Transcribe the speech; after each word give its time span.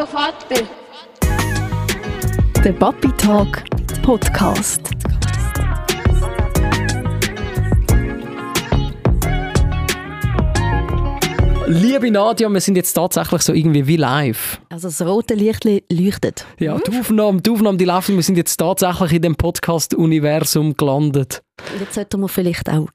Hallo 0.00 0.12
Vater. 0.12 0.66
Der 2.64 2.72
Papi 2.72 3.08
Talk 3.18 3.62
Podcast. 4.02 4.80
Liebe 11.66 12.10
Nadja, 12.10 12.48
wir 12.48 12.60
sind 12.62 12.76
jetzt 12.76 12.94
tatsächlich 12.94 13.42
so 13.42 13.52
irgendwie 13.52 13.86
wie 13.86 13.96
live. 13.96 14.62
Also 14.70 14.88
das 14.88 15.02
rote 15.02 15.34
Licht 15.34 15.66
leuchtet. 15.66 16.46
Ja, 16.58 16.78
die 16.78 16.98
Aufnahme, 16.98 17.42
die 17.42 17.50
Aufnahme, 17.50 17.76
die 17.76 17.84
läuft 17.84 18.08
und 18.08 18.16
wir 18.16 18.22
sind 18.22 18.38
jetzt 18.38 18.56
tatsächlich 18.56 19.12
in 19.12 19.20
dem 19.20 19.36
Podcast-Universum 19.36 20.78
gelandet. 20.78 21.42
Jetzt 21.78 21.96
sollten 21.96 22.20
wir 22.22 22.28
vielleicht 22.28 22.70
auch 22.70 22.88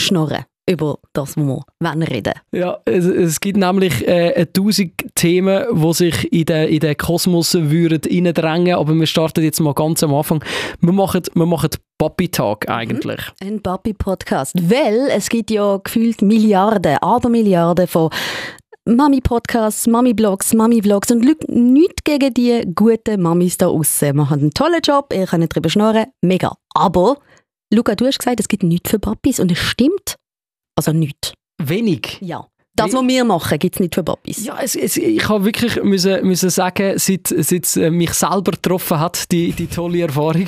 schnurren 0.00 0.46
über 0.68 0.98
das, 1.12 1.36
was 1.36 1.96
wir 1.98 2.10
reden 2.10 2.34
Ja, 2.52 2.78
es, 2.84 3.04
es 3.04 3.40
gibt 3.40 3.56
nämlich 3.56 4.06
äh, 4.06 4.46
tausend 4.46 4.92
Themen, 5.14 5.64
die 5.72 5.92
sich 5.92 6.32
in 6.32 6.44
den, 6.46 6.68
in 6.68 6.80
den 6.80 6.96
Kosmos 6.96 7.54
würden 7.54 8.00
reindrängen 8.12 8.74
aber 8.76 8.94
wir 8.94 9.06
starten 9.06 9.44
jetzt 9.44 9.60
mal 9.60 9.74
ganz 9.74 10.02
am 10.02 10.14
Anfang. 10.14 10.44
Wir 10.80 10.92
machen, 10.92 11.22
wir 11.34 11.46
machen 11.46 11.70
Papi-Tag 11.98 12.68
eigentlich. 12.68 13.20
Mhm. 13.40 13.46
Ein 13.46 13.62
Papi-Podcast, 13.62 14.54
weil 14.70 15.08
es 15.10 15.28
gibt 15.28 15.50
ja 15.50 15.78
gefühlt 15.82 16.22
Milliarden, 16.22 16.98
aber 17.00 17.28
Milliarden 17.28 17.86
von 17.86 18.10
Mami-Podcasts, 18.88 19.86
Mami-Blogs, 19.88 20.54
Mami-Vlogs 20.54 21.10
und 21.10 21.24
nichts 21.48 22.04
gegen 22.04 22.32
die 22.34 22.62
guten 22.74 23.20
Mamis 23.20 23.58
da 23.58 23.66
außen. 23.66 24.14
Wir 24.14 24.30
haben 24.30 24.40
einen 24.40 24.50
tollen 24.52 24.80
Job, 24.82 25.12
ihr 25.12 25.26
könnt 25.26 25.52
darüber 25.52 25.68
schnurren, 25.68 26.06
mega. 26.22 26.54
Aber, 26.74 27.18
Luca, 27.72 27.96
du 27.96 28.06
hast 28.06 28.18
gesagt, 28.18 28.38
es 28.38 28.48
gibt 28.48 28.62
nichts 28.62 28.90
für 28.90 29.00
Papis 29.00 29.40
und 29.40 29.50
es 29.50 29.58
stimmt. 29.58 30.16
Also 30.76 30.92
nichts. 30.92 31.32
Wenig? 31.58 32.18
Ja. 32.20 32.46
Das, 32.76 32.92
was 32.92 33.08
wir 33.08 33.24
machen, 33.24 33.58
gibt 33.58 33.76
es 33.76 33.80
nicht 33.80 33.94
für 33.94 34.04
Papis. 34.04 34.44
Ja, 34.44 34.58
es, 34.62 34.76
es, 34.76 34.98
ich 34.98 35.26
habe 35.30 35.46
wirklich 35.46 35.82
müssen, 35.82 36.26
müssen 36.26 36.50
sagen, 36.50 36.98
seit, 36.98 37.28
seit 37.28 37.64
es 37.64 37.76
äh, 37.78 37.90
mich 37.90 38.12
selber 38.12 38.52
getroffen 38.52 39.00
hat, 39.00 39.32
die, 39.32 39.52
die 39.52 39.66
tolle 39.66 40.02
Erfahrung, 40.02 40.44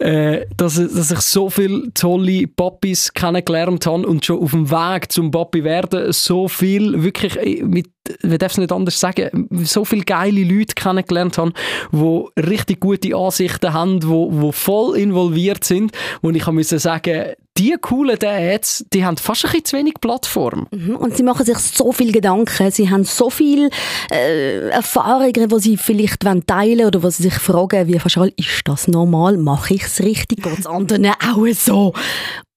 äh, 0.00 0.46
dass, 0.56 0.74
dass 0.74 1.12
ich 1.12 1.20
so 1.20 1.48
viele 1.48 1.94
tolle 1.94 2.48
Papis 2.48 3.14
kennengelernt 3.14 3.86
habe 3.86 4.04
und 4.04 4.26
schon 4.26 4.40
auf 4.40 4.50
dem 4.50 4.68
Weg 4.68 5.12
zum 5.12 5.30
Papi 5.30 5.62
werden 5.62 6.10
so 6.12 6.48
viel, 6.48 7.04
wirklich, 7.04 7.36
äh, 7.36 7.62
mit, 7.62 7.88
ich 8.20 8.38
darf 8.38 8.50
es 8.50 8.58
nicht 8.58 8.72
anders 8.72 8.98
sagen, 8.98 9.48
so 9.62 9.84
viele 9.84 10.02
geile 10.02 10.42
Leute 10.42 10.74
kennengelernt 10.74 11.38
habe, 11.38 11.52
die 11.92 12.40
richtig 12.40 12.80
gute 12.80 13.14
Ansichten 13.14 13.72
haben, 13.72 14.00
die, 14.00 14.40
die 14.40 14.52
voll 14.52 14.98
involviert 14.98 15.62
sind, 15.62 15.92
wo 16.20 16.30
ich 16.30 16.46
musste 16.48 16.80
sagen, 16.80 17.34
die 17.58 17.76
coolen 17.80 18.18
Dads, 18.18 18.84
die 18.92 19.04
haben 19.04 19.16
fast 19.16 19.46
ein 19.46 19.64
zu 19.64 19.76
wenig 19.76 19.94
Plattform. 20.00 20.66
Mhm. 20.70 20.96
Und 20.96 21.16
sie 21.16 21.22
machen 21.22 21.44
sich 21.44 21.58
so 21.58 21.92
viel 21.92 22.12
Gedanken, 22.12 22.70
sie 22.70 22.90
haben 22.90 23.04
so 23.04 23.28
viele 23.30 23.70
äh, 24.10 24.68
Erfahrungen, 24.70 25.48
die 25.48 25.60
sie 25.60 25.76
vielleicht 25.76 26.20
teilen 26.20 26.46
wollen 26.46 26.86
oder 26.86 27.02
wo 27.02 27.10
sie 27.10 27.24
sich 27.24 27.34
fragen, 27.34 27.86
wie 27.88 27.98
fast 27.98 28.16
ist 28.16 28.62
das 28.64 28.88
normal, 28.88 29.36
mache 29.36 29.74
ich 29.74 29.84
es 29.84 30.00
richtig, 30.00 30.42
geht 30.42 30.58
es 30.58 30.66
anderen 30.66 31.06
auch 31.06 31.46
so? 31.52 31.92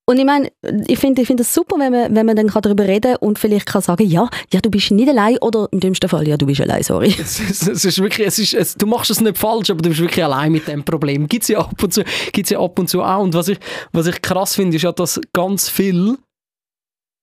Und 0.05 0.17
ich 0.17 0.25
meine, 0.25 0.51
ich 0.87 0.99
finde 0.99 1.21
ich 1.21 1.27
find 1.27 1.39
es 1.39 1.53
super, 1.53 1.79
wenn 1.79 1.91
man, 1.91 2.13
wenn 2.13 2.25
man 2.25 2.35
dann 2.35 2.47
darüber 2.47 2.85
reden 2.85 3.13
kann 3.13 3.27
und 3.27 3.39
vielleicht 3.39 3.65
kann 3.65 3.81
sagen, 3.81 4.05
ja, 4.05 4.29
ja, 4.51 4.59
du 4.59 4.69
bist 4.69 4.91
nicht 4.91 5.07
allein 5.07 5.37
oder 5.37 5.69
im 5.71 5.79
dümmsten 5.79 6.09
Fall, 6.09 6.27
ja, 6.27 6.35
du 6.35 6.45
bist 6.45 6.59
allein, 6.59 6.83
sorry. 6.83 7.15
Es, 7.19 7.39
es, 7.39 7.67
es 7.67 7.85
ist 7.85 8.01
wirklich, 8.01 8.27
es 8.27 8.37
ist, 8.37 8.53
es, 8.53 8.75
du 8.75 8.85
machst 8.85 9.11
es 9.11 9.21
nicht 9.21 9.37
falsch, 9.37 9.69
aber 9.69 9.81
du 9.81 9.89
bist 9.89 10.01
wirklich 10.01 10.23
allein 10.23 10.51
mit 10.51 10.67
dem 10.67 10.83
Problem. 10.83 11.27
Gibt 11.29 11.43
es 11.43 11.49
ja 11.49 11.59
ab 11.59 11.81
und 11.81 11.93
zu, 11.93 12.03
gibt's 12.33 12.49
ja 12.49 12.59
ab 12.59 12.77
und 12.77 12.89
zu 12.89 13.01
auch. 13.01 13.23
Und 13.23 13.33
was 13.33 13.47
ich, 13.47 13.57
was 13.93 14.07
ich 14.07 14.21
krass 14.21 14.55
finde, 14.55 14.75
ist 14.75 14.83
ja, 14.83 14.91
dass 14.91 15.21
ganz 15.31 15.69
viel 15.69 16.17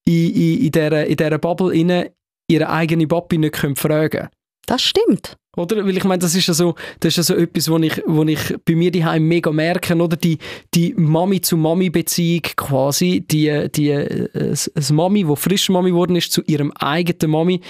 in, 0.07 0.35
in, 0.35 0.59
in, 0.65 0.73
dieser, 0.73 1.07
in 1.07 1.17
dieser 1.17 1.39
Bubble 1.39 1.75
innen 1.75 2.09
ihre 2.51 2.71
eigene 2.71 3.07
Papi 3.07 3.37
nicht 3.37 3.57
fragen 3.57 4.11
können. 4.11 4.29
Das 4.67 4.83
stimmt. 4.83 5.37
Oder? 5.57 5.85
Weil 5.85 5.97
ich 5.97 6.05
meine, 6.05 6.21
das 6.21 6.35
ist 6.37 6.47
ja 6.47 6.55
so, 6.55 6.77
das 7.01 7.13
ist 7.13 7.17
ja 7.17 7.23
so 7.23 7.35
etwas, 7.35 7.69
wo 7.69 7.79
ich, 7.79 8.01
wo 8.07 8.23
ich 8.23 8.57
bei 8.65 8.77
mir 8.77 8.93
daheim 8.93 9.27
mega 9.27 9.51
merke, 9.51 9.97
oder? 9.97 10.17
Die, 10.17 10.39
die 10.75 10.95
Mami-zu-Mami-Beziehung 10.97 12.43
quasi, 12.55 13.25
die, 13.29 13.69
die, 13.75 13.91
äh, 13.91 14.29
das 14.33 14.93
Mami, 14.93 15.27
wo 15.27 15.35
frisch 15.35 15.69
Mami 15.69 15.91
geworden 15.91 16.15
ist, 16.15 16.31
zu 16.31 16.43
ihrem 16.43 16.71
eigenen 16.73 17.33
Mami, 17.33 17.61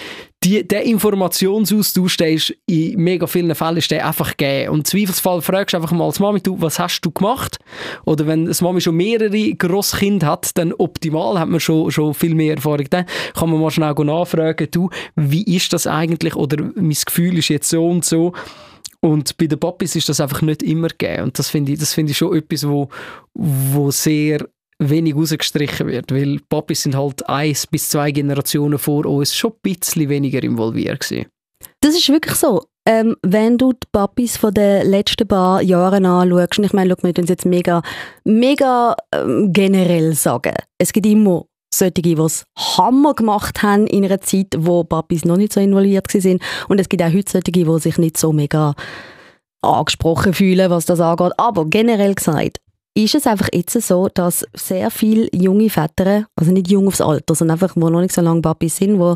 die, 0.43 0.67
der 0.67 0.85
Informationsaustausch, 0.85 2.17
der 2.17 2.31
ist 2.31 2.55
in 2.67 2.99
mega 2.99 3.27
vielen 3.27 3.55
Fällen 3.55 3.77
ist 3.77 3.91
der 3.91 4.07
einfach 4.07 4.37
gegeben. 4.37 4.71
Und 4.71 4.79
im 4.79 4.85
Zweifelsfall 4.87 5.43
fragst 5.43 5.75
du 5.75 5.77
einfach 5.77 5.93
mal 5.93 6.07
als 6.07 6.19
Mami, 6.19 6.41
du, 6.41 6.61
was 6.61 6.79
hast 6.79 7.03
du 7.03 7.11
gemacht? 7.11 7.59
Oder 8.07 8.27
wenn 8.27 8.47
das 8.47 8.63
Mami 8.63 8.81
schon 8.81 8.97
mehrere 8.97 9.55
Grosskinder 9.55 10.29
hat, 10.29 10.57
dann 10.57 10.73
optimal, 10.73 11.39
hat 11.39 11.49
man 11.49 11.61
schon, 11.61 11.91
schon 11.91 12.15
viel 12.15 12.35
mehr 12.35 12.55
Erfahrung. 12.55 12.87
Dann 12.89 13.05
kann 13.35 13.51
man 13.51 13.61
mal 13.61 13.71
schnell 13.71 13.93
nachfragen, 13.93 14.69
du, 14.71 14.89
wie 15.15 15.45
ist 15.57 15.75
das 15.75 15.87
eigentlich? 15.87 16.35
Oder 16.35 16.71
mein 16.75 16.97
Gefühl 17.05 17.37
ist 17.37 17.49
jetzt 17.49 17.69
so 17.69 17.87
und 17.87 18.07
so. 18.07 18.33
Und 19.01 19.37
bei 19.37 19.47
den 19.47 19.59
Papis 19.59 19.97
ist 19.97 20.09
das 20.09 20.21
einfach 20.21 20.41
nicht 20.41 20.63
immer 20.63 20.89
gegeben. 20.89 21.25
Und 21.25 21.39
das 21.39 21.51
finde 21.51 21.73
ich, 21.73 21.79
das 21.79 21.93
finde 21.93 22.13
ich 22.13 22.19
schon 22.19 22.37
etwas, 22.37 22.67
wo, 22.67 22.89
wo 23.35 23.91
sehr 23.91 24.47
wenig 24.81 25.15
rausgestrichen 25.15 25.87
wird, 25.87 26.13
weil 26.13 26.41
Papis 26.49 26.83
sind 26.83 26.97
halt 26.97 27.29
eins 27.29 27.67
bis 27.67 27.89
zwei 27.89 28.11
Generationen 28.11 28.79
vor 28.79 29.07
uns 29.07 29.37
schon 29.37 29.53
ein 29.53 29.59
bisschen 29.63 30.09
weniger 30.09 30.43
involviert 30.43 31.01
gewesen. 31.01 31.27
Das 31.81 31.95
ist 31.95 32.09
wirklich 32.09 32.35
so. 32.35 32.65
Ähm, 32.87 33.15
wenn 33.23 33.59
du 33.59 33.73
die 33.73 33.87
Papis 33.93 34.39
von 34.39 34.55
den 34.55 34.89
letzten 34.91 35.29
paar 35.29 35.61
Jahren 35.61 36.07
anschaust, 36.07 36.59
und 36.59 36.65
ich 36.65 36.73
meine, 36.73 36.89
wir 36.89 36.97
können 36.97 37.27
jetzt 37.27 37.45
mega, 37.45 37.83
mega 38.25 38.97
ähm, 39.15 39.53
generell 39.53 40.15
sagen, 40.15 40.55
es 40.79 40.93
gibt 40.93 41.07
immer 41.07 41.45
solche, 41.73 42.03
die 42.03 42.15
es 42.15 42.45
Hammer 42.57 43.15
gemacht 43.15 43.63
haben 43.63 43.87
in 43.87 44.05
einer 44.05 44.21
Zeit, 44.21 44.55
wo 44.59 44.83
Papis 44.83 45.25
noch 45.25 45.37
nicht 45.37 45.53
so 45.53 45.61
involviert 45.61 46.13
waren. 46.13 46.39
Und 46.69 46.81
es 46.81 46.89
gibt 46.89 47.03
auch 47.03 47.13
heute 47.13 47.31
solche, 47.31 47.53
die 47.53 47.79
sich 47.79 47.99
nicht 47.99 48.17
so 48.17 48.33
mega 48.33 48.75
angesprochen 49.63 50.33
fühlen, 50.33 50.71
was 50.71 50.87
das 50.87 51.01
angeht. 51.01 51.33
Aber 51.37 51.67
generell 51.67 52.15
gesagt, 52.15 52.59
ist 52.95 53.15
es 53.15 53.27
einfach 53.27 53.49
jetzt 53.53 53.81
so, 53.83 54.09
dass 54.13 54.45
sehr 54.55 54.91
viele 54.91 55.29
junge 55.33 55.71
Väter, 55.71 56.27
also 56.37 56.53
nicht 56.53 56.71
jung 56.71 56.89
aufs 56.89 57.01
Alter, 57.01 57.35
sondern 57.35 57.57
einfach, 57.57 57.75
die 57.75 57.81
noch 57.81 58.01
nicht 58.01 58.13
so 58.13 58.21
lange 58.21 58.43
Papi 58.43 58.69
sind, 58.69 58.99
die 58.99 59.15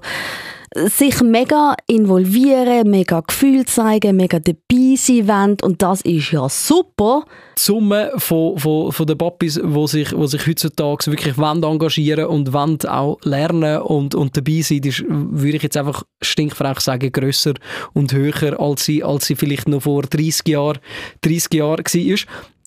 sich 0.87 1.21
mega 1.23 1.77
involvieren, 1.87 2.91
mega 2.91 3.21
Gefühl 3.21 3.65
zeigen, 3.65 4.17
mega 4.17 4.41
dabei 4.41 4.97
sein 4.97 5.29
wollen 5.29 5.57
und 5.62 5.83
das 5.83 6.01
ist 6.01 6.33
ja 6.33 6.49
super. 6.49 7.25
Die 7.57 7.62
Summe 7.62 8.11
von, 8.17 8.59
von, 8.59 8.91
von 8.91 9.07
den 9.07 9.17
Papis, 9.17 9.61
die 9.62 9.87
sich, 9.87 10.17
wo 10.17 10.27
sich 10.27 10.47
heutzutage 10.47 11.06
wirklich 11.12 11.39
engagieren 11.39 12.27
und 12.27 12.53
wollen 12.53 12.81
auch 12.87 13.19
lernen 13.23 13.83
und, 13.83 14.17
und 14.17 14.37
dabei 14.37 14.62
sein, 14.62 14.81
ist, 14.81 15.05
würde 15.09 15.56
ich 15.56 15.62
jetzt 15.62 15.77
einfach 15.77 16.03
stinkfrech 16.21 16.81
sagen, 16.81 17.12
grösser 17.12 17.55
und 17.93 18.12
höher, 18.12 18.59
als 18.59 18.85
sie, 18.85 19.05
als 19.05 19.27
sie 19.27 19.37
vielleicht 19.37 19.69
noch 19.69 19.83
vor 19.83 20.03
30 20.03 20.49
Jahren, 20.49 20.79
30 21.21 21.55
Jahren 21.55 21.85
war. 21.85 22.19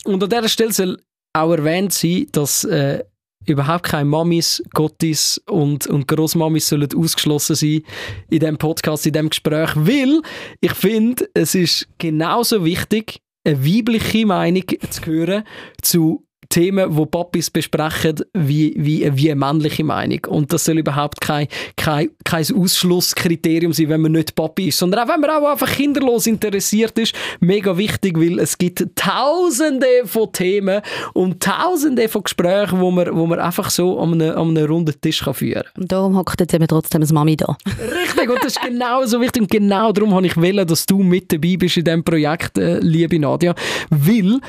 Und 0.08 0.24
an 0.24 0.30
dieser 0.30 0.50
Stelle 0.50 0.74
soll 0.74 0.98
auch 1.34 1.52
erwähnt 1.52 1.94
sein, 1.94 2.28
dass 2.32 2.64
äh, 2.64 3.04
überhaupt 3.46 3.84
keine 3.84 4.06
Mamis, 4.06 4.64
Gottis 4.74 5.42
und, 5.50 5.88
und 5.88 6.08
Großmamis 6.08 6.70
sollen 6.70 6.90
ausgeschlossen 6.96 7.56
sein 7.56 7.82
in 8.30 8.40
diesem 8.40 8.58
Podcast, 8.58 9.06
in 9.06 9.14
diesem 9.14 9.30
Gespräch, 9.30 9.72
weil 9.76 10.22
ich 10.62 10.74
finde, 10.74 11.30
es 11.34 11.56
ist 11.56 11.88
genauso 11.98 12.64
wichtig, 12.66 13.20
eine 13.46 13.64
weibliche 13.64 14.26
Meinung 14.26 14.64
zu 14.90 15.06
hören 15.06 15.44
zu 15.82 16.27
Themen, 16.50 16.96
wo 16.96 17.06
Papis 17.06 17.50
besprechen, 17.50 18.16
wie, 18.34 18.74
wie, 18.78 19.10
wie 19.16 19.32
eine 19.32 19.40
männliche 19.40 19.84
Meinung. 19.84 20.20
Und 20.28 20.54
das 20.54 20.66
soll 20.66 20.80
überhaupt 20.80 21.22
kein, 21.22 21.48
kein, 21.76 22.10
kein 22.24 22.46
Ausschlusskriterium 22.56 23.74
sein, 23.74 23.90
wenn 23.90 24.02
man 24.02 24.14
nicht 24.14 24.36
Papi 24.36 24.70
ist, 24.70 24.78
sondern 24.78 25.02
auch 25.04 25.14
wenn 25.14 25.22
man 25.22 25.30
auch 25.30 25.52
einfach 25.52 25.70
kinderlos 25.70 26.28
interessiert 26.28 26.98
ist. 27.00 27.16
Mega 27.40 27.78
wichtig, 27.78 28.18
weil 28.18 28.40
es 28.40 28.58
gibt 28.58 28.84
tausende 28.96 29.88
von 30.06 30.32
Themen 30.32 30.82
und 31.14 31.42
tausende 31.42 32.10
von 32.10 32.24
Gesprächen, 32.24 32.80
wo 32.80 32.92
man, 32.92 33.16
wo 33.16 33.26
man 33.26 33.40
einfach 33.40 33.70
so 33.70 34.00
an 34.00 34.14
einem, 34.14 34.38
an 34.38 34.50
einem 34.50 34.66
runden 34.66 35.00
Tisch 35.00 35.24
kann 35.24 35.34
führen 35.34 35.64
kann. 35.64 35.82
Und 35.82 35.92
darum 35.92 36.18
hockt 36.18 36.40
jetzt 36.40 36.54
eben 36.54 36.68
trotzdem 36.68 37.02
das 37.02 37.12
Mami 37.12 37.36
da. 37.38 37.58
Richtig, 37.66 38.30
und 38.30 38.40
das 38.40 38.54
ist 38.54 38.62
genau 38.62 39.06
so 39.06 39.22
wichtig. 39.22 39.44
Und 39.44 39.52
genau 39.52 39.92
darum 39.92 40.14
habe 40.14 40.26
ich 40.26 40.38
wollen, 40.38 40.66
dass 40.68 40.86
du 40.86 41.04
mit 41.04 41.32
dabei 41.32 41.56
bist 41.58 41.78
in 41.78 41.84
diesem 41.84 42.04
Projekt, 42.04 42.58
äh, 42.58 42.80
liebe 42.80 43.20
Nadja. 43.20 43.54
Weil 43.90 44.40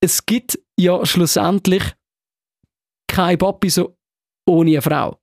es 0.00 0.24
gibt 0.24 0.58
ja 0.76 1.04
schlussendlich 1.04 1.82
kein 3.08 3.38
Papi 3.38 3.70
so 3.70 3.96
ohne 4.46 4.70
eine 4.70 4.82
Frau. 4.82 5.18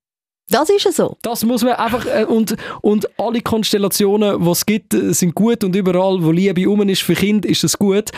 Das 0.50 0.70
ist 0.70 0.84
ja 0.84 0.92
so. 0.92 1.18
Das 1.22 1.44
muss 1.46 1.64
man 1.64 1.74
einfach, 1.74 2.06
äh, 2.06 2.26
und, 2.26 2.56
und 2.82 3.08
alle 3.20 3.42
Konstellationen, 3.42 4.44
die 4.44 4.50
es 4.50 4.66
gibt, 4.66 4.94
äh, 4.94 5.14
sind 5.14 5.36
gut 5.36 5.64
und 5.64 5.76
überall, 5.76 6.24
wo 6.24 6.32
Liebe 6.32 6.70
um 6.70 6.82
ist 6.90 7.02
für 7.02 7.16
Kind, 7.16 7.46
ist 7.46 7.64
es 7.64 7.78
gut. 7.78 8.12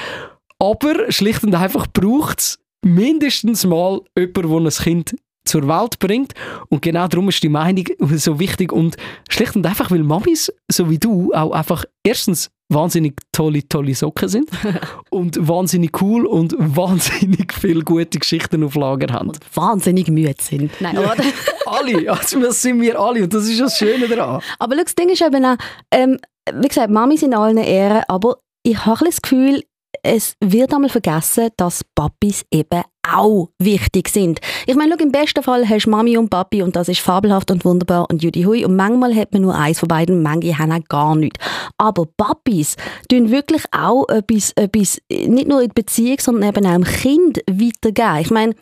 Aber 0.58 1.12
schlicht 1.12 1.44
und 1.44 1.54
einfach 1.54 1.88
braucht 1.88 2.40
es 2.40 2.60
mindestens 2.84 3.66
mal 3.66 4.02
jemanden, 4.18 4.64
der 4.64 4.72
ein 4.72 4.84
Kind 4.84 5.16
zur 5.46 5.68
Welt 5.68 6.00
bringt. 6.00 6.34
Und 6.70 6.82
genau 6.82 7.08
darum 7.08 7.30
ist 7.30 7.44
die 7.44 7.50
Meinung 7.50 7.86
so 8.00 8.40
wichtig. 8.40 8.72
Und 8.72 8.98
schlicht 9.30 9.56
und 9.56 9.66
einfach, 9.66 9.92
weil 9.92 10.04
Mamis, 10.04 10.52
so 10.72 10.90
wie 10.90 10.98
du, 10.98 11.32
auch 11.34 11.52
einfach 11.52 11.86
erstens 12.04 12.50
wahnsinnig 12.70 13.16
tolle, 13.32 13.68
tolle 13.68 13.94
Socken 13.94 14.28
sind 14.28 14.50
und 15.10 15.48
wahnsinnig 15.48 16.02
cool 16.02 16.26
und 16.26 16.56
wahnsinnig 16.58 17.54
viele 17.54 17.84
gute 17.84 18.20
Geschichten 18.20 18.64
auf 18.64 18.76
Lager 18.76 19.14
haben. 19.14 19.30
Und 19.30 19.40
wahnsinnig 19.54 20.08
müde 20.08 20.36
sind. 20.40 20.72
Nein, 20.80 20.96
ja, 20.96 21.14
alle, 21.66 22.12
also 22.12 22.40
das 22.40 22.62
sind 22.62 22.82
wir 22.82 23.00
alle 23.00 23.24
und 23.24 23.34
das 23.34 23.48
ist 23.48 23.60
das 23.60 23.78
Schöne 23.78 24.08
daran. 24.08 24.42
Aber 24.60 24.76
schau, 24.76 24.84
das 24.84 24.96
Ding 24.96 25.10
ist 25.10 25.22
eben 25.22 25.46
auch, 25.46 25.58
ähm, 25.92 26.20
wie 26.54 26.68
gesagt, 26.68 26.90
Mami 26.90 27.18
sind 27.18 27.34
allen 27.34 27.58
Ehren, 27.58 28.04
aber 28.08 28.38
ich 28.64 28.86
habe 28.86 29.06
das 29.06 29.22
Gefühl, 29.22 29.64
es 30.06 30.36
wird 30.40 30.74
einmal 30.74 30.90
vergessen, 30.90 31.50
dass 31.58 31.84
Papis 31.96 32.46
eben 32.52 32.84
auch 33.08 33.50
wichtig 33.60 34.10
sind. 34.10 34.40
Ich 34.68 34.76
meine, 34.76 34.96
im 34.96 35.12
besten 35.12 35.44
Fall 35.44 35.68
hast 35.68 35.86
du 35.86 35.90
Mami 35.90 36.18
und 36.18 36.30
Papi 36.30 36.62
und 36.62 36.76
das 36.76 36.90
ist 36.90 37.00
fabelhaft 37.00 37.50
und 37.52 37.66
wunderbar 37.66 38.08
und 38.10 38.22
Judy 38.22 38.44
Hui 38.44 38.64
und 38.66 38.76
manchmal 38.76 39.16
hat 39.16 39.34
man 39.34 39.42
nur 39.42 39.56
eins 39.56 39.80
von 39.80 39.88
beiden, 39.88 40.22
manche 40.22 40.58
haben 40.58 40.72
auch 40.72 40.88
gar 40.88 41.16
nichts. 41.16 41.40
Aber 41.78 42.06
Papis 42.18 42.76
tun 43.10 43.32
wirklich 43.32 43.64
auch 43.72 44.08
etwas, 44.10 44.52
etwas 44.56 45.02
nicht 45.10 45.48
nur 45.48 45.62
in 45.62 45.70
der 45.70 45.74
Beziehung, 45.74 46.18
sondern 46.20 46.50
eben 46.50 46.66
auch 46.66 46.76
im 46.76 46.84
Kind 46.84 47.40
weitergeben. 47.50 48.22
Ich 48.22 48.32
meine, 48.32 48.56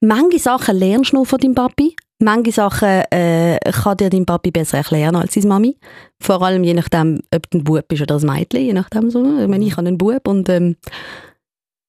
manche 0.00 0.38
Sachen 0.38 0.76
lernst 0.76 1.12
du 1.12 1.16
nur 1.16 1.26
von 1.26 1.38
deinem 1.38 1.54
Papi, 1.54 1.94
manche 2.18 2.52
Sachen 2.52 3.02
äh, 3.10 3.58
kann 3.72 3.96
dir 3.96 4.10
dein 4.10 4.26
Papi 4.26 4.50
besser 4.50 4.78
erklären 4.78 5.16
als 5.16 5.34
seine 5.34 5.46
Mami. 5.46 5.78
Vor 6.20 6.42
allem 6.42 6.64
je 6.64 6.74
nachdem, 6.74 7.22
ob 7.34 7.50
du 7.50 7.58
ein 7.58 7.64
Bub 7.64 7.86
bist 7.88 8.02
oder 8.02 8.16
ein 8.16 8.26
Mädchen, 8.26 8.64
je 8.64 8.72
nachdem 8.72 9.10
so. 9.10 9.22
Ich 9.40 9.48
meine, 9.48 9.64
ich 9.64 9.76
habe 9.76 9.86
einen 9.86 9.98
Bub 9.98 10.26
und 10.28 10.48
ähm, 10.48 10.76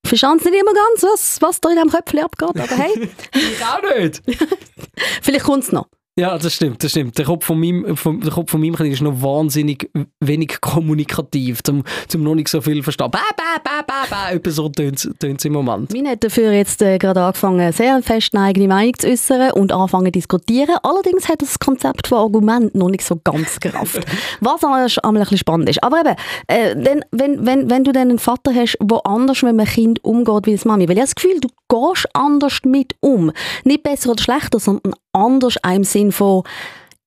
verstand 0.05 0.43
nicht 0.45 0.53
immer 0.53 0.73
ganz, 0.73 1.03
was, 1.03 1.41
was 1.41 1.61
da 1.61 1.69
in 1.69 1.75
diesem 1.75 1.89
Köpfchen 1.89 2.19
abgeht, 2.19 2.49
aber 2.49 2.77
hey. 2.77 3.09
ich 3.33 3.65
auch 3.65 3.97
nicht. 3.97 4.21
Vielleicht 5.21 5.45
kommt 5.45 5.63
es 5.63 5.71
noch. 5.71 5.87
Ja, 6.17 6.37
das 6.37 6.53
stimmt, 6.53 6.81
das 6.81 6.91
stimmt. 6.91 7.17
Der 7.17 7.25
Kopf 7.25 7.43
von 7.43 7.59
meinem, 7.59 7.97
vom, 7.97 8.21
der 8.21 8.31
Kopf 8.31 8.49
von 8.49 8.61
meinem 8.61 8.75
Kind 8.75 8.93
ist 8.93 9.01
noch 9.01 9.21
wahnsinnig 9.21 9.91
wenig 10.21 10.61
kommunikativ, 10.61 11.61
zum, 11.61 11.83
zum 12.07 12.23
noch 12.23 12.35
nicht 12.35 12.47
so 12.47 12.61
viel 12.61 12.81
verstehen. 12.83 13.11
Bäh, 13.11 13.17
bäh, 13.35 13.61
bäh, 13.61 13.83
bäh, 13.85 14.09
bäh. 14.09 14.35
Etwa 14.37 14.51
so 14.51 14.69
tönt 14.69 15.05
es 15.21 15.45
im 15.45 15.51
Moment. 15.51 15.91
Meine 15.91 16.11
hat 16.11 16.23
dafür 16.23 16.53
jetzt 16.53 16.81
äh, 16.81 16.99
gerade 16.99 17.21
angefangen, 17.21 17.69
sehr 17.73 18.01
fest 18.01 18.33
eine 18.33 18.45
eigene 18.45 18.69
Meinung 18.69 18.93
zu 18.97 19.09
äußern 19.09 19.51
und 19.51 19.73
anfangen 19.73 20.05
zu 20.05 20.11
diskutieren. 20.11 20.77
Allerdings 20.83 21.27
hat 21.27 21.41
das 21.41 21.59
Konzept 21.59 22.07
von 22.07 22.19
Argument 22.19 22.73
noch 22.75 22.89
nicht 22.89 23.03
so 23.03 23.19
ganz 23.21 23.59
gerafft. 23.59 24.05
Was 24.39 24.63
einmal 24.63 24.85
ein 24.85 25.19
bisschen 25.19 25.37
spannend 25.37 25.69
ist. 25.69 25.83
Aber 25.83 25.99
eben, 25.99 26.15
äh, 26.47 26.81
denn, 26.81 27.03
wenn, 27.11 27.45
wenn, 27.45 27.69
wenn 27.69 27.83
du 27.83 27.91
dann 27.91 28.09
einen 28.09 28.19
Vater 28.19 28.55
hast, 28.55 28.77
der 28.81 29.05
anders 29.05 29.41
mit 29.41 29.49
einem 29.49 29.67
Kind 29.67 30.01
umgeht 30.05 30.45
wie 30.45 30.53
das 30.53 30.63
Mami, 30.63 30.87
weil 30.87 30.95
ich 30.95 31.01
habe 31.01 31.07
das 31.07 31.15
Gefühl, 31.15 31.41
du 31.41 31.49
gehst 31.67 32.07
anders 32.13 32.59
mit 32.63 32.95
um. 32.99 33.31
Nicht 33.63 33.83
besser 33.83 34.11
oder 34.11 34.21
schlechter, 34.21 34.59
sondern 34.59 34.93
anders 35.11 35.55
im 35.67 35.83
Sinn 35.83 36.11
von 36.11 36.43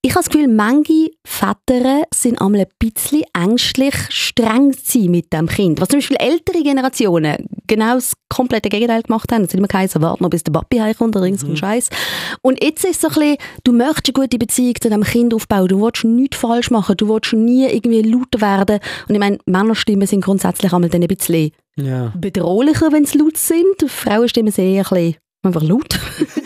ich 0.03 0.13
habe 0.13 0.23
das 0.23 0.31
Gefühl, 0.31 0.47
manche 0.47 1.11
Väter 1.25 2.05
sind 2.15 2.41
einmal 2.41 2.61
ein 2.61 2.67
bisschen 2.79 3.25
ängstlich, 3.35 3.95
streng 4.11 4.73
zu 4.73 5.01
sein 5.01 5.11
mit 5.11 5.33
dem 5.33 5.49
Kind. 5.49 5.81
Was 5.81 5.89
zum 5.89 5.99
Beispiel 5.99 6.17
ältere 6.21 6.63
Generationen 6.63 7.49
genau 7.67 7.95
das 7.95 8.13
komplette 8.29 8.69
Gegenteil 8.69 9.03
gemacht 9.03 9.31
haben. 9.33 9.43
Es 9.43 9.51
sind 9.51 9.59
immer 9.59 9.67
geheißen, 9.67 10.01
warten 10.01 10.23
noch 10.23 10.31
bis 10.31 10.45
der 10.45 10.53
Papi 10.53 10.79
heimkommt 10.79 11.17
oder 11.17 11.25
irgend 11.25 11.41
so 11.41 11.47
ein 11.47 11.53
mhm. 11.53 11.57
Scheiß. 11.57 11.91
Und 12.43 12.63
jetzt 12.63 12.85
ist 12.85 12.97
es 12.97 13.01
so 13.01 13.09
ein 13.09 13.15
bisschen, 13.15 13.37
du 13.65 13.73
möchtest 13.73 14.17
eine 14.17 14.25
gute 14.25 14.39
Beziehung 14.39 14.75
zu 14.81 14.89
dem 14.89 15.03
Kind 15.03 15.35
aufbauen. 15.35 15.67
Du 15.67 15.83
willst 15.83 16.05
nichts 16.05 16.37
falsch 16.37 16.71
machen. 16.71 16.97
Du 16.97 17.09
willst 17.09 17.33
nie 17.33 17.67
irgendwie 17.67 18.03
laut 18.03 18.41
werden. 18.41 18.79
Und 19.09 19.15
ich 19.15 19.21
meine, 19.21 19.39
Männerstimmen 19.47 20.07
sind 20.07 20.25
grundsätzlich 20.25 20.73
einmal 20.73 20.91
dann 20.91 21.03
ein 21.03 21.09
bisschen 21.09 21.51
ja. 21.77 22.13
bedrohlicher, 22.17 22.93
wenn 22.93 23.05
sie 23.05 23.19
laut 23.19 23.37
sind. 23.37 23.85
Frauenstimmen 23.89 24.53
sind 24.53 24.65
eher 24.65 24.87
ein 24.93 24.97
bisschen 24.97 25.17
einfach 25.43 25.63
laut. 25.63 25.99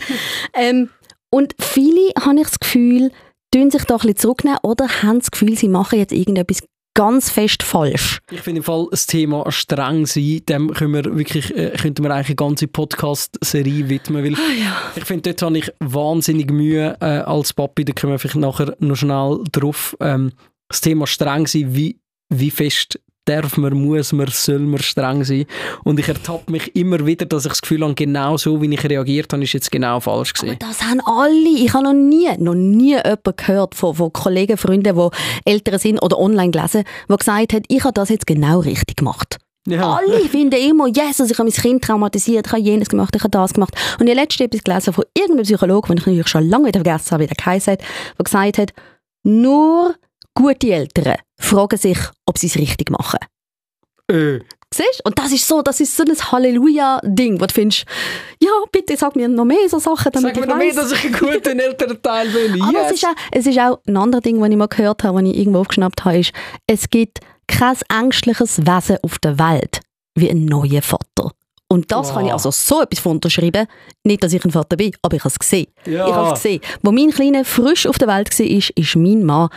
ähm, 0.55 0.89
und 1.31 1.55
viele, 1.59 2.13
habe 2.21 2.37
ich 2.37 2.47
das 2.47 2.61
Gefühl, 2.61 3.11
tun 3.53 3.71
sich 3.71 3.85
da 3.85 3.95
ein 3.95 3.99
bisschen 3.99 4.17
zurücknehmen 4.17 4.59
oder 4.63 4.89
haben 5.03 5.21
das 5.21 5.31
Gefühl, 5.31 5.57
sie 5.57 5.69
machen 5.69 5.99
jetzt 5.99 6.13
irgendetwas 6.13 6.63
ganz 6.95 7.31
fest 7.31 7.63
falsch. 7.63 8.21
Ich 8.31 8.41
finde 8.41 8.59
im 8.59 8.65
Fall 8.65 8.87
das 8.91 9.07
Thema 9.07 9.51
streng 9.51 10.07
sein, 10.07 10.43
dem 10.49 10.73
können 10.73 10.93
wir 10.93 11.17
wirklich, 11.17 11.57
äh, 11.57 11.71
könnten 11.71 12.03
wir 12.05 12.11
eigentlich 12.11 12.29
eine 12.29 12.37
ganze 12.37 12.69
Podcast-Serie 12.69 13.89
widmen, 13.89 14.25
weil 14.25 14.35
ah, 14.35 14.53
ja. 14.59 14.77
ich 14.95 15.05
finde, 15.05 15.31
dort 15.31 15.43
habe 15.43 15.59
ich 15.59 15.73
wahnsinnig 15.81 16.51
Mühe 16.51 16.97
äh, 17.01 17.05
als 17.05 17.53
Papi, 17.53 17.85
da 17.85 17.93
kommen 17.93 18.13
wir 18.13 18.19
vielleicht 18.19 18.37
nachher 18.37 18.77
noch 18.79 18.97
schnell 18.97 19.43
drauf, 19.51 19.97
ähm, 20.01 20.33
das 20.69 20.81
Thema 20.81 21.07
streng 21.07 21.47
sein, 21.47 21.75
wie, 21.75 21.99
wie 22.29 22.51
fest 22.51 22.99
darf 23.25 23.57
man, 23.57 23.75
muss 23.75 24.13
man, 24.13 24.27
soll 24.29 24.61
man 24.61 24.81
streng 24.81 25.25
sein. 25.25 25.47
Und 25.85 25.99
ich 25.99 26.09
ertappe 26.09 26.51
mich 26.51 26.75
immer 26.75 27.07
wieder, 27.07 27.27
dass 27.27 27.45
ich 27.45 27.51
das 27.53 27.63
Gefühl 27.63 27.83
habe, 27.83 27.95
genau 27.95 28.37
so, 28.37 28.61
wie 28.61 28.73
ich 28.73 28.85
reagiert 28.85 29.33
habe, 29.33 29.43
ist 29.43 29.53
jetzt 29.53 29.71
genau 29.71 30.01
falsch 30.01 30.35
gewesen. 30.35 30.57
Aber 30.61 30.67
das 30.67 30.83
haben 30.83 31.01
alle. 31.01 31.59
Ich 31.59 31.73
habe 31.73 31.85
noch 31.85 31.93
nie, 31.93 32.29
noch 32.39 32.55
nie 32.55 32.97
jemanden 32.97 33.37
gehört 33.37 33.75
von, 33.75 33.95
von 33.95 34.13
Kollegen, 34.13 34.57
Freunden, 34.57 34.97
die 34.97 35.51
älter 35.51 35.79
sind 35.79 36.03
oder 36.03 36.19
online 36.19 36.51
gelesen, 36.51 36.85
der 37.09 37.17
gesagt 37.17 37.53
hat, 37.53 37.65
ich 37.69 37.85
habe 37.85 37.95
das 37.95 38.09
jetzt 38.09 38.27
genau 38.27 38.61
richtig 38.61 38.97
gemacht. 38.97 39.39
Ja. 39.67 39.99
Alle 39.99 40.21
finden 40.29 40.61
immer, 40.61 40.89
yes, 40.89 41.21
also 41.21 41.33
ich 41.33 41.39
habe 41.39 41.49
mein 41.49 41.53
Kind 41.53 41.85
traumatisiert, 41.85 42.47
ich 42.47 42.53
habe 42.53 42.63
jenes 42.63 42.89
gemacht, 42.89 43.15
ich 43.15 43.23
habe 43.23 43.31
das 43.31 43.55
gemacht. 43.55 43.75
Und 44.01 44.07
ich 44.07 44.13
habe 44.13 44.23
letztens 44.23 44.47
etwas 44.47 44.65
gelesen 44.65 44.93
von 44.93 45.05
irgendeinem 45.17 45.45
Psychologen, 45.45 45.89
den 45.89 45.99
ich 45.99 46.07
natürlich 46.07 46.29
schon 46.29 46.49
lange 46.49 46.67
wieder 46.67 46.85
vergessen 46.85 47.13
habe, 47.13 47.23
wie 47.23 47.29
der 47.29 47.37
geheißen 47.37 47.73
hat, 47.75 47.81
der 48.19 48.25
gesagt 48.25 48.59
hat, 48.59 48.73
nur 49.23 49.95
gute 50.35 50.73
Eltern 50.73 51.17
fragen 51.39 51.79
sich, 51.79 51.99
ob 52.27 52.39
sie 52.39 52.47
es 52.47 52.57
richtig 52.57 52.91
machen. 52.91 53.19
Äh. 54.09 54.41
Siehst? 54.75 55.05
Und 55.05 55.19
das 55.19 55.33
ist 55.33 55.47
so, 55.47 55.61
das 55.61 55.81
ist 55.81 55.95
so 55.95 56.03
ein 56.03 56.33
Halleluja-Ding, 56.33 57.41
wo 57.41 57.45
du 57.45 57.53
findest, 57.53 57.85
ja, 58.43 58.51
bitte 58.71 58.97
sag 58.97 59.15
mir 59.17 59.29
noch 59.29 59.45
mehr 59.45 59.69
so 59.69 59.79
Sachen, 59.79 60.11
damit 60.13 60.35
sag 60.35 60.41
mir 60.41 60.51
noch 60.51 60.57
mehr, 60.57 60.75
dass 60.75 60.93
ich 60.93 61.05
ein 61.05 61.13
guter 61.13 61.51
Elternteil 61.59 62.29
bin. 62.31 62.57
Yes. 62.57 62.67
Aber 62.69 62.87
es 62.87 62.93
ist, 62.93 63.05
auch, 63.05 63.15
es 63.33 63.47
ist 63.47 63.59
auch 63.59 63.81
ein 63.87 63.97
anderes 63.99 64.23
Ding, 64.23 64.41
das 64.41 64.49
ich 64.49 64.57
mal 64.57 64.69
gehört 64.69 65.05
habe, 65.05 65.19
was 65.19 65.31
ich 65.31 65.37
irgendwo 65.39 65.61
aufgeschnappt 65.61 66.05
habe, 66.07 66.19
ist, 66.19 66.33
es 66.67 66.89
gibt 66.89 67.21
kein 67.47 67.77
ängstliches 67.91 68.67
Wesen 68.67 68.97
auf 69.03 69.19
der 69.19 69.39
Welt 69.39 69.81
wie 70.15 70.31
ein 70.31 70.47
neuer 70.47 70.83
Vater. 70.83 71.33
Und 71.69 71.91
das 71.91 72.09
wow. 72.09 72.17
kann 72.17 72.27
ich 72.27 72.33
also 72.33 72.51
so 72.51 72.83
etwas 72.83 73.01
von 73.01 73.13
unterschreiben. 73.13 73.67
Nicht, 74.05 74.23
dass 74.23 74.33
ich 74.33 74.45
ein 74.45 74.51
Vater 74.51 74.77
bin, 74.77 74.93
aber 75.01 75.17
ich 75.17 75.23
habe 75.23 75.31
es 75.31 75.39
gesehen. 75.39 75.69
Ja. 75.87 76.07
Ich 76.07 76.15
habe 76.15 76.29
es 76.29 76.43
gesehen. 76.43 76.61
Wo 76.83 76.93
mein 76.93 77.11
Kleiner 77.11 77.45
frisch 77.45 77.87
auf 77.87 77.99
der 77.99 78.09
Welt 78.09 78.39
war, 78.39 78.47
ist, 78.47 78.71
ist 78.71 78.97
mein 78.97 79.25
Mann 79.25 79.49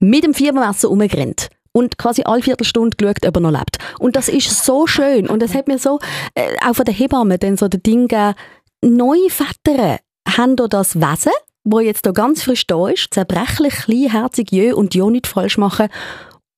mit 0.00 0.24
dem 0.24 0.34
Fiebermesser 0.34 0.90
umgerannt 0.90 1.48
und 1.72 1.98
quasi 1.98 2.22
alle 2.24 2.42
Viertelstunde 2.42 2.96
geschaut, 2.96 3.24
ob 3.26 3.36
er 3.36 3.40
noch 3.40 3.50
lebt. 3.50 3.78
Und 3.98 4.16
das 4.16 4.28
ist 4.28 4.64
so 4.64 4.86
schön. 4.86 5.28
Und 5.28 5.40
das 5.40 5.54
hat 5.54 5.68
mir 5.68 5.78
so, 5.78 6.00
äh, 6.34 6.56
auch 6.66 6.74
von 6.74 6.84
den 6.84 6.94
Hebammen, 6.94 7.38
dann 7.38 7.56
so 7.56 7.68
das 7.68 7.82
Ding 7.82 8.08
gegeben, 8.08 8.34
neue 8.82 9.30
Väter 9.30 9.98
haben 10.26 10.56
da 10.56 10.66
das 10.66 10.96
Wesen, 10.96 11.32
wo 11.64 11.80
jetzt 11.80 12.06
da 12.06 12.12
ganz 12.12 12.42
frisch 12.42 12.66
da 12.66 12.88
ist, 12.88 13.08
zerbrechlich, 13.12 13.74
kleinherzig, 13.74 14.50
jö 14.50 14.74
und 14.74 14.94
ja 14.94 15.06
nicht 15.06 15.26
falsch 15.26 15.58
machen 15.58 15.88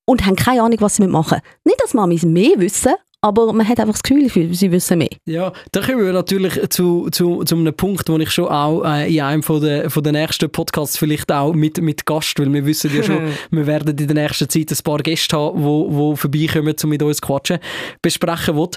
und 0.05 0.25
haben 0.25 0.37
keine 0.37 0.63
Ahnung, 0.63 0.81
was 0.81 0.97
sie 0.97 1.07
machen. 1.07 1.41
Nicht, 1.65 1.81
dass 1.83 1.95
Mamis 1.95 2.23
mehr 2.23 2.59
wissen, 2.59 2.95
aber 3.23 3.53
man 3.53 3.67
hat 3.67 3.79
einfach 3.79 3.95
das 3.95 4.03
Gefühl, 4.03 4.29
sie 4.53 4.73
wissen 4.73 4.99
mehr. 4.99 5.09
Ja, 5.27 5.53
da 5.71 5.81
kommen 5.81 6.05
wir 6.05 6.13
natürlich 6.13 6.55
zu, 6.71 7.09
zu, 7.11 7.45
zu 7.45 7.55
einem 7.55 7.73
Punkt, 7.73 8.09
wo 8.09 8.19
ich 8.19 8.31
schon 8.31 8.49
auch 8.49 8.85
äh, 8.85 9.15
in 9.15 9.23
einem 9.23 9.43
von 9.45 9.61
der, 9.61 9.91
von 9.91 10.03
der 10.03 10.13
nächsten 10.13 10.51
Podcasts 10.51 10.99
vielleicht 10.99 11.31
auch 11.31 11.53
mit, 11.55 11.81
mit 11.81 12.05
Gast, 12.05 12.39
weil 12.39 12.53
wir 12.53 12.67
wissen 12.67 12.95
ja 12.95 13.03
schon, 13.03 13.33
wir 13.51 13.67
werden 13.67 13.97
in 13.97 14.09
der 14.09 14.15
nächsten 14.15 14.49
Zeit 14.49 14.73
ein 14.73 14.83
paar 14.83 14.99
Gäste 14.99 15.37
haben, 15.37 15.63
wo, 15.63 15.87
wo 15.89 16.17
vorbeikommen, 16.17 16.75
um 16.83 16.91
mit 16.91 17.03
uns 17.03 17.19
zu 17.19 17.27
quatschen, 17.27 17.59
besprechen 18.03 18.57
will 18.57 18.71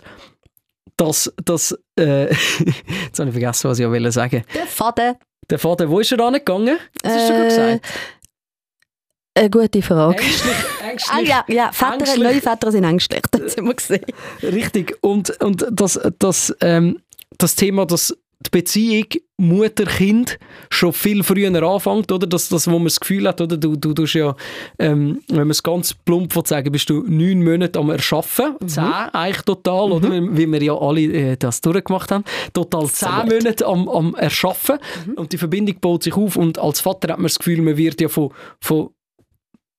dass 0.97 1.33
das 1.43 1.77
äh, 1.99 2.29
jetzt 3.05 3.19
habe 3.19 3.29
ich 3.29 3.33
vergessen, 3.33 3.69
was 3.69 3.79
ich 3.79 3.85
auch 3.85 4.11
sagen 4.11 4.43
Der 4.53 4.65
Faden. 4.65 5.15
Der 5.49 5.59
Faden, 5.59 5.89
wo 5.89 5.99
ist 5.99 6.11
er 6.11 6.19
angegangen? 6.21 6.77
Das 7.01 7.13
hast 7.13 7.29
du 7.29 7.33
äh, 7.33 7.47
gesagt. 7.47 7.85
Eine 9.37 9.49
gute 9.49 9.81
Frage. 9.81 10.17
Ängstlich, 10.17 10.55
ängstlich, 10.89 11.33
ah, 11.33 11.43
ja, 11.49 11.53
ja 11.53 11.71
Väter, 11.73 12.17
neue 12.17 12.39
Väter 12.39 12.71
sind 12.71 12.85
ängstlich, 12.85 13.21
das 13.31 13.57
haben 13.57 13.67
wir 13.67 13.73
gesehen. 13.73 14.05
Richtig, 14.41 14.97
und, 15.01 15.29
und 15.43 15.67
das, 15.71 15.99
das, 16.19 16.55
ähm, 16.61 17.01
das 17.37 17.55
Thema, 17.55 17.85
dass 17.85 18.15
die 18.45 18.49
Beziehung 18.51 19.07
Mutter-Kind 19.37 20.39
schon 20.69 20.93
viel 20.93 21.21
früher 21.23 21.61
anfängt, 21.63 22.11
oder? 22.11 22.27
Das, 22.27 22.47
das, 22.47 22.67
wo 22.67 22.73
man 22.73 22.85
das 22.85 22.99
Gefühl 22.99 23.27
hat, 23.27 23.41
oder? 23.41 23.57
Du, 23.57 23.75
du 23.75 23.93
tust 23.93 24.13
ja, 24.13 24.35
ähm, 24.79 25.21
wenn 25.27 25.39
man 25.39 25.49
es 25.49 25.61
ganz 25.61 25.93
plump 25.93 26.33
sagen 26.47 26.71
bist 26.71 26.89
du 26.89 27.03
neun 27.05 27.43
Monate 27.43 27.77
am 27.79 27.89
Erschaffen. 27.89 28.55
Mhm. 28.61 28.67
Zehn 28.69 28.83
eigentlich 28.83 29.41
total, 29.41 29.87
mhm. 29.87 29.93
oder? 29.93 30.37
Wie, 30.37 30.49
wir 30.49 30.63
ja 30.63 30.77
alle 30.77 31.01
äh, 31.01 31.37
das 31.37 31.59
durchgemacht 31.59 32.11
haben. 32.11 32.23
Total 32.53 32.87
zehn 32.87 33.09
so 33.09 33.35
Monate 33.35 33.65
am, 33.65 33.89
am 33.89 34.15
Erschaffen. 34.15 34.77
Mhm. 35.05 35.13
Und 35.15 35.33
die 35.33 35.37
Verbindung 35.37 35.77
baut 35.81 36.03
sich 36.03 36.15
auf. 36.15 36.37
Und 36.37 36.57
als 36.57 36.79
Vater 36.79 37.11
hat 37.11 37.17
man 37.17 37.25
das 37.25 37.39
Gefühl, 37.39 37.61
man 37.61 37.75
wird 37.75 37.99
ja 37.99 38.07
von, 38.07 38.31
von 38.61 38.91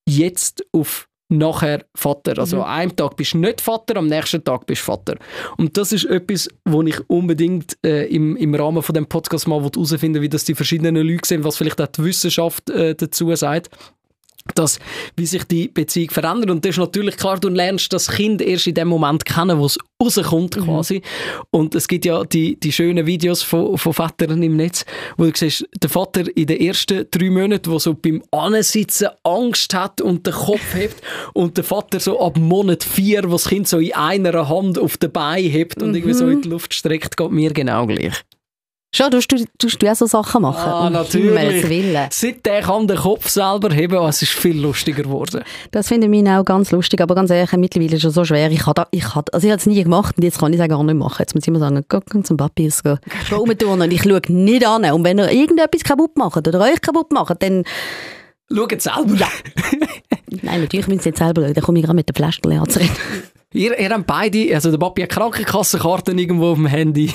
jetzt 0.09 0.65
auf 0.73 1.09
nachher 1.29 1.85
Vater. 1.95 2.39
Also 2.39 2.59
mhm. 2.59 2.63
an 2.63 2.69
einem 2.69 2.97
Tag 2.97 3.17
bist 3.17 3.35
du 3.35 3.39
nicht 3.39 3.61
Vater, 3.61 3.97
am 3.97 4.07
nächsten 4.07 4.45
Tag 4.45 4.67
bist 4.67 4.83
du 4.83 4.87
Vater. 4.87 5.17
Und 5.57 5.77
das 5.77 5.93
ist 5.93 6.05
etwas, 6.05 6.49
wo 6.65 6.83
ich 6.83 6.99
unbedingt 7.09 7.77
äh, 7.85 8.07
im, 8.07 8.37
im 8.37 8.55
Rahmen 8.55 8.83
von 8.83 8.95
dem 8.95 9.07
Podcast 9.07 9.49
mal 9.49 9.61
herausfinden 9.61 10.23
wie 10.23 10.29
das 10.29 10.45
die 10.45 10.55
verschiedenen 10.55 10.95
Leute 10.97 11.27
sehen, 11.27 11.45
was 11.45 11.57
vielleicht 11.57 11.81
auch 11.81 11.89
die 11.89 12.05
Wissenschaft 12.05 12.71
äh, 12.71 12.95
dazu 12.95 13.35
sagt 13.35 13.71
dass, 14.55 14.79
wie 15.17 15.27
sich 15.27 15.45
die 15.45 15.69
Beziehung 15.69 16.11
verändert. 16.11 16.51
Und 16.51 16.65
das 16.65 16.71
ist 16.71 16.79
natürlich 16.79 17.17
klar, 17.17 17.39
du 17.39 17.49
lernst 17.49 17.93
das 17.93 18.09
Kind 18.09 18.41
erst 18.41 18.67
in 18.67 18.75
dem 18.75 18.89
Moment 18.89 19.25
kennen, 19.25 19.59
wo 19.59 19.67
es 19.67 19.79
rauskommt 20.03 20.57
mhm. 20.57 20.65
quasi. 20.65 21.03
Und 21.51 21.75
es 21.75 21.89
gibt 21.89 22.05
ja 22.05 22.25
die, 22.25 22.59
die 22.59 22.73
schönen 22.73 23.07
Videos 23.07 23.43
von, 23.43 23.79
von 23.79 23.93
Vätern 23.93 24.43
im 24.43 24.57
Netz, 24.57 24.85
wo 25.17 25.25
du 25.25 25.33
siehst, 25.35 25.67
der 25.81 25.91
Vater 25.91 26.25
in 26.37 26.47
den 26.47 26.61
ersten 26.61 27.07
drei 27.11 27.31
Monaten, 27.31 27.71
wo 27.71 27.79
so 27.79 27.95
beim 27.95 28.23
Ansitzen 28.31 29.09
Angst 29.23 29.75
hat 29.75 30.01
und 30.01 30.27
den 30.27 30.35
Kopf 30.35 30.75
hebt 30.75 31.03
und 31.35 31.57
der 31.57 31.65
Vater 31.65 32.01
so 32.01 32.21
ab 32.21 32.37
Monat 32.39 32.85
vier, 32.85 33.25
wo 33.25 33.33
das 33.33 33.49
Kind 33.49 33.69
so 33.69 33.79
in 33.79 33.95
einer 33.95 34.49
Hand 34.49 34.79
auf 34.79 34.97
den 34.97 35.13
Bein 35.13 35.45
hebt 35.45 35.83
und 35.83 35.91
mhm. 35.91 35.97
irgendwie 35.97 36.15
so 36.15 36.29
in 36.29 36.43
die 36.43 36.49
Luft 36.49 36.75
streckt, 36.75 37.17
geht 37.17 37.31
mir 37.31 37.53
genau 37.53 37.87
gleich. 37.87 38.25
Schon, 38.97 39.11
tust 39.11 39.31
du, 39.31 39.45
tust 39.59 39.83
du 39.83 39.91
auch 39.93 39.95
so 39.95 40.07
Sachen 40.07 40.41
machen? 40.41 40.71
Ah, 40.71 40.87
Um 40.87 40.93
natürlich. 40.95 41.69
Willen. 41.69 42.09
Seit 42.11 42.47
der 42.47 42.63
kann 42.63 42.87
den 42.89 42.97
Kopf 42.97 43.29
selber 43.29 43.71
heben, 43.71 43.99
oh, 43.99 44.09
es 44.09 44.23
ist 44.23 44.33
viel 44.33 44.59
lustiger 44.59 45.03
geworden. 45.03 45.43
Das 45.71 45.89
finde 45.89 46.09
ich 46.09 46.29
auch 46.31 46.45
ganz 46.47 46.71
lustig, 46.71 47.03
aber 47.03 47.15
ganz 47.15 47.31
ehrlich, 47.31 47.53
mittlerweile 47.53 47.97
ist 47.97 48.05
es 48.05 48.15
so 48.15 48.25
schwer. 48.25 48.51
Ich 48.51 48.65
habe 48.65 48.87
ich 48.93 49.15
hab, 49.15 49.35
also 49.35 49.47
ich 49.47 49.51
habe 49.51 49.61
es 49.61 49.67
nie 49.67 49.85
gemacht 49.85 50.17
und 50.17 50.25
jetzt 50.25 50.39
kann 50.39 50.51
ich 50.55 50.59
es 50.59 50.65
auch 50.65 50.71
gar 50.71 50.83
nicht 50.83 50.95
machen. 50.95 51.17
Jetzt 51.19 51.35
muss 51.35 51.45
ich 51.45 51.49
immer 51.49 51.59
sagen, 51.59 51.85
geh, 51.87 51.99
geh 52.11 52.23
zum 52.23 52.39
Papi, 52.39 52.73
geh, 52.85 52.95
geh 53.29 53.35
rumtun 53.35 53.83
und 53.83 53.91
ich 53.93 54.03
schaue 54.03 54.23
nicht 54.29 54.67
an. 54.67 54.91
Und 54.91 55.05
wenn 55.05 55.19
ihr 55.19 55.31
irgendetwas 55.31 55.85
kaputt 55.85 56.17
macht 56.17 56.49
oder 56.49 56.59
euch 56.63 56.81
kaputt 56.81 57.13
macht, 57.13 57.43
dann, 57.43 57.65
Schaut 58.51 58.81
selber. 58.81 59.15
Ja. 59.17 59.29
nein, 60.43 60.63
natürlich 60.63 60.87
müsst 60.89 61.05
ihr 61.05 61.11
jetzt 61.11 61.19
selber 61.19 61.43
schauen, 61.43 61.53
dann 61.53 61.65
komme 61.65 61.79
ich 61.81 61.85
gerade 61.85 61.97
mit 61.97 62.09
der 62.09 62.15
Fläschchen 62.15 62.59
anzureden. 62.59 62.97
ihr, 63.53 63.79
ihr 63.79 63.91
habt 63.91 64.07
beide, 64.07 64.55
also 64.55 64.71
der 64.71 64.79
Papi 64.79 65.03
hat 65.03 65.11
Krankenkassenkarten 65.11 66.17
irgendwo 66.17 66.53
auf 66.53 66.57
dem 66.57 66.67
Handy. 66.67 67.13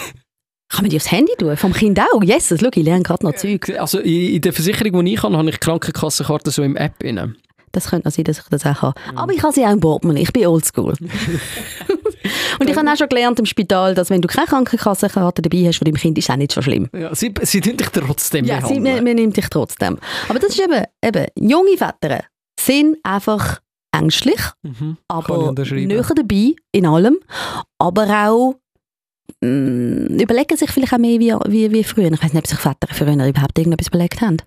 Kann 0.72 0.84
man 0.84 0.90
die 0.90 0.96
aufs 0.96 1.12
Handy 1.12 1.34
tun? 1.38 1.58
Vom 1.58 1.74
Kind 1.74 2.00
auch? 2.00 2.24
Yes, 2.24 2.54
schau, 2.58 2.70
ich 2.74 2.84
lerne 2.84 3.04
gerade 3.04 3.26
noch 3.26 3.36
Zeug. 3.36 3.70
Also 3.78 4.00
in, 4.00 4.42
der 4.42 4.54
Versicherung, 4.54 5.04
die 5.06 5.14
ich 5.14 5.24
habe, 5.24 5.38
habe 5.38 5.50
ich 5.50 5.60
Krankenkassenkarten 5.60 6.52
so 6.52 6.64
im 6.64 6.78
App 6.78 7.04
inne. 7.04 7.36
Das 7.74 7.90
könnte 7.90 8.08
auch 8.08 8.12
sein, 8.12 8.24
dass 8.26 8.40
ich 8.40 8.46
das 8.50 8.66
auch 8.66 8.82
habe. 8.82 9.00
Aber 9.16 9.34
ich 9.34 9.44
habe 9.44 9.54
sie 9.54 9.66
auch 9.66 9.72
im 9.72 9.80
Portemonnaie. 9.80 10.24
Ich 10.24 10.34
bin 10.34 10.46
oldschool. 10.48 10.94
und 12.60 12.70
ich 12.70 12.76
habe 12.76 12.90
auch 12.90 12.98
schon 12.98 13.10
gelernt 13.10 13.40
im 13.40 13.46
Spital, 13.46 13.96
dass 13.96 14.10
wenn 14.10 14.22
du 14.22 14.28
keine 14.28 14.48
Krankenkassenkarte 14.48 15.42
dabei 15.42 15.68
hast 15.68 15.78
von 15.78 15.86
deinem 15.86 15.96
Kind, 15.96 16.18
ist 16.18 16.30
auch 16.30 16.36
nicht 16.36 16.52
so 16.52 16.62
schlimm. 16.62 16.90
Ja, 16.94 17.14
sie, 17.16 17.34
sie 17.44 17.62
tun 17.62 17.78
dich 17.78 17.90
trotzdem 17.90 18.46
Ja, 18.46 18.66
sie, 18.66 18.80
man, 18.80 19.04
man 19.04 19.16
nimmt 19.16 19.38
dich 19.38 19.48
trotzdem. 19.50 19.98
Aber 20.30 20.40
das 20.40 20.52
ist 20.52 20.62
eben, 20.62 20.84
eben 21.04 21.26
junge 21.38 21.78
Väter 21.78 22.24
sind 22.60 22.98
einfach 23.04 23.60
ängstlich, 23.94 24.40
Mhm. 24.64 24.98
Aber 25.10 25.54
näher 25.54 26.06
dabei 26.16 26.56
in 26.72 26.86
allem, 26.86 27.18
aber 27.78 28.08
auch 28.30 28.56
überlegen 29.42 30.56
sich 30.56 30.70
vielleicht 30.70 30.94
auch 30.94 31.00
mehr 31.00 31.20
wie, 31.20 31.34
wie, 31.48 31.72
wie 31.72 31.84
früher. 31.84 32.12
Ich 32.12 32.24
weiß 32.24 32.34
nicht, 32.34 32.44
ob 32.44 32.48
sich 32.48 32.60
Väter 32.60 32.88
früher 32.92 33.28
überhaupt 33.28 33.58
irgendetwas 33.58 33.88
überlegt 33.88 34.22
haben. 34.22 34.38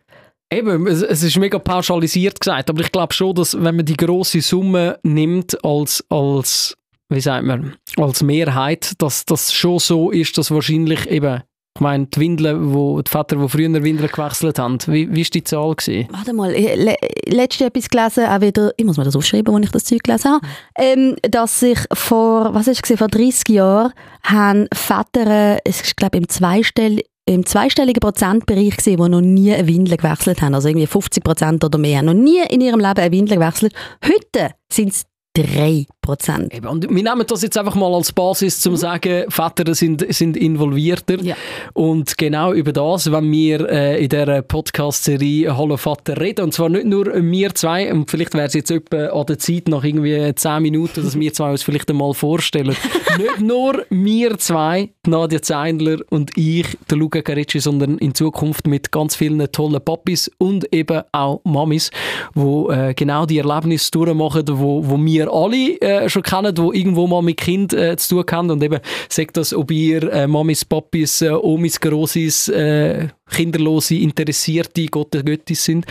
Eben, 0.52 0.86
es, 0.86 1.02
es 1.02 1.22
ist 1.22 1.36
mega 1.38 1.58
pauschalisiert 1.58 2.38
gesagt, 2.38 2.70
aber 2.70 2.80
ich 2.80 2.92
glaube 2.92 3.12
schon, 3.12 3.34
dass 3.34 3.54
wenn 3.60 3.76
man 3.76 3.84
die 3.84 3.96
große 3.96 4.40
Summe 4.40 4.98
nimmt 5.02 5.64
als, 5.64 6.04
als 6.08 6.76
wie 7.08 7.20
sagt 7.20 7.44
man, 7.44 7.74
als 7.96 8.22
Mehrheit, 8.22 8.92
dass 8.98 9.24
das 9.24 9.52
schon 9.52 9.78
so 9.80 10.10
ist, 10.10 10.38
dass 10.38 10.50
wahrscheinlich 10.50 11.10
eben, 11.10 11.42
ich 11.76 11.80
meine, 11.80 12.06
die 12.06 12.20
Windeln, 12.20 12.72
wo, 12.72 13.02
die 13.02 13.10
Väter, 13.10 13.34
die 13.36 13.48
früher 13.48 13.82
Windeln 13.82 14.08
gewechselt 14.08 14.60
haben, 14.60 14.78
wie, 14.86 15.20
ist 15.20 15.34
die 15.34 15.42
Zahl 15.42 15.74
gewesen? 15.74 16.06
Warte 16.12 16.32
mal, 16.32 16.52
ich- 16.54 16.76
le 16.76 16.94
letztes 17.26 17.66
etwas 17.66 17.88
gelesen, 17.88 18.26
auch 18.26 18.40
wieder, 18.40 18.72
ich 18.76 18.84
muss 18.84 18.96
mir 18.96 19.02
das 19.02 19.16
aufschreiben, 19.16 19.52
wo 19.52 19.58
ich 19.58 19.70
das 19.72 19.82
Zeug 19.84 20.04
gelesen 20.04 20.30
habe, 20.34 20.46
ähm, 20.76 21.16
dass 21.22 21.58
sich 21.58 21.78
vor, 21.92 22.54
was 22.54 22.68
ist 22.68 22.88
es, 22.88 22.96
vor 22.98 23.08
30 23.08 23.48
Jahren 23.48 23.92
haben 24.22 24.68
Väter, 24.72 25.58
ist 25.66 25.96
glaube 25.96 26.18
im 26.18 26.28
Zweistell 26.28 27.00
im 27.26 27.46
zweistelligen 27.46 28.00
Prozentbereich 28.00 28.76
gesehen, 28.76 29.02
die 29.02 29.08
noch 29.08 29.22
nie 29.22 29.52
eine 29.54 29.66
Windel 29.66 29.96
gewechselt 29.96 30.42
haben, 30.42 30.54
also 30.54 30.68
irgendwie 30.68 30.86
50 30.86 31.24
Prozent 31.24 31.64
oder 31.64 31.78
mehr, 31.78 32.02
noch 32.02 32.12
nie 32.12 32.40
in 32.50 32.60
ihrem 32.60 32.80
Leben 32.80 32.98
eine 33.00 33.10
Windel 33.12 33.38
gewechselt. 33.38 33.72
Heute 34.04 34.50
sind 34.70 34.90
es 34.92 35.06
3 35.34 35.86
Prozent. 36.00 36.54
Eben, 36.54 36.68
und 36.68 36.88
wir 36.88 37.02
nehmen 37.02 37.24
das 37.26 37.42
jetzt 37.42 37.58
einfach 37.58 37.74
mal 37.74 37.92
als 37.92 38.12
Basis, 38.12 38.60
zum 38.60 38.74
zu 38.74 38.80
sagen, 38.80 39.24
Väter 39.28 39.74
sind, 39.74 40.06
sind 40.14 40.36
involvierter. 40.36 41.20
Ja. 41.20 41.34
Und 41.72 42.16
genau 42.16 42.52
über 42.52 42.72
das, 42.72 43.10
wenn 43.10 43.30
wir 43.32 43.68
äh, 43.68 44.02
in 44.02 44.08
dieser 44.08 44.42
Podcast-Serie 44.42 45.56
Hallo 45.56 45.76
Vater 45.76 46.20
reden, 46.20 46.44
und 46.44 46.54
zwar 46.54 46.68
nicht 46.68 46.86
nur 46.86 47.06
wir 47.06 47.54
zwei, 47.54 47.92
und 47.92 48.10
vielleicht 48.10 48.34
wäre 48.34 48.46
es 48.46 48.54
jetzt 48.54 48.70
etwa 48.70 49.06
an 49.06 49.26
der 49.26 49.38
Zeit, 49.38 49.68
nach 49.68 49.82
irgendwie 49.82 50.34
10 50.34 50.62
Minuten, 50.62 51.02
dass 51.02 51.18
wir 51.18 51.32
zwei 51.32 51.50
uns 51.50 51.64
vielleicht 51.64 51.90
einmal 51.90 52.14
vorstellen. 52.14 52.76
nicht 53.18 53.40
nur 53.40 53.84
wir 53.90 54.38
zwei, 54.38 54.90
Nadia 55.06 55.40
Zeindler 55.42 55.98
und 56.10 56.36
ich, 56.36 56.66
der 56.90 56.98
Luca 56.98 57.22
Caricci, 57.22 57.60
sondern 57.60 57.98
in 57.98 58.14
Zukunft 58.14 58.66
mit 58.66 58.92
ganz 58.92 59.16
vielen 59.16 59.50
tollen 59.52 59.82
Papis 59.84 60.30
und 60.38 60.72
eben 60.72 61.02
auch 61.12 61.40
Mamis, 61.44 61.90
die 62.34 62.66
äh, 62.70 62.94
genau 62.94 63.26
die 63.26 63.38
Erlebnisse 63.38 63.90
durchmachen, 63.90 64.44
wo, 64.48 64.88
wo 64.88 64.96
wir 65.04 65.32
alle 65.32 65.80
äh, 65.80 66.08
schon 66.08 66.22
kennen, 66.22 66.54
die 66.54 66.78
irgendwo 66.78 67.06
mal 67.06 67.22
mit 67.22 67.38
Kind 67.38 67.72
äh, 67.72 67.96
zu 67.96 68.22
tun 68.22 68.24
haben. 68.30 68.50
Und 68.50 68.62
eben, 68.62 68.80
sagt 69.08 69.36
das, 69.36 69.54
ob 69.54 69.70
ihr 69.70 70.10
äh, 70.12 70.26
Mamis, 70.26 70.64
Papis, 70.64 71.22
äh, 71.22 71.30
Omis, 71.30 71.80
Grossis, 71.80 72.48
äh, 72.48 73.08
Kinderlose, 73.30 73.96
Interessierte, 73.96 74.86
Gotte, 74.86 75.24
Göttis 75.24 75.64
sind, 75.64 75.86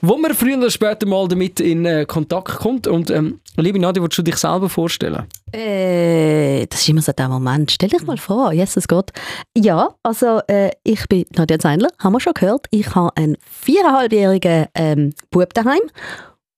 wo 0.00 0.16
man 0.16 0.34
früher 0.34 0.58
oder 0.58 0.70
später 0.70 1.06
mal 1.06 1.26
damit 1.28 1.60
in 1.60 1.84
äh, 1.84 2.06
Kontakt 2.06 2.58
kommt. 2.58 2.86
Und 2.86 3.10
ähm, 3.10 3.40
liebe 3.56 3.78
Nadia, 3.78 4.02
willst 4.02 4.18
du 4.18 4.22
dich 4.22 4.36
selber 4.36 4.68
vorstellen? 4.68 5.26
Äh, 5.52 6.66
das 6.66 6.80
ist 6.80 6.88
immer 6.88 7.02
so 7.02 7.12
der 7.12 7.28
Moment. 7.28 7.72
Stell 7.72 7.88
dich 7.88 8.02
mal 8.06 8.16
vor, 8.16 8.52
Jesus 8.52 8.86
Gott. 8.86 9.10
Ja, 9.56 9.94
also 10.02 10.40
äh, 10.46 10.70
ich 10.84 11.06
bin 11.08 11.24
Nadja 11.36 11.58
Zeindler, 11.58 11.88
haben 11.98 12.12
wir 12.12 12.20
schon 12.20 12.34
gehört. 12.34 12.66
Ich 12.70 12.94
habe 12.94 13.16
einen 13.16 13.36
viereinhalbjährigen 13.62 14.66
ähm, 14.74 15.14
Bub 15.30 15.52
daheim 15.54 15.80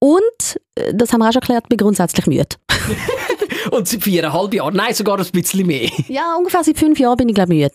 und, 0.01 0.61
äh, 0.75 0.95
das 0.95 1.13
haben 1.13 1.21
wir 1.21 1.29
auch 1.29 1.33
schon 1.33 1.41
geklärt, 1.41 1.69
bin 1.69 1.79
grundsätzlich 1.79 2.27
müde. 2.27 2.47
Und 3.71 3.89
seit 3.89 4.03
viereinhalb 4.03 4.55
Jahren, 4.55 4.75
nein, 4.75 4.95
sogar 4.95 5.19
ein 5.19 5.27
bisschen 5.33 5.67
mehr. 5.67 5.89
Ja, 6.09 6.35
ungefähr 6.37 6.65
seit 6.65 6.79
fünf 6.79 6.99
Jahren 6.99 7.17
bin 7.17 7.29
ich 7.29 7.35
glaube 7.35 7.53
müde. 7.53 7.71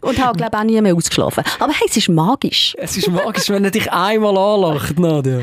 Und 0.00 0.22
habe 0.22 0.36
glaube 0.36 0.56
auch 0.56 0.64
nie 0.64 0.80
mehr 0.80 0.94
ausgeschlafen. 0.94 1.44
Aber 1.58 1.72
hey, 1.72 1.86
es 1.88 1.96
ist 1.96 2.08
magisch. 2.08 2.74
Es 2.78 2.96
ist 2.96 3.08
magisch, 3.08 3.48
wenn 3.48 3.64
er 3.64 3.70
dich 3.70 3.90
einmal 3.90 4.36
anlacht, 4.36 4.98
Nadia. 4.98 5.40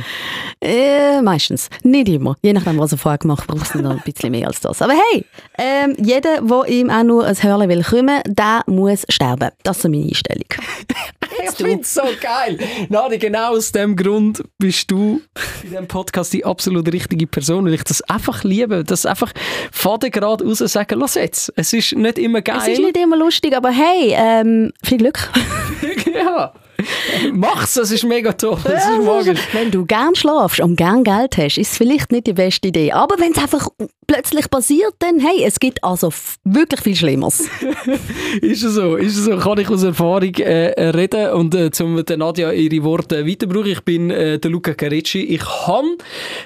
Äh, 0.61 1.21
meistens. 1.21 1.69
Nicht 1.83 2.09
immer. 2.09 2.35
Je 2.41 2.53
nachdem, 2.53 2.79
was 2.79 2.91
er 2.91 2.97
vorher 2.97 3.17
gemacht 3.17 3.41
hat, 3.41 3.47
braucht 3.47 3.75
es 3.75 3.81
noch 3.81 3.91
ein 3.91 4.01
bisschen 4.05 4.31
mehr 4.31 4.47
als 4.47 4.61
das. 4.61 4.81
Aber 4.81 4.93
hey, 4.93 5.25
ähm, 5.57 5.95
jeder, 5.99 6.41
der 6.41 6.67
ihm 6.67 6.89
auch 6.89 7.03
nur 7.03 7.25
ein 7.25 7.35
Hörle 7.41 7.67
will 7.69 7.83
kommen, 7.83 8.21
der 8.25 8.63
muss 8.67 9.05
sterben. 9.09 9.49
Das 9.63 9.77
ist 9.77 9.83
meine 9.83 10.05
Einstellung. 10.05 10.47
Ich 11.43 11.51
finde 11.51 11.81
es 11.81 11.93
so 11.93 12.01
geil. 12.21 12.57
Nadia, 12.89 13.17
genau 13.17 13.55
aus 13.55 13.71
dem 13.71 13.95
Grund 13.95 14.43
bist 14.57 14.89
du 14.89 15.21
in 15.63 15.69
diesem 15.69 15.87
Podcast 15.87 16.33
die 16.33 16.45
absolut 16.45 16.91
richtige 16.91 17.27
Person, 17.27 17.65
weil 17.65 17.73
ich 17.73 17.83
das 17.83 18.01
einfach 18.03 18.43
liebe. 18.43 18.83
Das 18.83 19.05
einfach 19.05 19.33
Faden 19.71 20.11
gerade 20.11 20.43
raus 20.45 20.59
sagen, 20.59 20.99
lass 20.99 21.15
jetzt. 21.15 21.53
Es 21.55 21.73
ist 21.73 21.93
nicht 21.93 22.17
immer 22.17 22.41
geil. 22.41 22.57
Es 22.61 22.67
ist 22.67 22.79
nicht 22.79 22.97
immer 22.97 23.17
lustig, 23.17 23.55
aber 23.55 23.69
hey, 23.69 24.13
ähm, 24.17 24.71
viel 24.83 24.97
Glück. 24.97 25.29
ja. 26.13 26.53
Mach's, 27.33 27.77
es 27.77 27.91
ist 27.91 28.03
mega 28.03 28.33
toll. 28.33 28.57
Es 28.63 28.85
ist 28.85 29.03
magisch. 29.03 29.39
wenn 29.53 29.71
du 29.71 29.85
gern 29.85 30.15
schlafst 30.15 30.59
und 30.59 30.75
gern 30.75 31.03
Geld 31.03 31.37
hast, 31.37 31.57
ist 31.57 31.71
es 31.71 31.77
vielleicht 31.77 32.11
nicht 32.11 32.27
die 32.27 32.33
beste 32.33 32.67
Idee. 32.67 32.91
Aber 32.91 33.15
wenn 33.19 33.31
es 33.31 33.37
einfach 33.37 33.69
plötzlich 34.07 34.49
passiert, 34.49 34.93
dann 34.99 35.19
hey, 35.19 35.43
es 35.43 35.59
gibt 35.59 35.83
also 35.83 36.11
wirklich 36.43 36.81
viel 36.81 36.95
Schlimmeres. 36.95 37.49
Ist 38.41 38.63
es 38.63 38.73
so, 38.73 38.95
ist 38.95 39.17
es 39.17 39.25
so, 39.25 39.37
kann 39.37 39.57
ich 39.57 39.69
aus 39.69 39.83
Erfahrung 39.83 40.33
äh, 40.35 40.89
reden 40.89 41.31
und 41.31 41.55
äh, 41.55 41.71
zum 41.71 42.03
der 42.03 42.17
Nadja 42.17 42.51
ihre 42.51 42.83
Worte 42.83 43.25
weiterbrauchen. 43.25 43.71
Ich 43.71 43.81
bin 43.81 44.11
äh, 44.11 44.39
der 44.39 44.51
Luca 44.51 44.73
Caricci. 44.73 45.21
Ich 45.21 45.45
habe 45.67 45.97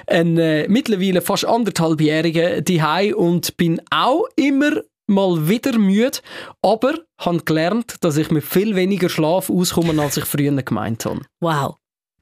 einen 0.06 0.38
äh, 0.38 0.68
mittlerweile 0.68 1.20
fast 1.20 1.44
anderthalbjährigen 1.44 2.64
Dihei 2.64 3.14
und 3.14 3.56
bin 3.56 3.80
auch 3.90 4.26
immer 4.36 4.70
mal 5.10 5.48
wieder 5.48 5.78
müde, 5.78 6.18
aber 6.62 6.94
habe 7.18 7.40
gelernt, 7.40 7.96
dass 8.00 8.16
ich 8.16 8.30
mit 8.30 8.44
viel 8.44 8.74
weniger 8.74 9.08
Schlaf 9.08 9.50
auskomme, 9.50 10.00
als 10.00 10.16
ich 10.16 10.24
früher 10.24 10.52
gemeint 10.62 11.04
habe. 11.04 11.20
Wow. 11.40 11.76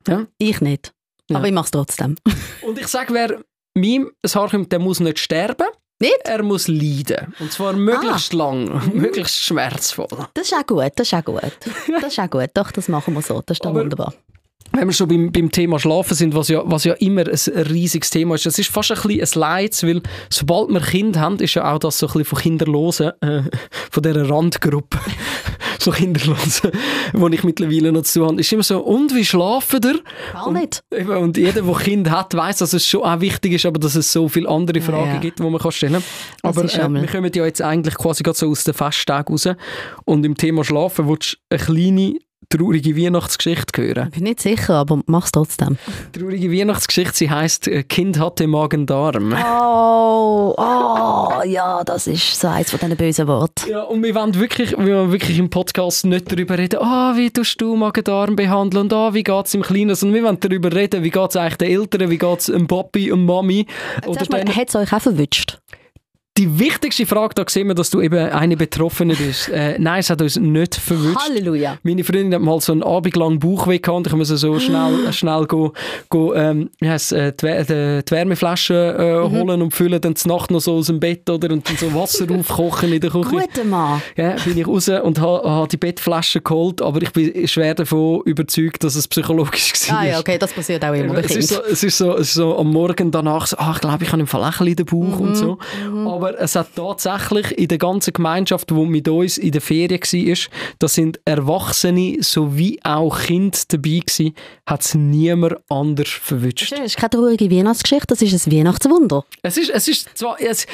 Ja. 0.06 0.26
Ich 0.38 0.60
nicht. 0.60 0.92
Ja. 1.30 1.36
Aber 1.36 1.46
ich 1.46 1.52
mache 1.52 1.66
es 1.66 1.70
trotzdem. 1.70 2.16
Und 2.62 2.78
ich 2.78 2.88
sage, 2.88 3.14
wer 3.14 3.40
meinem 3.74 4.10
kommt, 4.32 4.72
der 4.72 4.78
muss 4.78 5.00
nicht 5.00 5.18
sterben. 5.18 5.66
Nicht? 6.00 6.20
Er 6.24 6.42
muss 6.44 6.68
leiden. 6.68 7.34
Und 7.40 7.52
zwar 7.52 7.72
möglichst 7.72 8.32
lang, 8.32 8.92
möglichst 8.94 9.36
schmerzvoll. 9.36 10.06
Das 10.34 10.46
ist 10.46 10.54
auch 10.54 10.64
gut, 10.64 10.92
das 10.94 11.08
ist 11.08 11.14
auch 11.14 11.24
gut. 11.24 11.42
Das 12.00 12.12
ist 12.12 12.20
auch 12.20 12.30
gut. 12.30 12.50
Doch, 12.54 12.70
das 12.70 12.88
machen 12.88 13.14
wir 13.14 13.22
so. 13.22 13.42
Das 13.44 13.56
ist 13.56 13.64
doch 13.64 13.74
wunderbar. 13.74 14.14
Wenn 14.72 14.86
wir 14.86 14.92
schon 14.92 15.08
beim, 15.08 15.32
beim 15.32 15.50
Thema 15.50 15.78
Schlafen 15.78 16.14
sind, 16.14 16.34
was 16.34 16.48
ja, 16.48 16.62
was 16.64 16.84
ja 16.84 16.94
immer 16.94 17.22
ein 17.22 17.62
riesiges 17.68 18.10
Thema 18.10 18.34
ist, 18.34 18.46
das 18.46 18.58
ist 18.58 18.70
fast 18.70 18.90
ein 18.90 19.00
bisschen 19.00 19.20
ein 19.20 19.40
Leids, 19.40 19.82
weil 19.82 20.02
sobald 20.30 20.70
wir 20.70 20.80
Kinder 20.80 21.20
haben, 21.20 21.36
ist 21.36 21.54
ja 21.54 21.72
auch 21.72 21.78
das 21.78 21.98
so 21.98 22.06
ein 22.06 22.12
bisschen 22.12 22.24
von 22.24 22.38
Kinderlosen, 22.38 23.12
äh, 23.20 23.42
von 23.90 24.02
dieser 24.02 24.28
Randgruppe, 24.28 24.98
so 25.78 25.90
Kinderlosen, 25.90 26.70
wo 27.12 27.28
ich 27.28 27.44
mittlerweile 27.44 27.92
noch 27.92 28.02
zu 28.02 28.26
habe, 28.26 28.40
ist 28.40 28.52
immer 28.52 28.62
so, 28.62 28.80
und 28.80 29.14
wie 29.14 29.24
schlafen 29.24 29.80
ihr? 29.84 30.00
Gar 30.32 30.52
nicht. 30.52 30.82
Eben, 30.92 31.16
Und 31.16 31.36
jeder, 31.36 31.62
der 31.62 31.74
Kind 31.74 32.10
hat, 32.10 32.34
weiß, 32.34 32.58
dass 32.58 32.72
es 32.72 32.86
schon 32.86 33.02
auch 33.02 33.20
wichtig 33.20 33.54
ist, 33.54 33.66
aber 33.66 33.78
dass 33.78 33.94
es 33.94 34.12
so 34.12 34.28
viele 34.28 34.48
andere 34.48 34.80
Fragen 34.80 35.14
ja. 35.14 35.18
gibt, 35.18 35.38
die 35.38 35.42
man 35.42 35.58
kann 35.58 35.72
stellen 35.72 35.94
kann. 35.94 36.02
Aber 36.42 36.64
äh, 36.64 36.88
wir 36.92 37.06
kommen 37.06 37.30
ja 37.34 37.44
jetzt 37.44 37.62
eigentlich 37.62 37.94
quasi 37.94 38.22
gerade 38.22 38.38
so 38.38 38.48
aus 38.48 38.64
den 38.64 38.74
Festtagen 38.74 39.32
raus. 39.32 39.48
Und 40.04 40.26
im 40.26 40.36
Thema 40.36 40.64
Schlafen 40.64 41.08
willst 41.08 41.34
du 41.34 41.56
eine 41.56 41.64
kleine, 41.64 42.18
traurige 42.48 42.96
Weihnachtsgeschichte 42.96 43.82
hören. 43.82 44.08
Ich 44.08 44.14
bin 44.14 44.24
nicht 44.24 44.40
sicher, 44.40 44.74
aber 44.74 45.00
mach's 45.06 45.32
trotzdem. 45.32 45.76
Traurige 46.12 46.50
Weihnachtsgeschichte, 46.50 47.16
sie 47.16 47.30
heisst 47.30 47.68
äh, 47.68 47.82
Kind 47.82 48.18
hatte 48.18 48.46
Magen-Darm. 48.46 49.34
Oh, 49.34 50.54
oh, 50.56 51.42
ja, 51.44 51.84
das 51.84 52.06
ist 52.06 52.40
so 52.40 52.48
eins 52.48 52.70
von 52.70 52.80
diesen 52.80 52.96
bösen 52.96 53.28
Worten. 53.28 53.70
Ja, 53.70 53.82
und 53.82 54.02
wir 54.02 54.14
wollen 54.14 54.34
wirklich, 54.34 54.70
wir 54.70 54.96
wollen 54.96 55.12
wirklich 55.12 55.38
im 55.38 55.50
Podcast 55.50 56.06
nicht 56.06 56.32
darüber 56.32 56.56
reden, 56.56 56.80
ah, 56.80 57.14
wie 57.16 57.30
tust 57.30 57.60
du 57.60 57.76
Magen-Darm 57.76 58.36
behandeln 58.36 58.84
und 58.84 58.92
ah, 58.92 59.12
wie 59.12 59.22
geht 59.22 59.46
es 59.46 59.54
im 59.54 59.62
Kleinen, 59.62 59.94
sondern 59.94 60.14
wir 60.14 60.24
wollen 60.24 60.40
darüber 60.40 60.72
reden, 60.72 61.04
wie 61.04 61.10
geht 61.10 61.30
es 61.30 61.36
eigentlich 61.36 61.56
den 61.58 61.70
Eltern, 61.70 62.10
wie 62.10 62.18
geht 62.18 62.38
es 62.38 62.46
dem 62.46 62.66
Papi 62.66 63.12
und 63.12 63.26
Mami. 63.26 63.66
Oder 64.06 64.24
mal, 64.30 64.44
denen, 64.44 64.56
hat 64.56 64.68
es 64.68 64.76
euch 64.76 64.92
auch 64.92 65.02
verwünscht? 65.02 65.58
Die 66.38 66.58
wichtigste 66.58 67.04
Frage, 67.04 67.34
da 67.34 67.44
sehen 67.48 67.66
wir, 67.66 67.74
dass 67.74 67.90
du 67.90 68.00
eben 68.00 68.30
eine 68.30 68.56
Betroffene 68.56 69.14
bist. 69.14 69.48
Äh, 69.48 69.76
nein, 69.78 70.00
es 70.00 70.08
hat 70.10 70.22
uns 70.22 70.36
nicht 70.36 70.76
verwünscht. 70.76 71.18
Halleluja. 71.28 71.78
Meine 71.82 72.04
Freundin 72.04 72.34
hat 72.34 72.40
mal 72.42 72.60
so 72.60 72.72
einen 72.72 72.82
Abend 72.82 73.16
lang 73.16 73.38
Bauchweh 73.40 73.78
gehabt 73.78 73.96
und 73.98 74.06
ich 74.06 74.12
musste 74.12 74.36
so 74.36 74.58
schnell, 74.60 75.12
schnell 75.12 75.46
go, 75.46 75.72
go, 76.08 76.34
ähm, 76.34 76.70
heisst, 76.82 77.12
äh, 77.12 77.32
die, 77.32 77.46
die, 77.64 78.04
die 78.04 78.10
Wärmeflasche 78.10 78.74
äh, 79.24 79.30
holen 79.30 79.62
und 79.62 79.72
füllen 79.72 80.00
dann 80.00 80.14
die 80.14 80.28
Nacht 80.28 80.50
noch 80.50 80.60
so 80.60 80.76
aus 80.76 80.86
dem 80.86 81.00
Bett 81.00 81.28
oder, 81.28 81.50
und 81.52 81.68
dann 81.68 81.76
so 81.76 81.92
Wasser 81.92 82.26
aufkochen 82.38 82.92
in 82.92 83.00
der 83.00 83.10
Küche. 83.10 83.30
Guter 83.30 83.64
Mann. 83.64 84.00
Ja, 84.16 84.36
bin 84.44 84.56
ich 84.56 84.66
raus 84.66 84.88
und 84.88 85.20
habe 85.20 85.50
ha 85.50 85.66
die 85.66 85.76
Bettflasche 85.76 86.40
geholt, 86.40 86.80
aber 86.82 87.02
ich 87.02 87.12
bin 87.12 87.48
schwer 87.48 87.74
davon 87.74 88.22
überzeugt, 88.24 88.84
dass 88.84 88.94
es 88.94 89.08
psychologisch 89.08 89.72
war. 89.88 89.98
Ah 89.98 90.06
ja, 90.06 90.18
okay, 90.20 90.38
das 90.38 90.52
passiert 90.52 90.84
auch 90.84 90.94
immer 90.94 91.18
Es 91.18 91.34
ist, 91.34 91.48
so, 91.48 91.62
es, 91.64 91.82
ist 91.82 91.98
so, 91.98 92.14
es 92.14 92.28
ist 92.28 92.34
so 92.34 92.56
am 92.56 92.70
Morgen 92.70 93.10
danach 93.10 93.46
so, 93.48 93.56
ah, 93.58 93.72
ich 93.74 93.80
glaube, 93.80 94.04
ich 94.04 94.12
habe 94.12 94.20
im 94.20 94.26
Fall 94.28 94.44
ein 94.44 94.50
bisschen 94.50 94.66
in 94.68 94.76
den 94.76 94.86
Bauch 94.86 95.18
Mhm, 95.18 95.20
und 95.20 95.36
so. 95.36 95.58
Aber 96.06 96.27
es 96.38 96.54
hat 96.56 96.74
tatsächlich 96.74 97.56
in 97.58 97.68
der 97.68 97.78
ganzen 97.78 98.12
Gemeinschaft, 98.12 98.70
die 98.70 98.74
mit 98.74 99.08
uns 99.08 99.38
in 99.38 99.52
der 99.52 99.60
Ferien 99.60 100.00
war, 100.00 100.36
da 100.78 100.88
sind 100.88 101.20
Erwachsene 101.24 102.18
sowie 102.20 102.78
auch 102.82 103.18
Kinder 103.18 103.58
dabei 103.68 104.00
gewesen, 104.04 104.34
hat 104.66 104.82
es 104.82 104.94
niemand 104.94 105.56
anders 105.68 106.08
verwünscht. 106.08 106.72
Das 106.72 106.80
ist 106.80 106.96
keine 106.96 107.10
traurige 107.10 107.50
Weihnachtsgeschichte, 107.50 108.06
das 108.08 108.22
ist 108.22 108.46
ein 108.46 108.52
Weihnachtswunder. 108.52 109.24
Es 109.42 109.56
ist, 109.56 109.70
es 109.70 109.88
ist 109.88 110.16
zwar... 110.16 110.40
Es, 110.40 110.66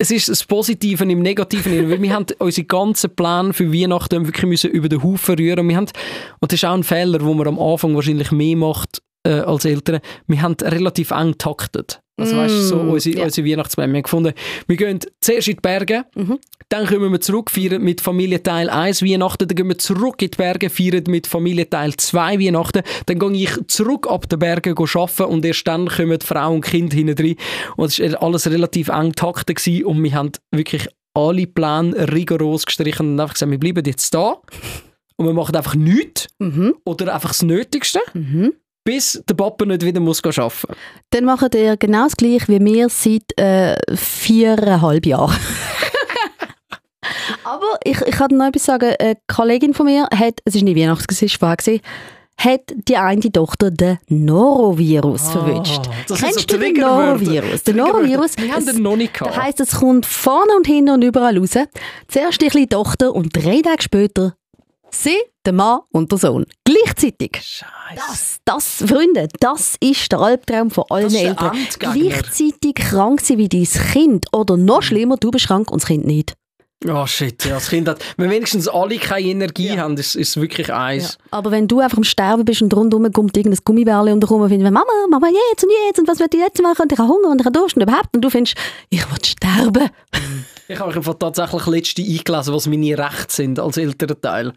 es 0.00 0.12
ist 0.12 0.28
das 0.28 0.44
Positive 0.44 1.02
im 1.02 1.22
Negativen, 1.22 1.72
weil 1.90 2.00
wir 2.00 2.14
haben 2.14 2.26
unsere 2.38 2.66
ganzen 2.66 3.10
Pläne 3.16 3.52
für 3.52 3.72
Weihnachten 3.72 4.26
wirklich 4.26 4.46
müssen 4.46 4.70
über 4.70 4.88
den 4.88 5.02
Haufen 5.02 5.34
rühren. 5.34 5.68
Wir 5.68 5.76
haben, 5.76 5.88
und 6.38 6.52
das 6.52 6.60
ist 6.60 6.64
auch 6.64 6.74
ein 6.74 6.84
Fehler, 6.84 7.20
wo 7.20 7.34
man 7.34 7.48
am 7.48 7.58
Anfang 7.58 7.96
wahrscheinlich 7.96 8.30
mehr 8.30 8.56
macht 8.56 9.02
äh, 9.26 9.40
als 9.40 9.64
Eltern. 9.64 10.00
Wir 10.26 10.42
haben 10.42 10.56
relativ 10.62 11.10
eng 11.10 11.36
taktet. 11.38 12.00
Also 12.20 12.36
weißt 12.36 12.52
du, 12.54 12.60
so 12.62 12.76
Mm, 12.82 12.88
unsere, 12.90 13.18
ja. 13.18 13.24
unsere 13.26 13.46
Weihnachtspläne. 13.46 13.92
Wir 13.92 13.98
haben 13.98 14.02
gefunden, 14.02 14.32
wir 14.66 14.76
gehen 14.76 14.98
zuerst 15.20 15.46
in 15.46 15.54
die 15.54 15.60
Berge, 15.60 16.04
Mhm. 16.16 16.38
dann 16.68 16.84
kommen 16.86 17.12
wir 17.12 17.20
zurück, 17.20 17.48
feiern 17.48 17.80
mit 17.80 18.00
Familie 18.00 18.42
Teil 18.42 18.68
1 18.70 19.02
Weihnachten, 19.04 19.46
dann 19.46 19.54
gehen 19.54 19.68
wir 19.68 19.78
zurück 19.78 20.20
in 20.20 20.32
die 20.32 20.36
Berge, 20.36 20.68
feiern 20.68 21.04
mit 21.06 21.28
Familie 21.28 21.70
Teil 21.70 21.94
2 21.96 22.40
Weihnachten, 22.40 22.82
dann 23.06 23.18
gehe 23.20 23.32
ich 23.44 23.50
zurück 23.68 24.08
ab 24.10 24.28
den 24.28 24.40
Bergen 24.40 24.74
go 24.74 24.84
arbeiten 24.92 25.22
und 25.26 25.44
erst 25.44 25.68
dann 25.68 25.86
kommen 25.86 26.20
Frau 26.20 26.52
und 26.54 26.62
Kind 26.62 26.92
hinten 26.92 27.24
rein. 27.24 27.36
Und 27.76 27.86
es 27.96 28.00
war 28.00 28.20
alles 28.24 28.50
relativ 28.50 28.88
eng 28.88 29.12
taktet 29.12 29.58
gewesen 29.58 29.84
und 29.84 30.02
wir 30.02 30.12
haben 30.14 30.32
wirklich 30.50 30.88
alle 31.14 31.46
Pläne 31.46 32.12
rigoros 32.12 32.66
gestrichen 32.66 33.12
und 33.12 33.20
einfach 33.20 33.34
gesagt, 33.34 33.52
wir 33.52 33.58
bleiben 33.60 33.84
jetzt 33.86 34.12
da 34.12 34.40
und 35.16 35.24
wir 35.26 35.32
machen 35.34 35.54
einfach 35.54 35.76
nichts 35.76 36.26
Mhm. 36.40 36.74
oder 36.84 37.14
einfach 37.14 37.30
das 37.30 37.42
Nötigste, 37.42 38.00
Mhm. 38.12 38.54
Bis 38.88 39.22
der 39.28 39.34
Papa 39.34 39.66
nicht 39.66 39.84
wieder 39.84 40.00
muss 40.00 40.24
arbeiten 40.24 40.72
Dann 41.10 41.26
macht 41.26 41.54
ihr 41.54 41.76
genau 41.76 42.04
das 42.04 42.16
gleiche 42.16 42.48
wie 42.48 42.64
wir 42.64 42.88
seit 42.88 43.38
äh, 43.38 43.76
viereinhalb 43.94 45.04
Jahren. 45.04 45.36
Aber 47.44 47.78
ich, 47.84 48.00
ich 48.00 48.14
kann 48.14 48.30
noch 48.30 48.46
etwas 48.46 48.64
sagen. 48.64 48.94
Eine 48.98 49.18
Kollegin 49.26 49.74
von 49.74 49.84
mir 49.84 50.08
hat, 50.14 50.40
es 50.46 50.54
war 50.54 50.62
nicht 50.62 50.78
Weihnachten, 50.78 51.04
es 51.10 51.40
war 51.42 51.56
gewesen, 51.56 51.82
hat 52.38 52.62
die 52.88 52.96
eine 52.96 53.30
Tochter 53.30 53.70
den 53.70 53.98
Norovirus 54.08 55.32
verwünscht. 55.32 55.82
Ah, 55.86 55.90
das 56.08 56.20
Kennst 56.20 56.40
so 56.50 56.56
du 56.56 56.58
den. 56.58 56.72
Norovirus? 56.74 57.64
Der. 57.64 57.74
Norovirus, 57.74 58.38
Wir 58.38 58.54
haben 58.54 58.66
es- 58.66 58.74
den 58.74 58.82
noch 58.82 58.96
nicht 58.96 59.12
gehabt. 59.12 59.36
Das 59.36 59.42
heisst, 59.42 59.60
es 59.60 59.72
kommt 59.80 60.06
vorne 60.06 60.52
und 60.56 60.66
hinten 60.66 60.92
und 60.94 61.04
überall 61.04 61.36
raus. 61.36 61.58
Zuerst 62.08 62.40
die 62.40 62.48
kleine 62.48 62.68
Tochter 62.70 63.14
und 63.14 63.36
drei 63.36 63.60
Tage 63.60 63.82
später 63.82 64.34
sie, 64.90 65.16
der 65.44 65.52
Mann 65.52 65.80
und 65.92 66.10
der 66.10 66.18
Sohn. 66.18 66.46
Gleichzeitig. 66.64 67.38
Scheiße. 67.40 67.68
Das, 67.94 68.38
das, 68.44 68.84
Freunde, 68.86 69.28
das 69.40 69.76
ist 69.80 70.10
der 70.12 70.20
Albtraum 70.20 70.70
von 70.70 70.84
allen 70.90 71.14
Eltern. 71.14 71.56
Gleichzeitig 71.78 72.74
krank 72.74 73.20
sein 73.20 73.38
wie 73.38 73.48
dein 73.48 73.64
Kind. 73.64 74.26
Oder 74.32 74.56
noch 74.56 74.82
schlimmer, 74.82 75.16
du 75.16 75.30
bist 75.30 75.46
krank 75.46 75.70
und 75.70 75.82
das 75.82 75.88
Kind 75.88 76.06
nicht. 76.06 76.34
Oh 76.86 77.06
shit, 77.06 77.44
ja, 77.44 77.54
das 77.54 77.70
Kind 77.70 77.88
hat, 77.88 78.04
wenn 78.16 78.30
wenigstens 78.30 78.68
alle 78.68 78.98
keine 78.98 79.26
Energie 79.26 79.76
haben, 79.76 79.96
ist 79.96 80.14
ist 80.14 80.40
wirklich 80.40 80.72
eins. 80.72 81.18
Aber 81.32 81.50
wenn 81.50 81.66
du 81.66 81.80
einfach 81.80 81.96
am 81.96 82.04
Sterben 82.04 82.44
bist 82.44 82.62
und 82.62 82.72
rundherum 82.72 83.10
kommt 83.12 83.36
irgendein 83.36 83.58
Gummibärli 83.64 84.12
und 84.12 84.30
rum 84.30 84.42
und 84.42 84.48
findest, 84.48 84.72
Mama, 84.72 84.86
Mama, 85.10 85.26
jetzt 85.50 85.64
und 85.64 85.70
jetzt 85.88 85.98
und 85.98 86.06
was 86.06 86.20
will 86.20 86.28
ich 86.32 86.38
jetzt 86.38 86.62
machen 86.62 86.82
und 86.82 86.92
ich 86.92 86.98
habe 86.98 87.08
Hunger 87.08 87.30
und 87.30 87.40
ich 87.40 87.46
habe 87.46 87.58
Durst 87.58 87.74
und 87.76 87.82
überhaupt 87.82 88.14
und 88.14 88.22
du 88.22 88.30
findest, 88.30 88.56
ich 88.90 89.00
will 89.10 89.24
sterben. 89.24 89.90
Ich 90.70 90.78
habe 90.78 90.88
mich 90.88 90.98
einfach 90.98 91.14
tatsächlich 91.14 91.66
letzte 91.66 92.02
eingelesen, 92.02 92.52
was 92.52 92.66
meine 92.66 92.98
Rechte 92.98 93.34
sind 93.34 93.58
als 93.58 93.78
älterer 93.78 94.20
Teil. 94.20 94.52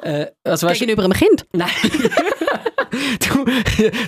Äh, 0.00 0.26
also 0.44 0.68
weißt, 0.68 0.78
Gegenüber 0.78 1.02
einem 1.02 1.12
Kind. 1.12 1.44
Nein. 1.52 1.68
du, 2.90 3.44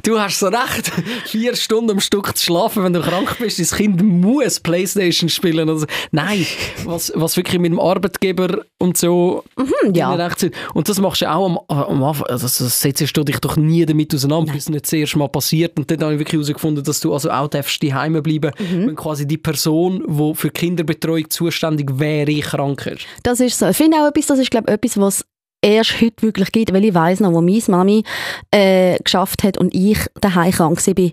du 0.02 0.20
hast 0.20 0.38
so 0.38 0.46
recht, 0.48 0.90
vier 1.26 1.54
Stunden 1.56 1.90
am 1.92 2.00
Stück 2.00 2.36
zu 2.36 2.44
schlafen, 2.44 2.84
wenn 2.84 2.92
du 2.92 3.00
krank 3.00 3.36
bist. 3.38 3.58
Das 3.58 3.74
Kind 3.74 4.02
muss 4.02 4.60
Playstation 4.60 5.28
spielen. 5.28 5.68
Also, 5.68 5.86
nein, 6.10 6.46
was, 6.84 7.12
was 7.14 7.36
wirklich 7.36 7.60
mit 7.60 7.72
dem 7.72 7.80
Arbeitgeber 7.80 8.64
und 8.78 8.96
so 8.96 9.44
Hm, 9.58 9.94
ja. 9.94 10.14
Rechte 10.14 10.40
sind. 10.40 10.54
Und 10.74 10.88
das 10.88 11.00
machst 11.00 11.22
du 11.22 11.30
auch 11.30 11.46
am, 11.46 11.58
am 11.68 12.02
Anfang. 12.02 12.26
Also, 12.28 12.46
das 12.46 12.80
setzt 12.80 13.16
du 13.16 13.24
dich 13.24 13.38
doch 13.38 13.56
nie 13.56 13.84
damit 13.84 14.14
auseinander, 14.14 14.52
bis 14.52 14.64
es 14.64 14.68
nicht 14.68 14.84
das 14.84 14.92
erste 14.92 15.18
Mal 15.18 15.28
passiert. 15.28 15.78
Und 15.78 15.90
dann 15.90 16.00
habe 16.02 16.14
ich 16.14 16.20
wirklich 16.20 16.34
herausgefunden, 16.34 16.84
dass 16.84 17.00
du 17.00 17.12
also 17.12 17.30
auch 17.30 17.48
darfst 17.48 17.82
daheim 17.82 18.22
bleiben 18.22 18.52
Mhm. 18.58 18.86
wenn 18.88 18.96
quasi 18.96 19.26
die 19.26 19.36
Person, 19.38 20.02
die 20.08 20.34
für 20.34 20.50
Kinderbetreuung 20.50 21.28
zuständig 21.30 21.90
wäre, 21.98 22.32
krank 22.40 22.86
ist. 22.86 23.06
Das 23.22 23.40
ist 23.40 23.58
so. 23.58 23.68
Ich 23.68 23.76
finde 23.76 23.98
auch 23.98 24.08
etwas, 24.08 24.26
das 24.26 24.38
ist 24.38 24.50
glaube 24.50 24.68
etwas, 24.68 24.98
was 24.98 25.24
erst 25.62 26.00
heute 26.00 26.22
wirklich 26.22 26.52
gibt, 26.52 26.72
weil 26.72 26.84
ich 26.84 26.94
weiss 26.94 27.20
noch, 27.20 27.32
wo 27.32 27.40
meine 27.40 27.62
Mami 27.68 28.04
äh, 28.50 28.98
geschafft 28.98 29.42
hat 29.44 29.58
und 29.58 29.74
ich 29.74 29.98
daheim 30.20 30.52
krank 30.52 30.86
war, 30.86 31.10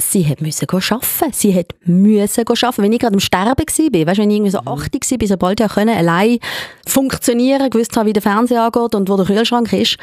sie 0.00 0.26
hat 0.26 0.40
müssen 0.40 0.66
go 0.66 0.78
arbeiten. 0.78 1.32
Sie 1.32 1.54
hat 1.54 1.74
müssen 1.84 2.44
go 2.44 2.54
arbeiten. 2.54 2.82
Wenn 2.82 2.92
ich 2.92 2.98
gerade 2.98 3.14
am 3.14 3.20
Sterben 3.20 3.48
war, 3.48 3.56
weißt, 3.56 4.18
du, 4.18 4.22
wenn 4.22 4.30
ich 4.30 4.36
irgendwie 4.36 4.50
so 4.50 4.58
80 4.58 5.10
war, 5.10 5.28
sobald 5.28 5.60
ich 5.60 5.68
können, 5.68 5.96
allein 5.96 6.38
funktionieren 6.86 7.70
gewusst 7.70 7.96
habe, 7.96 8.08
wie 8.08 8.12
der 8.12 8.22
Fernseher 8.22 8.64
angeht 8.64 8.94
und 8.94 9.08
wo 9.08 9.16
der 9.16 9.26
Kühlschrank 9.26 9.72
ist, 9.72 9.96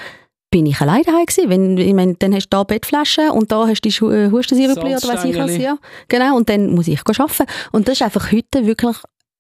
bin 0.49 0.65
ich 0.65 0.79
allein 0.79 1.03
daheim 1.03 1.25
gewesen. 1.25 1.49
Wenn, 1.49 1.77
ich 1.77 1.93
meine, 1.93 2.15
dann 2.15 2.33
hast 2.33 2.45
du 2.45 2.57
da 2.57 2.63
Bettflaschen 2.63 3.31
und 3.31 3.51
da 3.51 3.67
hast 3.67 3.81
du 3.81 3.89
die 3.89 4.05
äh, 4.05 4.31
Hustensirupli 4.31 4.95
oder 4.95 5.07
was 5.07 5.25
ich 5.25 5.37
was. 5.37 5.57
Ja. 5.57 5.77
Genau, 6.07 6.37
und 6.37 6.47
dann 6.49 6.73
muss 6.73 6.87
ich 6.87 7.03
go 7.03 7.13
arbeiten. 7.17 7.45
Und 7.71 7.87
das 7.87 7.95
ist 7.95 8.01
einfach 8.03 8.31
heute 8.31 8.65
wirklich 8.65 8.95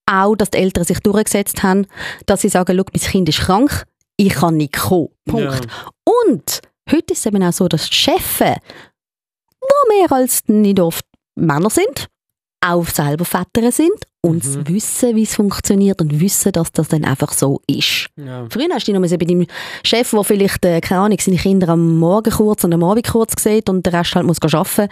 auch, 0.05 0.35
dass 0.35 0.51
die 0.51 0.57
Eltern 0.57 0.83
sich 0.83 0.99
durchgesetzt 0.99 1.63
haben, 1.63 1.85
dass 2.25 2.41
sie 2.41 2.49
sagen, 2.49 2.77
schau, 2.77 2.85
mein 2.93 3.11
Kind 3.11 3.29
ist 3.29 3.39
krank, 3.39 3.85
ich 4.17 4.33
kann 4.33 4.57
nicht 4.57 4.73
kommen. 4.73 5.09
Punkt. 5.25 5.67
Und 6.05 6.61
heute 6.91 7.13
ist 7.13 7.19
es 7.19 7.25
eben 7.27 7.43
auch 7.43 7.53
so, 7.53 7.67
dass 7.67 7.89
die 7.89 7.95
Chefs, 7.95 8.39
wo 9.61 9.97
mehr 9.99 10.11
als 10.11 10.43
nicht 10.47 10.79
oft 10.79 11.05
Männer 11.35 11.69
sind, 11.69 12.07
auch 12.65 12.87
selber 12.87 13.25
Väter 13.25 13.71
sind 13.71 13.91
und 14.21 14.43
Mhm. 14.43 14.67
wissen, 14.69 15.15
wie 15.15 15.23
es 15.23 15.35
funktioniert 15.35 16.01
und 16.01 16.19
wissen, 16.19 16.51
dass 16.51 16.71
das 16.71 16.87
dann 16.87 17.05
einfach 17.05 17.31
so 17.31 17.61
ist. 17.67 18.07
Ja. 18.17 18.47
Früher 18.49 18.67
hast 18.73 18.87
du 18.87 18.93
noch 18.93 18.99
mal 18.99 19.09
bei 19.09 19.25
deinem 19.25 19.45
Chef, 19.85 20.09
der 20.09 20.23
vielleicht, 20.23 20.65
äh, 20.65 20.81
keine 20.81 21.01
Ahnung, 21.01 21.17
seine 21.21 21.37
Kinder 21.37 21.69
am 21.69 21.97
Morgen 21.99 22.31
kurz 22.31 22.63
und 22.63 22.73
am 22.73 22.83
Abend 22.83 23.07
kurz 23.07 23.41
sieht 23.41 23.69
und 23.69 23.85
der 23.85 23.93
Rest 23.93 24.15
halt 24.15 24.25
muss 24.25 24.41
arbeiten, 24.41 24.89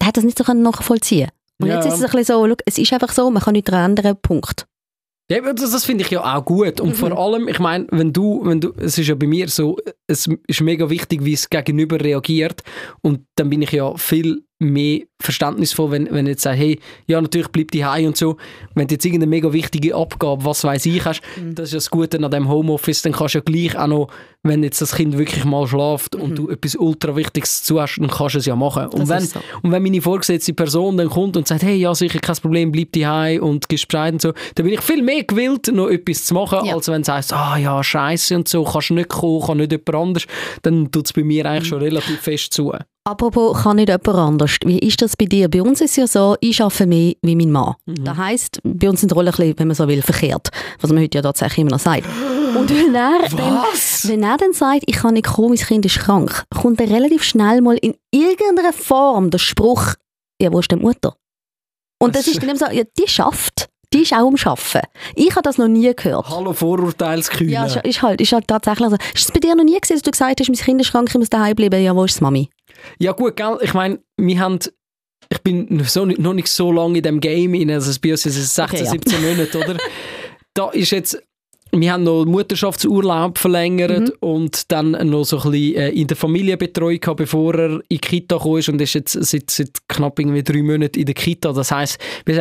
der 0.00 0.06
hat 0.08 0.16
das 0.18 0.24
nicht 0.24 0.36
so 0.36 0.44
können 0.44 0.62
nachvollziehen 0.62 1.30
Und 1.60 1.68
Ja. 1.68 1.76
jetzt 1.76 1.86
ist 1.86 1.94
es 1.94 2.00
ein 2.04 2.10
bisschen 2.10 2.24
so, 2.36 2.46
schau, 2.46 2.54
es 2.66 2.78
ist 2.78 2.92
einfach 2.92 3.12
so, 3.12 3.30
man 3.30 3.42
kann 3.42 3.54
nichts 3.54 3.70
daran 3.70 3.90
ändern, 3.96 4.16
Punkt. 4.22 4.66
Ja, 5.30 5.40
das, 5.52 5.72
das 5.72 5.84
finde 5.84 6.04
ich 6.04 6.10
ja 6.10 6.24
auch 6.24 6.44
gut. 6.44 6.80
Und 6.80 6.90
Mhm. 6.90 6.94
vor 6.94 7.18
allem, 7.18 7.48
ich 7.48 7.58
meine, 7.58 7.86
wenn 7.90 8.12
du, 8.14 8.40
wenn 8.44 8.60
du, 8.60 8.72
es 8.78 8.96
ist 8.98 9.08
ja 9.08 9.14
bei 9.14 9.26
mir 9.26 9.48
so, 9.48 9.76
es 10.06 10.26
ist 10.46 10.60
mega 10.62 10.88
wichtig, 10.88 11.24
wie 11.24 11.34
es 11.34 11.50
Gegenüber 11.50 12.00
reagiert. 12.00 12.62
Und 13.02 13.26
dann 13.36 13.50
bin 13.50 13.60
ich 13.60 13.72
ja 13.72 13.94
viel 13.96 14.44
mehr 14.60 15.02
verständnisvoll, 15.20 15.90
wenn, 15.92 16.08
wenn 16.12 16.26
jetzt 16.26 16.42
sagst, 16.42 16.58
hey, 16.58 16.78
ja, 17.06 17.20
natürlich 17.20 17.48
bleib 17.48 17.70
die 17.70 17.84
und 17.84 18.16
so. 18.16 18.36
Wenn 18.74 18.86
du 18.88 18.94
jetzt 18.94 19.04
irgendeine 19.04 19.30
mega 19.30 19.52
wichtige 19.52 19.94
Abgabe, 19.94 20.44
was 20.44 20.64
weiß 20.64 20.86
ich, 20.86 21.04
hast, 21.04 21.20
Mhm. 21.36 21.54
das 21.54 21.66
ist 21.68 21.72
ja 21.72 21.76
das 21.78 21.90
Gute 21.90 22.22
an 22.22 22.30
dem 22.30 22.48
Homeoffice, 22.48 23.02
dann 23.02 23.12
kannst 23.12 23.34
du 23.34 23.38
ja 23.38 23.42
gleich 23.44 23.76
auch 23.78 23.86
noch, 23.86 24.08
wenn 24.42 24.62
jetzt 24.62 24.80
das 24.80 24.94
Kind 24.94 25.16
wirklich 25.18 25.44
mal 25.44 25.66
schläft 25.66 26.14
und 26.14 26.36
du 26.36 26.48
etwas 26.48 26.74
ultra 26.76 27.14
Wichtiges 27.16 27.62
zu 27.64 27.80
hast, 27.80 27.98
dann 27.98 28.08
kannst 28.08 28.34
du 28.36 28.38
es 28.38 28.46
ja 28.46 28.56
machen. 28.56 28.86
Und 28.86 29.04
Mhm. 29.04 29.08
Wenn, 29.08 29.20
so. 29.26 29.40
und 29.62 29.70
wenn 29.72 29.82
meine 29.82 30.00
vorgesetzte 30.00 30.54
Person 30.54 30.96
dann 30.96 31.08
kommt 31.10 31.36
und 31.36 31.46
sagt, 31.46 31.62
hey, 31.62 31.76
ja, 31.76 31.94
sicher, 31.94 32.18
kein 32.20 32.36
Problem, 32.36 32.72
bleib 32.72 32.92
die 32.92 33.38
und 33.40 33.68
gibst 33.68 33.88
Bescheid 33.88 34.12
und 34.14 34.22
so, 34.22 34.32
dann 34.54 34.64
bin 34.64 34.74
ich 34.74 34.80
viel 34.80 35.02
mehr 35.02 35.24
gewillt, 35.24 35.68
noch 35.72 35.88
etwas 35.88 36.24
zu 36.24 36.34
machen, 36.34 36.64
Ja. 36.64 36.74
als 36.74 36.88
wenn 36.88 37.02
du 37.02 37.06
sagst, 37.06 37.32
ah 37.32 37.56
ja, 37.58 37.82
scheiße 37.82 38.34
und 38.36 38.48
so, 38.48 38.64
kannst 38.64 38.90
nicht 38.92 39.08
kommen, 39.08 39.42
kann 39.42 39.58
nicht 39.58 39.72
jemand 39.72 39.94
anders, 39.94 40.24
dann 40.62 40.90
tut 40.90 41.06
es 41.06 41.12
bei 41.12 41.22
mir 41.24 41.46
eigentlich 41.46 41.68
schon 41.68 41.80
relativ 41.82 42.20
fest 42.20 42.52
zu. 42.52 42.72
Apropos, 43.08 43.62
kann 43.62 43.76
nicht 43.76 43.88
jemand 43.88 44.08
anders. 44.08 44.56
Wie 44.66 44.78
ist 44.80 45.00
das 45.00 45.16
bei 45.16 45.24
dir? 45.24 45.48
Bei 45.48 45.62
uns 45.62 45.80
ist 45.80 45.92
es 45.92 45.96
ja 45.96 46.06
so, 46.06 46.36
ich 46.40 46.60
arbeite 46.60 46.86
mehr 46.86 47.14
wie 47.22 47.36
mein 47.36 47.50
Mann. 47.50 47.74
Das 47.86 48.16
heisst, 48.18 48.60
bei 48.62 48.88
uns 48.90 49.00
sind 49.00 49.10
die 49.10 49.14
Rollen 49.14 49.28
ein 49.28 49.32
bisschen, 49.34 49.58
wenn 49.58 49.68
man 49.68 49.74
so 49.74 49.88
will, 49.88 50.02
verkehrt. 50.02 50.48
Was 50.80 50.90
man 50.92 51.02
heute 51.02 51.16
ja 51.16 51.22
tatsächlich 51.22 51.58
immer 51.60 51.70
noch 51.70 51.78
sagt. 51.78 52.04
Und 52.54 52.68
wenn 52.68 52.94
er, 52.94 53.20
dann, 53.30 53.62
wenn 54.04 54.22
er 54.22 54.36
dann 54.36 54.52
sagt, 54.52 54.82
ich 54.86 54.96
kann 54.96 55.14
nicht 55.14 55.26
kommen, 55.26 55.48
mein 55.48 55.58
Kind 55.58 55.86
ist 55.86 55.98
krank, 56.00 56.44
kommt 56.60 56.80
er 56.82 56.90
relativ 56.90 57.22
schnell 57.22 57.62
mal 57.62 57.78
in 57.78 57.94
irgendeiner 58.10 58.74
Form 58.74 59.30
der 59.30 59.38
Spruch, 59.38 59.94
ja, 60.40 60.52
wo 60.52 60.58
ist 60.60 60.70
denn 60.70 60.80
Mutter? 60.82 61.16
Und 62.02 62.14
das 62.14 62.26
Das- 62.26 62.34
ist 62.34 62.42
dann 62.46 62.56
so, 62.58 62.66
ja, 62.66 62.82
die 62.98 63.08
schafft. 63.08 63.68
Die 63.94 64.02
ist 64.02 64.12
auch 64.12 64.26
am 64.28 64.34
Arbeiten. 64.44 64.86
Ich 65.14 65.30
habe 65.30 65.40
das 65.42 65.56
noch 65.56 65.66
nie 65.66 65.90
gehört. 65.96 66.28
Hallo 66.28 66.52
Vorurteilskühle. 66.52 67.50
Ja, 67.52 67.64
ist, 67.64 67.76
ist, 67.84 68.02
halt, 68.02 68.20
ist 68.20 68.32
halt 68.34 68.46
tatsächlich 68.46 68.86
so. 68.90 68.96
Ist 69.14 69.24
es 69.28 69.32
bei 69.32 69.40
dir 69.40 69.54
noch 69.54 69.64
nie 69.64 69.76
gewesen, 69.80 69.94
dass 69.94 70.02
du 70.02 70.10
gesagt 70.10 70.40
hast, 70.40 70.48
mein 70.50 70.58
Kind 70.58 70.80
ist 70.82 70.90
krank, 70.90 71.08
ich 71.08 71.14
muss 71.18 71.30
daheim 71.30 71.56
bleiben? 71.56 71.82
Ja, 71.82 71.96
wo 71.96 72.04
ist 72.04 72.18
die 72.18 72.22
Mami? 72.22 72.50
Ja 72.98 73.12
gut, 73.12 73.36
gell? 73.36 73.58
ich 73.60 73.74
meine, 73.74 74.00
wir 74.16 74.40
haben 74.40 74.58
ich 75.30 75.42
bin 75.42 75.84
so, 75.84 76.06
noch 76.06 76.32
nicht 76.32 76.48
so 76.48 76.72
lange 76.72 76.98
in 76.98 77.02
dem 77.02 77.20
Game 77.20 77.54
also 77.70 78.00
bei 78.00 78.12
uns 78.12 78.24
ist 78.24 78.38
es 78.38 78.54
16, 78.54 78.78
okay, 78.78 78.84
ja. 78.84 78.90
17 78.90 79.22
Monate, 79.22 79.58
oder? 79.58 79.76
da 80.54 80.70
ist 80.70 80.90
jetzt 80.90 81.22
wir 81.72 81.92
haben 81.92 82.04
noch 82.04 82.24
Mutterschaftsurlaub 82.24 83.38
verlängert 83.38 84.08
mhm. 84.08 84.12
und 84.20 84.72
dann 84.72 84.92
noch 85.08 85.24
so 85.24 85.40
ein 85.40 85.50
bisschen 85.50 85.74
äh, 85.76 85.90
in 85.90 86.06
der 86.06 86.16
Familienbetreuung 86.16 86.98
gehabt, 86.98 87.18
bevor 87.18 87.54
er 87.54 87.70
in 87.70 87.82
die 87.90 87.98
Kita 87.98 88.38
kam 88.38 88.48
und 88.52 88.80
ist 88.80 88.94
jetzt 88.94 89.12
seit, 89.12 89.50
seit 89.50 89.70
knapp 89.88 90.18
irgendwie 90.18 90.42
drei 90.42 90.62
Monaten 90.62 90.98
in 90.98 91.06
der 91.06 91.14
Kita. 91.14 91.52
Das 91.52 91.70
heisst, 91.70 91.98
die 92.26 92.32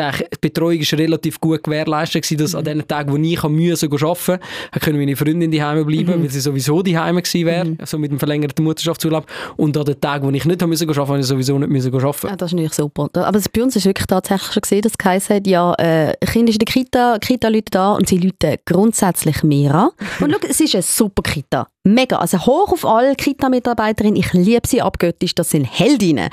Betreuung 0.42 0.80
ist 0.80 0.94
relativ 0.94 1.40
gut 1.40 1.64
gewährleistet 1.64 2.24
gewesen, 2.24 2.38
dass 2.42 2.54
mhm. 2.54 2.60
an 2.60 2.66
den 2.66 2.88
Tagen, 2.88 3.12
wo 3.12 3.18
ich 3.18 3.44
müssen 3.44 3.92
arbeiten 3.92 4.08
musste, 4.08 4.40
können 4.80 4.98
meine 4.98 5.16
Freundin 5.16 5.52
daheim 5.52 5.86
bleiben, 5.86 6.20
mhm. 6.20 6.24
weil 6.24 6.30
sie 6.30 6.40
sowieso 6.40 6.82
daheim 6.82 7.18
gewesen 7.18 7.46
wäre, 7.46 7.66
mhm. 7.66 7.78
also 7.80 7.98
mit 7.98 8.12
dem 8.12 8.20
verlängerten 8.20 8.64
Mutterschaftsurlaub. 8.64 9.26
Und 9.58 9.76
an 9.78 9.86
den 9.86 10.00
Tagen, 10.00 10.28
wo 10.28 10.32
ich 10.32 10.46
nicht 10.46 10.66
müssen 10.66 10.90
arbeiten, 10.90 11.08
habe 11.08 11.20
ich 11.20 11.26
sowieso 11.26 11.60
nicht 11.60 11.70
müssen 11.70 11.94
arbeiten. 11.94 12.28
Ja, 12.28 12.36
das 12.36 12.52
ist 12.52 12.54
natürlich 12.54 12.74
super. 12.74 13.10
Aber 13.14 13.40
bei 13.54 13.64
uns 13.64 13.76
ist 13.76 13.86
wirklich 13.86 14.08
tatsächlich 14.08 14.54
schon 14.54 14.62
gesehen, 14.62 14.82
dass 14.82 14.94
es 15.18 15.30
hat, 15.30 15.48
ja, 15.48 15.74
äh, 15.74 16.14
Kind 16.26 16.50
ist 16.50 16.56
in 16.56 16.60
der 16.60 16.74
Kita, 16.74 17.20
Kita-Leute 17.20 17.72
da 17.72 17.94
und 17.94 18.08
sie 18.08 18.18
Leute 18.18 18.60
grundsätzlich 18.66 19.17
mehr 19.44 19.74
an. 19.74 19.90
Und 20.20 20.32
schau, 20.32 20.48
es 20.48 20.60
ist 20.60 20.76
eine 20.76 20.82
super 20.82 21.24
Kita. 21.24 21.68
Mega. 21.88 22.18
Also 22.18 22.40
hoch 22.40 22.74
auf 22.74 22.86
alle 22.86 23.16
Kita-Mitarbeiterinnen. 23.16 24.18
Ich 24.18 24.34
liebe 24.34 24.68
sie 24.68 24.82
abgöttisch. 24.82 25.36
Das 25.36 25.50
sind 25.50 25.66
Heldinnen. 25.66 26.30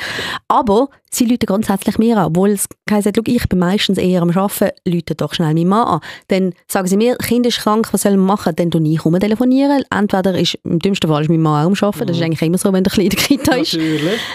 Aber 0.48 0.88
sie 1.10 1.26
läuten 1.26 1.46
grundsätzlich 1.46 1.96
mir 1.98 2.16
an. 2.16 2.26
Obwohl 2.26 2.50
es 2.50 2.66
heisst, 2.90 3.08
ich 3.24 3.48
bin 3.48 3.58
meistens 3.58 3.98
eher 3.98 4.22
am 4.22 4.30
Arbeiten, 4.30 4.76
läuten 4.84 5.16
doch 5.16 5.32
schnell 5.32 5.54
meinen 5.54 5.68
Mann 5.68 5.86
an. 5.86 6.00
Dann 6.28 6.54
sagen 6.66 6.88
sie 6.88 6.96
mir, 6.96 7.16
Kind 7.18 7.46
ist 7.46 7.60
krank, 7.60 7.88
was 7.92 8.02
soll 8.02 8.16
man 8.16 8.26
machen? 8.26 8.56
Dann 8.56 8.70
tue 8.70 8.82
ich 8.86 9.00
telefonieren. 9.00 9.84
Entweder 9.90 10.36
ist, 10.38 10.58
im 10.64 10.80
dümmsten 10.80 11.08
Fall 11.08 11.22
ist 11.22 11.30
mein 11.30 11.40
Mann 11.40 11.62
auch 11.62 11.66
am 11.66 11.88
Arbeiten. 11.88 12.06
Das 12.06 12.16
ist 12.16 12.20
mhm. 12.20 12.26
eigentlich 12.26 12.42
immer 12.42 12.58
so, 12.58 12.72
wenn 12.72 12.84
der 12.84 12.92
kleine 12.92 13.10
Kita 13.10 13.54
ist. 13.54 13.74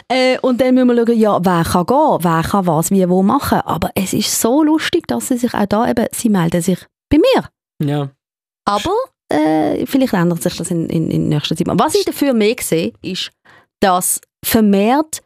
Äh, 0.08 0.40
und 0.42 0.62
dann 0.62 0.74
müssen 0.74 0.88
wir 0.88 1.06
schauen, 1.06 1.20
ja, 1.20 1.40
wer 1.44 1.64
kann 1.64 1.86
gehen? 1.86 2.18
Wer 2.22 2.44
kann 2.44 2.68
was, 2.68 2.92
wie, 2.92 3.10
wo 3.10 3.24
machen? 3.24 3.60
Aber 3.66 3.90
es 3.96 4.14
ist 4.14 4.40
so 4.40 4.64
lustig, 4.64 5.08
dass 5.08 5.28
sie 5.28 5.38
sich 5.38 5.54
auch 5.54 5.66
da 5.66 5.90
eben, 5.90 6.06
sie 6.14 6.30
melden 6.30 6.62
sich 6.62 6.80
bei 7.10 7.18
mir. 7.18 7.50
Ja. 7.82 8.10
Aber 8.70 8.96
äh, 9.30 9.86
vielleicht 9.86 10.14
ändert 10.14 10.42
sich 10.44 10.56
das 10.56 10.72
in, 10.72 10.88
in, 10.90 11.10
in 11.10 11.30
nächster 11.30 11.56
Zeit. 11.56 11.68
Was 11.72 11.96
ich 11.96 12.06
dafür 12.06 12.34
mehr 12.34 12.56
sehe, 12.60 12.94
ist, 13.02 13.32
dass 13.80 14.22
vermehrt 14.46 15.22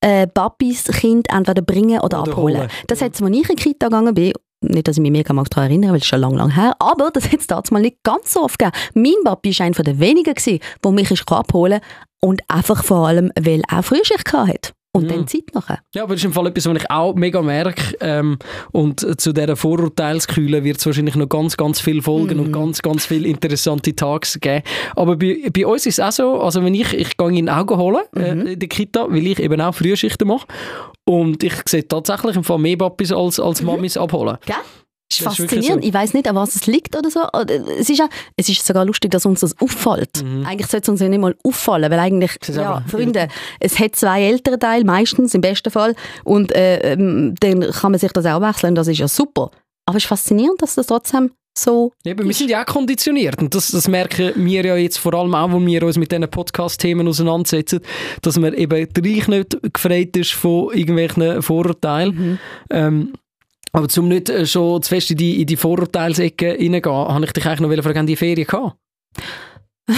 äh, 0.00 0.26
Papis 0.26 0.84
Kind 0.84 1.28
entweder 1.30 1.62
bringen 1.62 2.00
oder, 2.00 2.22
oder 2.22 2.30
abholen. 2.30 2.58
Holen. 2.58 2.70
Das 2.88 3.00
hat 3.00 3.14
es, 3.14 3.22
als 3.22 3.30
ich 3.30 3.50
in 3.50 3.56
die 3.56 3.62
Kita 3.62 3.86
gegangen 3.86 4.14
bin, 4.14 4.32
nicht, 4.64 4.86
dass 4.86 4.96
ich 4.96 5.02
mich 5.02 5.10
mega 5.10 5.34
daran 5.34 5.70
erinnere, 5.70 5.92
weil 5.92 5.98
es 5.98 6.06
schon 6.06 6.20
lange, 6.20 6.36
lange 6.36 6.54
her 6.54 6.76
aber 6.78 7.10
das 7.10 7.30
hat 7.32 7.40
es 7.40 7.46
damals 7.48 7.72
mal 7.72 7.82
nicht 7.82 7.96
ganz 8.04 8.32
so 8.32 8.44
oft 8.44 8.58
gegeben. 8.58 8.76
Mein 8.94 9.24
Papi 9.24 9.58
war 9.58 9.66
einer 9.66 9.74
der 9.74 9.98
wenigen, 9.98 10.34
der 10.84 10.92
mich 10.92 11.30
abholen 11.30 11.80
und 12.20 12.42
einfach 12.48 12.84
vor 12.84 13.08
allem, 13.08 13.32
weil 13.40 13.62
er 13.68 13.82
Frühschicht 13.82 14.32
hatte 14.32 14.72
und 14.94 15.04
mhm. 15.04 15.08
dann 15.08 15.26
Zeit 15.26 15.54
nachher. 15.54 15.78
Ja, 15.94 16.02
aber 16.02 16.14
das 16.14 16.20
ist 16.20 16.26
im 16.26 16.32
Fall 16.32 16.46
etwas, 16.46 16.66
was 16.66 16.76
ich 16.76 16.90
auch 16.90 17.14
mega 17.14 17.40
merke. 17.40 17.96
Ähm, 18.00 18.38
und 18.72 19.20
zu 19.20 19.32
dieser 19.32 19.56
Vorurteilskühle 19.56 20.64
wird 20.64 20.78
es 20.78 20.86
wahrscheinlich 20.86 21.16
noch 21.16 21.28
ganz, 21.28 21.56
ganz 21.56 21.80
viel 21.80 22.02
folgen 22.02 22.38
mhm. 22.38 22.46
und 22.46 22.52
ganz, 22.52 22.82
ganz 22.82 23.06
viele 23.06 23.28
interessante 23.28 23.96
Tags 23.96 24.38
geben. 24.38 24.62
Aber 24.94 25.16
bei, 25.16 25.48
bei 25.52 25.66
uns 25.66 25.86
ist 25.86 25.98
es 25.98 26.04
auch 26.04 26.12
so, 26.12 26.40
also 26.40 26.62
wenn 26.62 26.74
ich, 26.74 26.92
ich 26.92 27.16
gehe 27.16 27.38
in 27.38 27.48
Augen 27.48 27.76
holen 27.78 28.02
äh, 28.16 28.34
mhm. 28.34 28.46
in 28.46 28.58
der 28.58 28.68
Kita, 28.68 29.06
weil 29.08 29.26
ich 29.26 29.38
eben 29.38 29.60
auch 29.60 29.74
Frühschichten 29.74 30.28
mache. 30.28 30.46
Und 31.04 31.42
ich 31.42 31.54
sehe 31.66 31.86
tatsächlich 31.88 32.36
im 32.36 32.44
Fall 32.44 32.58
mehr 32.58 32.76
Papis 32.76 33.12
als, 33.12 33.40
als 33.40 33.62
mhm. 33.62 33.68
Mamis 33.68 33.96
abholen. 33.96 34.36
Gell? 34.44 34.56
Ist 35.12 35.26
das 35.26 35.36
faszinierend. 35.36 35.82
So. 35.82 35.88
Ich 35.88 35.94
weiß 35.94 36.14
nicht, 36.14 36.28
an 36.28 36.36
was 36.36 36.54
es 36.54 36.66
liegt 36.66 36.96
oder 36.96 37.10
so. 37.10 37.20
Es 37.78 37.88
ist, 37.88 37.98
ja, 37.98 38.08
es 38.36 38.48
ist 38.48 38.66
sogar 38.66 38.84
lustig, 38.84 39.10
dass 39.10 39.26
uns 39.26 39.40
das 39.40 39.58
auffällt. 39.60 40.22
Mhm. 40.22 40.46
Eigentlich 40.46 40.68
sollte 40.68 40.84
es 40.84 40.88
uns 40.88 41.00
ja 41.00 41.08
nicht 41.08 41.20
mal 41.20 41.34
auffallen, 41.44 41.90
weil 41.90 41.98
eigentlich, 41.98 42.32
ja, 42.48 42.82
Freunde, 42.86 43.28
es 43.60 43.78
hat 43.78 43.96
zwei 43.96 44.22
ältere 44.22 44.58
Teile, 44.58 44.84
meistens 44.84 45.34
im 45.34 45.40
besten 45.40 45.70
Fall, 45.70 45.94
und 46.24 46.52
äh, 46.52 46.92
ähm, 46.92 47.34
dann 47.40 47.60
kann 47.70 47.92
man 47.92 47.98
sich 47.98 48.12
das 48.12 48.26
auch 48.26 48.40
wechseln, 48.40 48.74
das 48.74 48.88
ist 48.88 48.98
ja 48.98 49.08
super. 49.08 49.50
Aber 49.86 49.96
es 49.96 50.04
ist 50.04 50.08
faszinierend, 50.08 50.62
dass 50.62 50.74
das 50.74 50.86
trotzdem 50.86 51.32
so 51.56 51.92
Eben, 52.04 52.26
wir 52.26 52.34
sind 52.34 52.50
ja 52.50 52.62
auch 52.62 52.66
konditioniert 52.66 53.40
und 53.42 53.54
das, 53.54 53.70
das 53.70 53.86
merken 53.86 54.32
wir 54.36 54.64
ja 54.64 54.76
jetzt 54.76 54.98
vor 54.98 55.12
allem 55.14 55.34
auch, 55.34 55.52
wo 55.52 55.60
wir 55.60 55.82
uns 55.82 55.98
mit 55.98 56.10
diesen 56.10 56.28
Podcast-Themen 56.28 57.06
auseinandersetzen, 57.06 57.80
dass 58.22 58.38
man 58.38 58.54
eben 58.54 58.88
gleich 58.88 59.28
nicht 59.28 59.58
gefreit 59.72 60.16
ist 60.16 60.32
von 60.32 60.72
irgendwelchen 60.72 61.42
Vorurteilen. 61.42 62.14
Mhm. 62.14 62.38
Ähm, 62.70 63.12
aber 63.72 63.88
zum 63.88 64.08
nicht 64.08 64.28
äh, 64.28 64.46
schon 64.46 64.82
zu 64.82 64.88
fest 64.88 65.10
in 65.10 65.16
die, 65.16 65.40
in 65.40 65.46
die 65.46 65.56
Vorurteilsecke 65.56 66.52
reingehen, 66.52 66.84
habe 66.84 67.24
ich 67.24 67.32
dich 67.32 67.46
eigentlich 67.46 67.76
noch 67.76 67.82
fragen, 67.82 68.06
die 68.06 68.16
Ferien 68.16 68.46
gehabt? 68.46 68.76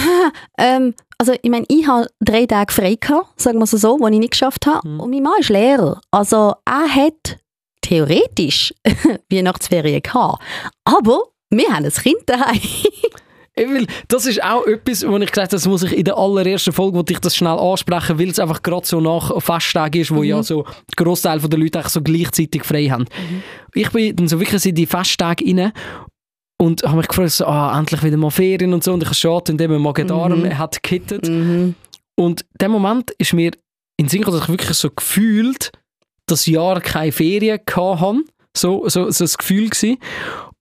ähm, 0.57 0.93
also 1.17 1.33
ich 1.41 1.49
meine, 1.49 1.65
ich 1.67 1.87
habe 1.87 2.07
drei 2.19 2.45
Tage 2.45 2.73
frei 2.73 2.95
gehabt, 2.95 3.39
sagen 3.39 3.59
wir 3.59 3.63
es 3.63 3.71
so, 3.71 3.97
die 3.97 4.13
ich 4.13 4.19
nicht 4.19 4.31
geschafft 4.31 4.65
habe. 4.65 4.87
Mhm. 4.87 4.99
Und 4.99 5.09
mein 5.11 5.23
Mann 5.23 5.39
ist 5.39 5.49
Lehrer. 5.49 6.01
Also 6.11 6.53
er 6.65 6.87
hat 6.87 7.37
theoretisch 7.81 8.73
Weihnachtsferien 9.29 10.01
gehabt. 10.01 10.41
Aber 10.83 11.23
wir 11.49 11.67
haben 11.69 11.85
ein 11.85 11.91
Kind 11.91 12.23
daheim. 12.25 12.59
Will, 13.57 13.87
das 14.09 14.25
ist 14.25 14.43
auch 14.43 14.65
etwas, 14.67 15.07
wo 15.07 15.17
ich 15.17 15.31
gesagt 15.31 15.51
habe, 15.51 15.55
das 15.55 15.67
muss 15.67 15.83
ich 15.83 15.93
in 15.93 16.03
der 16.03 16.17
allerersten 16.17 16.73
Folge, 16.73 16.97
wo 16.97 17.03
ich 17.07 17.19
das 17.19 17.37
schnell 17.37 17.57
ansprechen, 17.57 18.19
weil 18.19 18.29
es 18.29 18.39
einfach 18.39 18.61
gerade 18.61 18.85
so 18.85 18.99
nach 18.99 19.41
Festtag 19.41 19.95
ist, 19.95 20.11
wo 20.11 20.19
mhm. 20.19 20.23
ja 20.23 20.43
so 20.43 20.63
der 20.63 21.05
Großteil 21.05 21.39
der 21.39 21.59
Leute 21.59 21.83
so 21.87 22.01
gleichzeitig 22.01 22.65
frei 22.65 22.87
haben. 22.87 23.03
Mhm. 23.03 23.43
Ich 23.73 23.89
bin 23.91 24.15
dann 24.15 24.27
so 24.27 24.39
wirklich 24.39 24.65
in 24.65 24.75
die 24.75 24.85
Festtage 24.85 25.45
rein 25.45 25.71
und 26.57 26.83
habe 26.83 26.97
mich 26.97 27.07
gefragt, 27.07 27.31
so, 27.31 27.45
ah, 27.45 27.77
endlich 27.77 28.03
wieder 28.03 28.17
mal 28.17 28.29
Ferien 28.29 28.73
und 28.73 28.83
so 28.83 28.93
und 28.93 29.03
ich 29.03 29.07
habe 29.07 29.15
schon, 29.15 29.41
indem 29.47 29.71
man 29.71 29.81
Magen-Darm 29.81 30.41
mhm. 30.41 30.57
hat 30.57 30.83
gekittet. 30.83 31.29
Mhm. 31.29 31.75
Und 32.17 32.45
der 32.59 32.69
Moment 32.69 33.11
ist 33.11 33.33
mir 33.33 33.51
in 33.97 34.09
Sinn, 34.09 34.21
dass 34.23 34.35
ich 34.35 34.49
wirklich 34.49 34.77
so 34.77 34.89
gefühlt, 34.89 35.71
das 36.27 36.45
Jahr 36.45 36.81
keine 36.81 37.11
Ferien 37.11 37.59
hatte. 37.69 38.23
So, 38.55 38.87
so, 38.87 39.11
so 39.11 39.23
das 39.23 39.37
Gefühl 39.37 39.69
gewesen. 39.69 39.97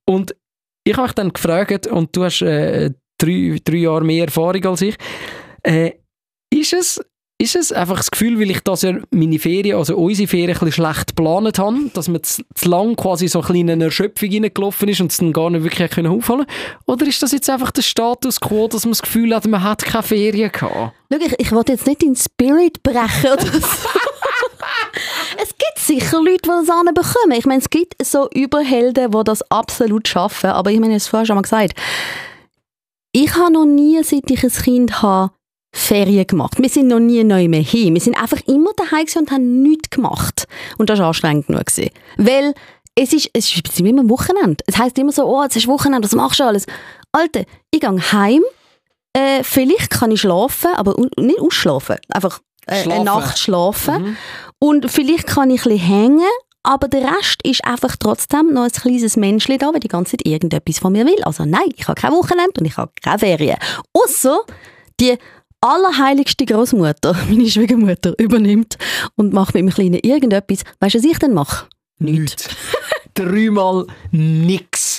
Und 0.04 0.34
ich 0.84 0.96
habe 0.96 1.04
mich 1.04 1.12
dann 1.12 1.32
gefragt, 1.32 1.86
und 1.86 2.14
du 2.14 2.24
hast 2.24 2.42
äh, 2.42 2.90
drei, 3.18 3.58
drei 3.64 3.76
Jahre 3.76 4.04
mehr 4.04 4.26
Erfahrung 4.26 4.64
als 4.66 4.82
ich, 4.82 4.96
äh, 5.62 5.92
ist 6.50 6.72
es 6.72 7.00
ist 7.36 7.56
es 7.56 7.72
einfach 7.72 7.96
das 7.96 8.10
Gefühl, 8.10 8.38
weil 8.38 8.50
ich 8.50 8.60
das 8.60 8.82
ja 8.82 8.94
meine 9.10 9.38
Ferien, 9.38 9.76
also 9.76 9.96
unsere 9.96 10.28
Ferien, 10.28 10.50
ein 10.50 10.54
bisschen 10.54 10.72
schlecht 10.72 11.08
geplant 11.08 11.58
habe, 11.58 11.90
dass 11.92 12.08
man 12.08 12.22
zu, 12.22 12.44
zu 12.54 12.68
lang 12.68 12.94
quasi 12.94 13.26
so 13.26 13.42
ein 13.42 13.54
in 13.56 13.70
eine 13.70 13.84
Erschöpfung 13.84 14.30
reingelaufen 14.30 14.88
ist 14.88 15.00
und 15.00 15.10
es 15.10 15.18
dann 15.18 15.32
gar 15.32 15.50
nicht 15.50 15.64
wirklich 15.64 15.90
können 15.90 16.12
aufholen 16.12 16.46
Oder 16.86 17.06
ist 17.06 17.22
das 17.22 17.32
jetzt 17.32 17.50
einfach 17.50 17.72
der 17.72 17.82
Status 17.82 18.40
quo, 18.40 18.68
dass 18.68 18.84
man 18.84 18.92
das 18.92 19.02
Gefühl 19.02 19.34
hat, 19.34 19.46
man 19.46 19.64
hat 19.64 19.84
keine 19.84 20.04
Ferien 20.04 20.52
gehabt? 20.52 20.94
Schau, 21.12 21.18
ich, 21.18 21.34
ich 21.38 21.52
wollte 21.52 21.72
jetzt 21.72 21.86
nicht 21.86 22.02
in 22.04 22.14
den 22.14 22.16
Spirit 22.16 22.82
brechen 22.82 23.32
oder 23.32 23.46
so. 23.60 23.88
Es 25.96 26.00
gibt 26.00 26.10
sicher 26.10 26.22
Leute, 26.22 26.42
die 26.42 26.66
das 26.66 26.94
bekommen. 26.94 27.38
Ich 27.38 27.46
meine, 27.46 27.60
es 27.60 27.70
gibt 27.70 27.94
so 28.04 28.28
Überhelden, 28.30 29.10
die 29.10 29.24
das 29.24 29.48
absolut 29.50 30.08
schaffen. 30.08 30.50
Aber 30.50 30.70
ich 30.70 30.80
meine, 30.80 30.96
ich 30.96 31.02
habe 31.02 31.04
es 31.04 31.08
vorher 31.08 31.26
schon 31.26 31.36
mal 31.36 31.42
gesagt. 31.42 31.74
Ich 33.12 33.34
habe 33.36 33.52
noch 33.52 33.64
nie, 33.64 34.02
seit 34.02 34.30
ich 34.30 34.42
ein 34.42 34.50
Kind 34.50 35.02
habe, 35.02 35.32
Ferien 35.72 36.26
gemacht. 36.26 36.58
Wir 36.58 36.68
sind 36.68 36.88
noch 36.88 37.00
nie 37.00 37.24
neu 37.24 37.48
mehr 37.48 37.62
hin. 37.62 37.94
Wir 37.94 38.00
sind 38.00 38.20
einfach 38.20 38.40
immer 38.46 38.70
daheim 38.76 39.06
und 39.16 39.30
haben 39.30 39.62
nichts 39.62 39.90
gemacht. 39.90 40.46
Und 40.78 40.90
das 40.90 40.98
war 40.98 41.08
anstrengend 41.08 41.46
genug. 41.46 41.66
Gewesen. 41.66 41.90
Weil 42.16 42.54
es 42.94 43.12
ist, 43.12 43.30
es 43.32 43.56
ist 43.56 43.80
immer 43.80 44.08
Wochenende. 44.08 44.62
Es 44.66 44.78
heisst 44.78 44.98
immer 44.98 45.12
so, 45.12 45.24
oh, 45.24 45.42
jetzt 45.42 45.56
ist 45.56 45.66
Wochenende, 45.66 46.06
was 46.06 46.14
machst 46.14 46.40
du 46.40 46.44
alles? 46.44 46.66
Alter, 47.12 47.44
ich 47.70 47.80
gehe 47.80 48.12
heim, 48.12 48.42
äh, 49.12 49.42
vielleicht 49.42 49.90
kann 49.90 50.10
ich 50.10 50.20
schlafen, 50.20 50.70
aber 50.74 50.94
nicht 51.18 51.40
ausschlafen. 51.40 51.96
Einfach 52.08 52.40
äh, 52.66 52.82
eine 52.82 53.04
Nacht 53.04 53.38
schlafen. 53.38 54.02
Mhm. 54.02 54.16
Und 54.64 54.90
vielleicht 54.90 55.26
kann 55.26 55.50
ich 55.50 55.66
ein 55.66 55.76
hängen, 55.76 56.30
aber 56.62 56.88
der 56.88 57.02
Rest 57.02 57.42
ist 57.44 57.62
einfach 57.66 57.96
trotzdem 57.96 58.54
noch 58.54 58.62
ein 58.62 58.70
kleines 58.70 59.14
Menschchen 59.14 59.58
da, 59.58 59.70
weil 59.74 59.80
die 59.80 59.88
ganze 59.88 60.12
Zeit 60.12 60.26
irgendetwas 60.26 60.78
von 60.78 60.94
mir 60.94 61.04
will. 61.04 61.22
Also 61.22 61.44
nein, 61.44 61.68
ich 61.76 61.86
habe 61.86 62.00
kein 62.00 62.12
Wochenende 62.12 62.58
und 62.58 62.64
ich 62.64 62.78
habe 62.78 62.90
keine 63.02 63.18
Ferien. 63.18 63.58
Außer 63.92 64.40
die 65.00 65.18
allerheiligste 65.60 66.46
Großmutter, 66.46 67.14
meine 67.28 67.46
Schwiegermutter, 67.46 68.18
übernimmt 68.18 68.78
und 69.16 69.34
macht 69.34 69.52
mit 69.52 69.64
dem 69.64 69.68
Kleinen 69.68 70.00
irgendetwas. 70.02 70.64
Weißt 70.80 70.94
du, 70.94 70.98
was 70.98 71.04
ich 71.04 71.18
dann 71.18 71.34
mache? 71.34 71.66
Nichts. 71.98 72.48
Dreimal 73.12 73.86
nichts 74.12 74.93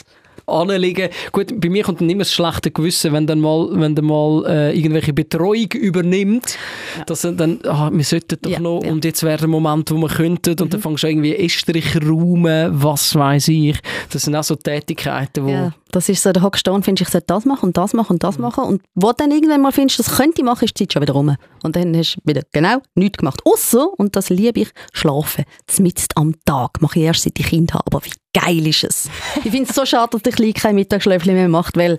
anlegen. 0.48 1.10
Gut, 1.32 1.60
bei 1.60 1.70
mir 1.70 1.84
kommt 1.84 2.02
dann 2.02 2.10
immer 2.10 2.24
das 2.24 2.34
schlechte 2.34 2.72
Gewissen, 2.72 3.14
wenn 3.14 3.28
dann 3.28 3.40
mal, 3.40 3.70
wenn 3.72 3.96
dann 3.96 4.06
mal 4.06 4.46
äh, 4.48 4.78
irgendwelche 4.78 5.14
Betreuung 5.14 5.72
übernimmt, 5.74 6.58
ja. 6.98 7.06
dass 7.06 7.22
dann, 7.22 7.60
ah, 7.64 7.90
wir 7.92 8.04
sollten 8.04 8.38
doch 8.42 8.52
ja, 8.52 8.60
noch, 8.60 8.84
ja. 8.84 8.92
und 8.92 9.06
jetzt 9.06 9.24
wäre 9.24 9.38
der 9.38 9.48
Moment, 9.48 9.92
wo 9.92 9.98
wir 9.98 10.10
könnten, 10.10 10.52
und 10.52 10.62
mhm. 10.62 10.70
dann 10.70 10.82
fängst 10.82 11.04
du 11.04 11.08
irgendwie 11.08 11.36
Estrich 11.36 11.96
räumen, 11.98 12.72
was 12.74 13.16
weiß 13.16 13.48
ich. 13.50 13.78
Das 14.12 14.24
sind 14.24 14.36
auch 14.36 14.44
so 14.44 14.56
Tätigkeiten, 14.56 15.46
wo... 15.46 15.72
Das 15.96 16.10
ist 16.10 16.22
so, 16.22 16.34
der 16.34 16.44
hockst 16.44 16.68
und 16.68 16.84
findest, 16.84 17.08
ich 17.08 17.12
sollte 17.14 17.28
das 17.28 17.46
machen 17.46 17.68
und 17.68 17.78
das 17.78 17.94
machen 17.94 18.14
und 18.16 18.24
das 18.24 18.38
mhm. 18.38 18.42
machen 18.42 18.66
und 18.66 18.82
wo 18.96 19.08
du 19.12 19.16
dann 19.18 19.32
irgendwann 19.32 19.62
mal 19.62 19.72
findest, 19.72 19.98
das 20.00 20.18
könnte 20.18 20.42
ich 20.42 20.44
machen, 20.44 20.66
ist 20.66 20.78
die 20.78 20.84
Zeit 20.84 20.92
schon 20.92 21.02
wieder 21.02 21.14
rum. 21.14 21.38
Und 21.64 21.76
dann 21.78 21.96
hast 21.96 22.18
du 22.18 22.30
wieder 22.30 22.42
genau 22.52 22.80
nichts 22.96 23.20
gemacht. 23.20 23.40
Außer, 23.46 23.88
und 23.98 24.18
das 24.18 24.30
liebe 24.30 24.60
ich, 24.60 24.72
schlafen. 24.92 25.46
Zumindest 25.68 26.18
am 26.18 26.34
Tag. 26.44 26.82
Mache 26.82 27.00
ich 27.00 27.06
erst 27.06 27.24
seit 27.24 27.40
ich 27.40 27.46
Kind 27.46 27.74
habe, 27.74 27.86
aber 27.86 28.04
wie 28.04 28.12
geil 28.34 28.68
ist 28.68 28.84
es. 28.84 29.10
ich 29.38 29.52
finde 29.52 29.70
es 29.70 29.76
so 29.76 29.86
schade, 29.86 30.10
dass 30.12 30.24
der 30.24 30.34
Kleine 30.34 30.52
kein 30.52 30.76
Mittagsschläfchen 30.76 31.34
mehr 31.34 31.48
macht, 31.48 31.78
weil 31.78 31.98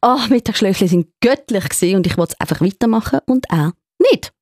oh, 0.00 0.16
Mittagsschläfchen 0.30 0.88
sind 0.88 1.08
göttlich 1.20 1.68
gewesen 1.68 1.96
und 1.96 2.06
ich 2.06 2.16
wollte 2.16 2.36
es 2.38 2.40
einfach 2.40 2.64
weitermachen 2.64 3.20
und 3.26 3.44
er 3.50 3.74
nicht. 4.10 4.32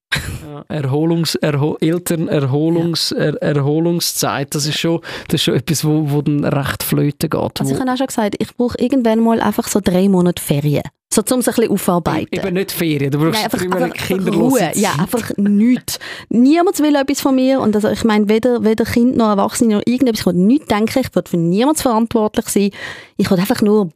Ja, 0.46 0.64
Erholungs, 0.68 1.34
Erho 1.36 1.76
Eltern, 1.80 2.28
Erholungs, 2.28 3.12
er, 3.12 3.34
Erholungszeit, 3.42 4.54
das 4.54 4.66
ist 4.66 4.78
schon, 4.78 5.00
das 5.28 5.34
ist 5.34 5.42
schon 5.44 5.54
etwas, 5.54 5.84
wo, 5.84 6.10
wo 6.10 6.22
dann 6.22 6.44
recht 6.44 6.82
flöten 6.82 7.30
geht. 7.30 7.60
Also 7.60 7.70
wo- 7.70 7.74
ich 7.74 7.80
habe 7.80 7.90
auch 7.92 7.96
schon 7.96 8.06
gesagt, 8.06 8.36
ich 8.38 8.54
brauche 8.56 8.78
irgendwann 8.78 9.20
mal 9.20 9.40
einfach 9.40 9.68
so 9.68 9.80
drei 9.82 10.08
Monate 10.08 10.42
Ferien. 10.42 10.82
So, 11.14 11.20
um 11.30 11.40
es 11.40 11.48
ein 11.48 11.54
bisschen 11.54 11.70
aufarbeiten. 11.70 12.28
Eben 12.34 12.54
nicht 12.54 12.72
Ferien, 12.72 13.10
du 13.10 13.18
brauchst 13.18 13.34
Nein, 13.34 13.44
einfach, 13.44 13.60
Monate 13.64 13.84
einfach 13.84 14.06
kinderlose 14.06 14.58
Ruhe. 14.60 14.70
Ja, 14.76 14.92
einfach 14.98 15.30
nichts. 15.36 15.98
Niemand 16.30 16.78
will 16.78 16.94
etwas 16.96 17.20
von 17.20 17.34
mir. 17.34 17.60
Und 17.60 17.74
also 17.76 17.88
ich 17.90 18.02
meine, 18.04 18.30
weder, 18.30 18.64
weder 18.64 18.84
Kind 18.86 19.16
noch 19.18 19.28
Erwachsene 19.28 19.74
noch 19.76 19.82
irgendetwas. 19.84 20.20
Ich 20.20 20.26
will 20.26 20.32
nichts 20.34 20.68
denken. 20.68 20.98
Ich 21.00 21.14
will 21.14 21.22
für 21.26 21.36
niemand 21.36 21.78
verantwortlich 21.80 22.48
sein. 22.48 22.70
Ich 23.18 23.30
will 23.30 23.38
einfach 23.38 23.60
nur 23.60 23.90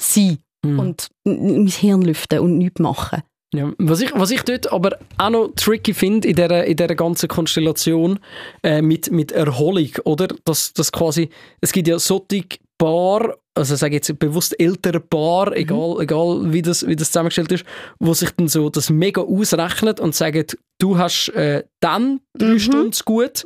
sein 0.00 0.38
Mhm. 0.64 0.78
und 0.78 1.08
mein 1.24 1.66
Hirn 1.68 2.02
lüften 2.02 2.38
und 2.40 2.58
nichts 2.58 2.80
machen. 2.80 3.22
Ja, 3.52 3.72
was, 3.78 4.00
ich, 4.00 4.12
was 4.14 4.30
ich 4.30 4.42
dort 4.42 4.72
aber 4.72 4.96
auch 5.18 5.30
noch 5.30 5.48
tricky 5.56 5.92
finde 5.92 6.28
in 6.28 6.36
dieser, 6.36 6.64
in 6.64 6.76
dieser 6.76 6.94
ganzen 6.94 7.28
Konstellation 7.28 8.20
äh, 8.62 8.80
mit, 8.80 9.10
mit 9.10 9.32
Erholung, 9.32 9.90
oder? 10.04 10.28
Dass, 10.44 10.72
dass 10.72 10.92
quasi, 10.92 11.30
es 11.60 11.72
gibt 11.72 11.88
ja 11.88 11.98
solche 11.98 12.44
Paar, 12.78 13.36
also 13.54 13.74
sage 13.74 13.96
jetzt 13.96 14.18
bewusst 14.20 14.58
ältere 14.58 15.00
Paar, 15.00 15.54
egal, 15.56 15.96
egal 16.00 16.52
wie, 16.52 16.62
das, 16.62 16.86
wie 16.86 16.96
das 16.96 17.08
zusammengestellt 17.08 17.52
ist, 17.52 17.64
wo 17.98 18.14
sich 18.14 18.30
dann 18.30 18.48
so 18.48 18.70
das 18.70 18.88
mega 18.88 19.20
ausrechnet 19.20 19.98
und 19.98 20.14
sagen, 20.14 20.46
du 20.78 20.96
hast 20.96 21.28
äh, 21.30 21.64
dann 21.80 22.20
drei 22.38 22.54
Mhm. 22.54 22.58
Stunden 22.60 22.98
gut 23.04 23.44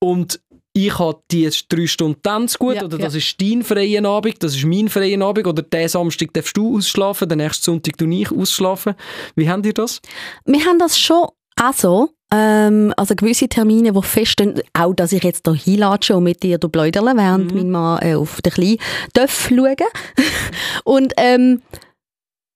und 0.00 0.40
ich 0.76 0.98
habe 0.98 1.20
die 1.30 1.48
drei 1.68 1.86
Stunden 1.86 2.18
dann 2.22 2.48
zu 2.48 2.58
gut 2.58 2.74
Ja, 2.74 2.84
oder 2.84 2.98
ja. 2.98 3.04
das 3.04 3.14
ist 3.14 3.40
dein 3.40 3.62
freier 3.62 4.04
Abend, 4.04 4.42
das 4.42 4.56
ist 4.56 4.64
mein 4.64 4.88
freier 4.88 5.20
Abend 5.22 5.46
oder 5.46 5.62
den 5.62 5.88
Samstag 5.88 6.32
darfst 6.34 6.56
du 6.56 6.76
ausschlafen, 6.76 7.28
den 7.28 7.38
nächsten 7.38 7.64
Sonntag 7.64 7.96
du 7.96 8.10
ich 8.10 8.30
ausschlafen. 8.32 8.94
Wie 9.36 9.48
habt 9.48 9.64
ihr 9.64 9.72
das? 9.72 10.00
Wir 10.44 10.64
haben 10.64 10.78
das 10.80 10.98
schon 10.98 11.28
auch 11.60 11.72
so. 11.72 12.10
Ähm, 12.32 12.92
also 12.96 13.14
gewisse 13.14 13.48
Termine, 13.48 13.92
die 13.92 14.02
feststehen, 14.02 14.60
auch 14.72 14.94
dass 14.94 15.12
ich 15.12 15.22
jetzt 15.22 15.46
hier 15.46 15.54
hinlatsche 15.54 16.16
und 16.16 16.24
mit 16.24 16.42
dir 16.42 16.58
Bläuderle, 16.58 17.12
während 17.16 17.52
Mhm. 17.52 17.56
mein 17.58 17.70
Mann 17.70 18.02
äh, 18.02 18.14
auf 18.14 18.42
den 18.42 18.52
Kleinen 18.52 18.78
darf 19.12 19.48
schauen. 19.48 19.76
und 20.84 21.12
ähm, 21.16 21.62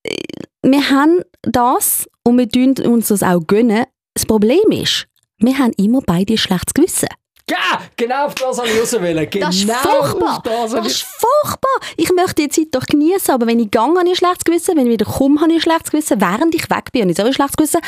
äh, 0.03 0.15
wir 0.63 0.91
haben 0.91 1.21
das 1.43 2.09
und 2.25 2.39
wir 2.39 2.49
tun 2.49 2.75
uns 2.85 3.09
das 3.09 3.23
auch 3.23 3.47
gönnen. 3.47 3.85
Das 4.15 4.27
Problem 4.27 4.71
ist, 4.73 5.07
wir 5.39 5.57
haben 5.57 5.73
immer 5.77 6.01
beide 6.05 6.35
ein 6.35 6.39
schlechtes 6.39 6.75
Gewissen. 6.75 7.09
Ja, 7.51 7.81
genau 7.97 8.27
auf 8.27 8.35
das 8.35 8.59
habe 8.59 8.69
ich 8.69 8.81
raus 8.81 8.93
wollen. 8.95 9.31
Genau 9.31 9.47
Das 9.47 9.57
ist 9.57 9.71
furchtbar. 9.71 10.37
auf 10.37 10.43
das 10.43 10.71
Das 10.73 10.87
ich... 10.87 10.93
ist 10.93 11.03
furchtbar. 11.03 11.81
Ich 11.97 12.13
möchte 12.13 12.43
die 12.43 12.49
Zeit 12.49 12.67
doch 12.73 12.87
genießen, 12.87 13.35
aber 13.35 13.47
wenn 13.47 13.59
ich 13.61 13.71
gehe, 13.71 13.81
habe 13.81 13.95
ich 14.05 14.11
ein 14.11 14.17
schlechtes 14.17 14.45
Gewissen. 14.45 14.77
Wenn 14.77 14.87
ich 14.87 14.93
wieder 14.93 15.07
komme, 15.07 15.41
habe 15.41 15.51
ich 15.53 15.59
ein 15.59 15.63
schlechtes 15.63 15.91
Gewissen. 15.91 16.21
Während 16.21 16.55
ich 16.55 16.69
weg 16.71 16.93
bin, 16.93 17.03
habe 17.03 17.11
ich 17.11 17.17
so 17.17 17.25
ein 17.25 17.33
schlechtes 17.33 17.57
Gewissen. 17.57 17.81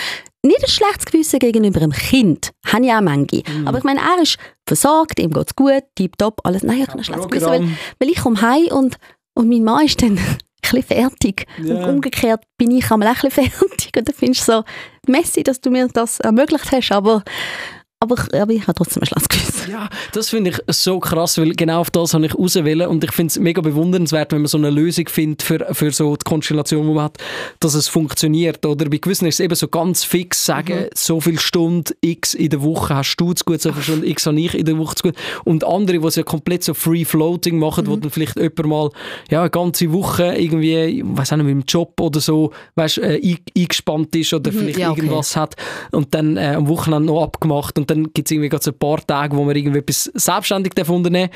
Nicht 0.42 0.62
ein 0.64 0.70
schlechtes 0.70 1.05
Gewissen 1.07 1.38
gegenüber 1.38 1.81
einem 1.83 1.92
Kind. 1.92 2.51
Habe 2.66 2.87
ich 2.87 2.92
auch 2.92 3.01
manche. 3.03 3.42
Mhm. 3.46 3.68
Aber 3.68 3.79
ich 3.79 3.85
meine, 3.85 4.01
er 4.01 4.23
ist 4.23 4.38
versorgt, 4.66 5.18
ihm 5.20 5.33
geht 5.33 5.49
es 5.49 5.55
gut, 5.57 5.83
tipptopp, 5.96 6.40
alles. 6.44 6.62
Nein, 6.62 6.79
ich 6.83 6.88
habe 6.88 6.99
ein 6.99 7.05
schlechtes 7.05 7.29
Gewissen, 7.29 7.49
weil, 7.51 7.68
weil 7.99 8.09
ich 8.09 8.20
komme 8.23 8.40
heim 8.40 8.66
und, 8.70 8.96
und 9.35 9.49
mein 9.49 9.64
Mann 9.64 9.85
ist 9.85 10.01
dann 10.01 10.18
ein 10.73 10.83
fertig. 10.83 11.46
Ja. 11.62 11.75
Und 11.75 11.85
umgekehrt 11.96 12.42
bin 12.57 12.70
ich 12.70 12.90
einmal 12.90 13.09
auch 13.09 13.23
ein 13.25 13.31
fertig. 13.31 13.90
Und 13.96 14.09
dann 14.09 14.14
findest 14.14 14.49
du 14.49 14.53
so, 14.53 14.64
Messi, 15.07 15.42
dass 15.42 15.61
du 15.61 15.70
mir 15.70 15.88
das 15.88 16.20
ermöglicht 16.20 16.70
hast, 16.73 16.92
aber, 16.92 17.23
aber, 18.03 18.17
aber 18.33 18.53
ich 18.53 18.63
habe 18.63 18.75
trotzdem 18.75 19.03
ein 19.03 19.07
schlechtes 19.07 19.29
Gewissen. 19.29 19.71
Ja, 19.71 19.89
das 20.13 20.31
finde 20.31 20.51
ich 20.51 20.59
so 20.75 20.99
krass, 20.99 21.37
weil 21.37 21.53
genau 21.53 21.81
auf 21.81 21.91
das 21.91 22.15
habe 22.15 22.25
ich 22.25 22.35
rauswählen 22.35 22.89
und 22.89 23.05
ich 23.05 23.13
finde 23.13 23.31
es 23.31 23.39
mega 23.39 23.61
bewundernswert, 23.61 24.33
wenn 24.33 24.41
man 24.41 24.49
so 24.49 24.57
eine 24.57 24.71
Lösung 24.71 25.07
findet 25.09 25.43
für, 25.43 25.67
für 25.73 25.93
so 25.93 26.17
die 26.17 26.25
Konstellation, 26.25 26.87
die 26.89 26.95
man 26.95 27.05
hat, 27.05 27.19
dass 27.61 27.75
es 27.75 27.89
funktioniert. 27.89 28.65
Oder 28.65 28.89
bei 28.89 28.97
gewissen 28.97 29.27
ist 29.27 29.35
es 29.35 29.41
eben 29.41 29.55
so 29.55 29.69
ganz 29.69 30.03
fix 30.03 30.47
sagen, 30.47 30.87
so 30.95 31.21
viele 31.21 31.39
Stunden 31.39 31.93
x 32.01 32.33
in 32.33 32.49
der 32.49 32.63
Woche 32.63 32.95
hast 32.95 33.17
du 33.17 33.35
zu 33.35 33.45
gut, 33.45 33.61
so 33.61 33.71
viele 33.73 33.83
Stunden 33.85 34.07
x 34.07 34.25
habe 34.25 34.41
ich 34.41 34.55
in 34.55 34.65
der 34.65 34.79
Woche 34.79 34.95
zu 34.95 35.03
gut. 35.03 35.17
Und 35.45 35.63
andere, 35.65 35.99
die 35.99 36.07
es 36.07 36.17
ja 36.17 36.23
komplett 36.23 36.65
so 36.65 36.73
free-floating 36.73 37.59
machen, 37.59 37.87
wo 37.87 37.97
dann 37.97 38.11
vielleicht 38.11 38.37
jemand 38.37 38.65
mal 38.65 38.91
ja, 39.31 39.41
eine 39.43 39.51
ganze 39.51 39.93
Woche 39.93 40.35
irgendwie, 40.39 40.75
ich 40.77 41.03
weiß 41.05 41.35
auch 41.35 41.37
nicht, 41.37 41.47
mit 41.47 41.53
dem 41.53 41.65
Job 41.69 42.01
oder 42.01 42.21
so, 42.21 42.51
weißt, 42.77 42.97
äh, 42.99 43.21
ein- 43.23 43.39
eingespannt 43.55 44.17
ist 44.17 44.33
oder 44.33 44.51
vielleicht 44.53 44.79
ja, 44.79 44.91
okay. 44.91 45.01
irgendwas 45.01 45.37
hat 45.37 45.55
und 45.91 46.15
dann 46.15 46.39
äh, 46.39 46.55
am 46.57 46.67
Wochenende 46.67 47.07
noch 47.13 47.23
abgemacht 47.23 47.79
und 47.79 47.89
dann 47.90 48.05
gibt 48.14 48.29
es 48.29 48.33
irgendwie 48.33 48.48
gerade 48.48 48.64
so 48.64 48.70
ein 48.70 48.79
paar 48.79 49.05
Tage, 49.07 49.37
wo 49.37 49.44
man 49.44 49.57
irgendwie 49.57 49.79
etwas 49.81 50.05
selbstständig 50.14 50.72
darf 50.74 50.88
unternehmen 50.88 51.31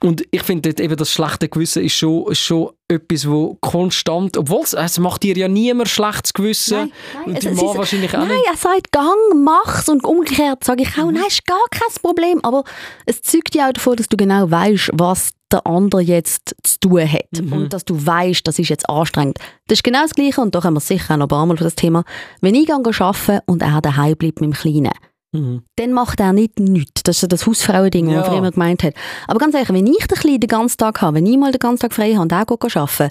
und 0.00 0.22
ich 0.32 0.42
finde 0.42 0.70
eben 0.82 0.96
das 0.96 1.10
schlechte 1.12 1.48
Gewissen 1.48 1.82
ist 1.82 1.94
schon, 1.94 2.30
ist 2.30 2.40
schon 2.40 2.70
etwas, 2.88 3.26
wo 3.26 3.54
konstant, 3.62 4.36
obwohl 4.36 4.60
es, 4.62 4.74
es 4.74 4.98
macht 4.98 5.22
dir 5.22 5.34
ja 5.36 5.48
niemand 5.48 5.88
schlechtes 5.88 6.34
Gewissen 6.34 6.76
Nein, 6.78 6.92
nein, 7.14 7.24
und 7.26 7.34
es- 7.36 7.40
die 7.40 7.48
es 7.48 7.56
Mann 7.56 7.66
ist- 7.70 7.78
wahrscheinlich 7.78 8.14
auch 8.14 8.18
Nein, 8.18 8.28
nicht. 8.28 8.46
er 8.50 8.56
sagt, 8.56 8.92
gang, 8.92 9.42
mach's 9.44 9.88
und 9.88 10.04
umgekehrt 10.04 10.62
sage 10.64 10.82
ich 10.82 10.98
auch, 10.98 11.10
nein, 11.10 11.22
ist 11.26 11.46
gar 11.46 11.56
kein 11.70 12.02
Problem. 12.02 12.40
Aber 12.42 12.64
es 13.06 13.22
zeugt 13.22 13.54
ja 13.54 13.68
auch 13.68 13.72
davon, 13.72 13.96
dass 13.96 14.08
du 14.08 14.16
genau 14.18 14.50
weißt, 14.50 14.90
was 14.94 15.30
der 15.50 15.66
andere 15.66 16.02
jetzt 16.02 16.54
zu 16.64 16.80
tun 16.80 17.10
hat. 17.10 17.40
Und 17.50 17.72
dass 17.72 17.84
du 17.86 17.94
weißt, 18.04 18.46
das 18.46 18.58
ist 18.58 18.68
jetzt 18.68 18.88
anstrengend. 18.90 19.38
Das 19.68 19.78
ist 19.78 19.84
genau 19.84 20.02
das 20.02 20.10
Gleiche 20.14 20.40
und 20.42 20.54
da 20.54 20.62
haben 20.64 20.74
wir 20.74 20.80
sicher 20.80 21.14
auch 21.14 21.18
noch 21.18 21.26
ein 21.26 21.28
paar 21.28 21.46
Mal 21.46 21.56
für 21.56 21.64
das 21.64 21.76
Thema. 21.76 22.04
Wenn 22.42 22.54
ich 22.56 22.66
gehe 22.66 22.74
arbeiten 22.76 23.40
und 23.46 23.62
er 23.62 23.80
daheim 23.80 24.16
bleibt 24.16 24.40
mit 24.42 24.50
dem 24.50 24.52
Kleinen, 24.52 24.90
Mhm. 25.34 25.62
dann 25.76 25.92
macht 25.92 26.20
er 26.20 26.32
nicht 26.32 26.60
nichts. 26.60 27.02
Das 27.02 27.22
ist 27.22 27.32
das 27.32 27.46
Hausfrauending, 27.46 28.08
Ja. 28.08 28.20
man 28.20 28.24
früher 28.24 28.50
gemeint 28.52 28.82
hat. 28.84 28.94
Aber 29.26 29.38
ganz 29.40 29.54
ehrlich, 29.54 29.70
wenn 29.70 29.86
ich 29.86 30.06
den 30.06 30.16
Kleinen 30.18 30.40
den 30.40 30.48
ganzen 30.48 30.78
Tag 30.78 31.00
habe, 31.02 31.16
wenn 31.16 31.26
ich 31.26 31.36
mal 31.36 31.50
den 31.52 31.58
ganzen 31.58 31.82
Tag 31.82 31.92
frei 31.92 32.12
habe 32.14 32.22
und 32.22 32.28
geht 32.60 32.76
arbeiten, 32.76 33.10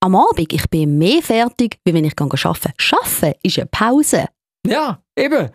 am 0.00 0.14
Abend, 0.14 0.52
ich 0.52 0.70
bin 0.70 0.96
mehr 0.98 1.22
fertig, 1.22 1.78
wie 1.84 1.92
wenn 1.92 2.04
ich 2.04 2.14
gehe 2.14 2.26
arbeiten. 2.26 2.72
Arbeiten 2.92 3.38
ist 3.42 3.58
eine 3.58 3.66
Pause. 3.66 4.26
Ja, 4.66 5.00
eben. 5.16 5.50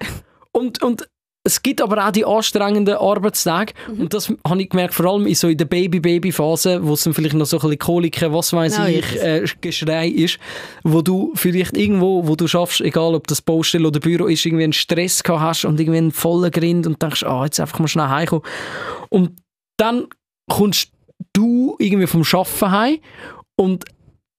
Und, 0.51 0.83
und 0.83 1.07
es 1.43 1.63
gibt 1.63 1.81
aber 1.81 2.07
auch 2.07 2.11
die 2.11 2.23
anstrengenden 2.25 2.95
Arbeitstage 2.95 3.73
Mhm. 3.87 4.01
und 4.01 4.13
das 4.13 4.31
habe 4.47 4.61
ich 4.61 4.69
gemerkt, 4.69 4.93
vor 4.93 5.07
allem 5.07 5.25
in 5.25 5.33
so 5.33 5.47
in 5.47 5.57
der 5.57 5.65
Baby-Baby-Phase, 5.65 6.85
wo 6.85 6.93
es 6.93 7.03
dann 7.03 7.13
vielleicht 7.15 7.33
noch 7.35 7.45
so 7.47 7.57
ein 7.57 7.61
bisschen 7.61 7.79
Koliken, 7.79 8.31
was 8.33 8.53
weiß 8.53 8.79
Oh, 8.79 8.85
ich, 8.87 9.15
äh, 9.21 9.43
Geschrei 9.59 10.07
ist, 10.07 10.37
wo 10.83 11.01
du 11.01 11.31
vielleicht 11.35 11.75
irgendwo, 11.75 12.27
wo 12.27 12.35
du 12.35 12.47
schaffst, 12.47 12.81
egal 12.81 13.15
ob 13.15 13.25
das 13.27 13.41
Baustelle 13.41 13.87
oder 13.87 13.99
Büro 13.99 14.27
ist, 14.27 14.45
irgendwie 14.45 14.65
einen 14.65 14.73
Stress 14.73 15.23
gehabt 15.23 15.41
hast 15.41 15.65
und 15.65 15.79
irgendwie 15.79 15.97
einen 15.97 16.11
vollen 16.11 16.51
Grind 16.51 16.85
und 16.85 17.01
denkst, 17.01 17.23
ah, 17.23 17.45
jetzt 17.45 17.59
einfach 17.59 17.79
mal 17.79 17.87
schnell 17.87 18.07
heimkommen. 18.07 18.45
Und 19.09 19.31
dann 19.77 20.07
kommst 20.47 20.91
du 21.33 21.75
irgendwie 21.79 22.07
vom 22.07 22.21
Arbeiten 22.21 22.71
heim 22.71 22.97
und 23.55 23.85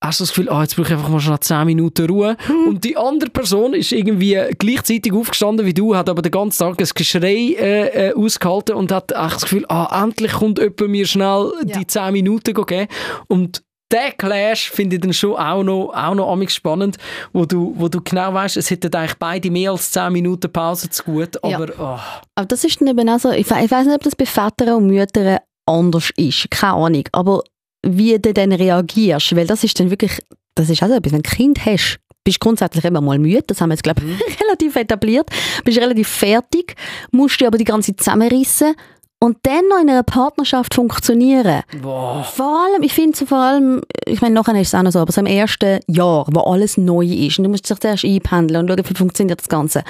hast 0.03 0.21
du 0.21 0.25
das 0.25 0.31
Gefühl, 0.31 0.49
ah, 0.51 0.63
jetzt 0.63 0.77
brauche 0.77 0.89
ich 0.89 0.93
einfach 0.93 1.09
mal 1.09 1.21
schnell 1.21 1.39
10 1.41 1.65
Minuten 1.67 2.07
Ruhe. 2.11 2.37
Und 2.67 2.83
die 2.85 2.97
andere 2.97 3.31
Person 3.31 3.73
ist 3.75 3.93
irgendwie 3.93 4.39
gleichzeitig 4.59 5.13
aufgestanden 5.13 5.65
wie 5.65 5.75
du, 5.75 5.95
hat 5.97 6.09
aber 6.09 6.23
den 6.23 6.33
ganzen 6.33 6.59
Tag 6.59 6.81
ein 6.81 6.89
Geschrei 6.95 7.55
äh, 7.59 8.09
äh, 8.11 8.15
ausgehalten 8.15 8.75
und 8.75 8.91
hat 8.93 9.13
echt 9.13 9.35
das 9.37 9.43
Gefühl, 9.43 9.65
ah, 9.69 10.03
endlich 10.05 10.33
kommt 10.33 10.59
jemand 10.59 10.81
mir 10.89 11.07
schnell 11.07 11.53
Ja. 11.67 11.79
die 11.79 11.87
10 11.87 12.13
Minuten 12.13 12.53
geben. 12.53 12.89
Und 13.29 13.63
der 13.93 14.11
Clash 14.13 14.71
finde 14.71 14.97
ich 14.97 15.03
dann 15.03 15.13
schon 15.13 15.37
auch 15.37 15.63
noch, 15.63 15.93
auch 15.95 16.15
noch 16.15 16.33
amig 16.33 16.51
spannend, 16.51 16.97
wo 17.35 17.45
du, 17.45 17.75
wo 17.77 17.89
du 17.89 18.01
genau 18.03 18.33
weißt, 18.33 18.57
es 18.57 18.71
hätten 18.71 18.95
eigentlich 18.95 19.19
beide 19.19 19.51
mehr 19.51 19.71
als 19.73 19.91
10 19.91 20.11
Minuten 20.15 20.51
Pause 20.51 20.89
zu 20.89 21.03
gut, 21.05 21.39
Ja. 21.45 21.57
aber 21.59 21.69
ah, 21.79 22.01
Aber 22.35 22.47
das 22.47 22.65
ist 22.65 22.81
dann 22.81 22.89
eben 22.89 23.07
auch 23.11 23.19
so, 23.19 23.31
ich, 23.31 23.41
ich 23.51 23.51
weiß 23.71 23.85
nicht, 23.87 23.95
ob 23.95 24.03
das 24.03 24.17
bei 24.17 24.25
Vätern 24.25 24.77
und 24.77 24.87
Müttern 24.87 25.39
anders 25.67 26.11
ist, 26.17 26.51
keine 26.51 26.73
Ahnung, 26.73 27.05
aber 27.13 27.43
wie 27.85 28.19
du 28.19 28.33
dann 28.33 28.53
reagierst, 28.53 29.35
weil 29.37 29.47
das 29.47 29.65
ist 29.65 29.79
dann 29.79 29.91
wirklich, 29.91 30.19
das 30.55 30.71
ist 30.71 30.83
also 30.83 30.95
etwas, 30.95 31.13
wenn 31.13 31.23
du 31.23 31.29
ein 31.29 31.37
Kind 31.37 31.67
hast, 31.67 31.99
bist 32.25 32.37
du 32.37 32.47
grundsätzlich 32.47 32.85
immer 32.85 33.01
mal 33.01 33.19
müde, 33.19 33.43
das 33.47 33.61
haben 33.61 33.71
wir 33.71 33.75
jetzt, 33.75 33.83
glaube 33.83 34.03
ich, 34.05 34.41
relativ 34.41 34.77
etabliert, 34.77 35.29
bist 35.65 35.79
relativ 35.79 36.09
fertig, 36.09 36.77
musst 37.11 37.41
dich 37.41 37.47
aber 37.47 37.59
die 37.59 37.65
ganze 37.65 37.93
Zeit 37.93 38.05
zusammenrissen 38.05 38.75
und 39.19 39.39
dann 39.43 39.69
noch 39.69 39.81
in 39.81 39.89
einer 39.89 40.03
Partnerschaft 40.03 40.75
funktionieren. 40.75 41.63
boah. 41.81 42.25
Vor 42.25 42.65
allem, 42.65 42.83
ich 42.83 42.93
finde 42.93 43.17
so 43.17 43.27
vor 43.27 43.39
allem, 43.39 43.83
ich 44.05 44.21
meine, 44.21 44.35
nachher 44.35 44.61
ist 44.61 44.69
es 44.69 44.75
auch 44.75 44.83
noch 44.83 44.91
so, 44.91 44.99
aber 44.99 45.13
so 45.13 45.21
im 45.21 45.27
ersten 45.27 45.79
Jahr, 45.87 46.27
wo 46.33 46.41
alles 46.41 46.77
neu 46.77 47.07
ist 47.07 47.39
und 47.39 47.45
du 47.45 47.51
musst 47.51 47.69
dich 47.69 47.79
zuerst 47.79 48.05
einpendeln 48.05 48.63
und 48.63 48.69
schauen, 48.69 48.89
wie 48.89 48.99
funktioniert 48.99 49.41
das 49.41 49.49
Ganze. 49.49 49.85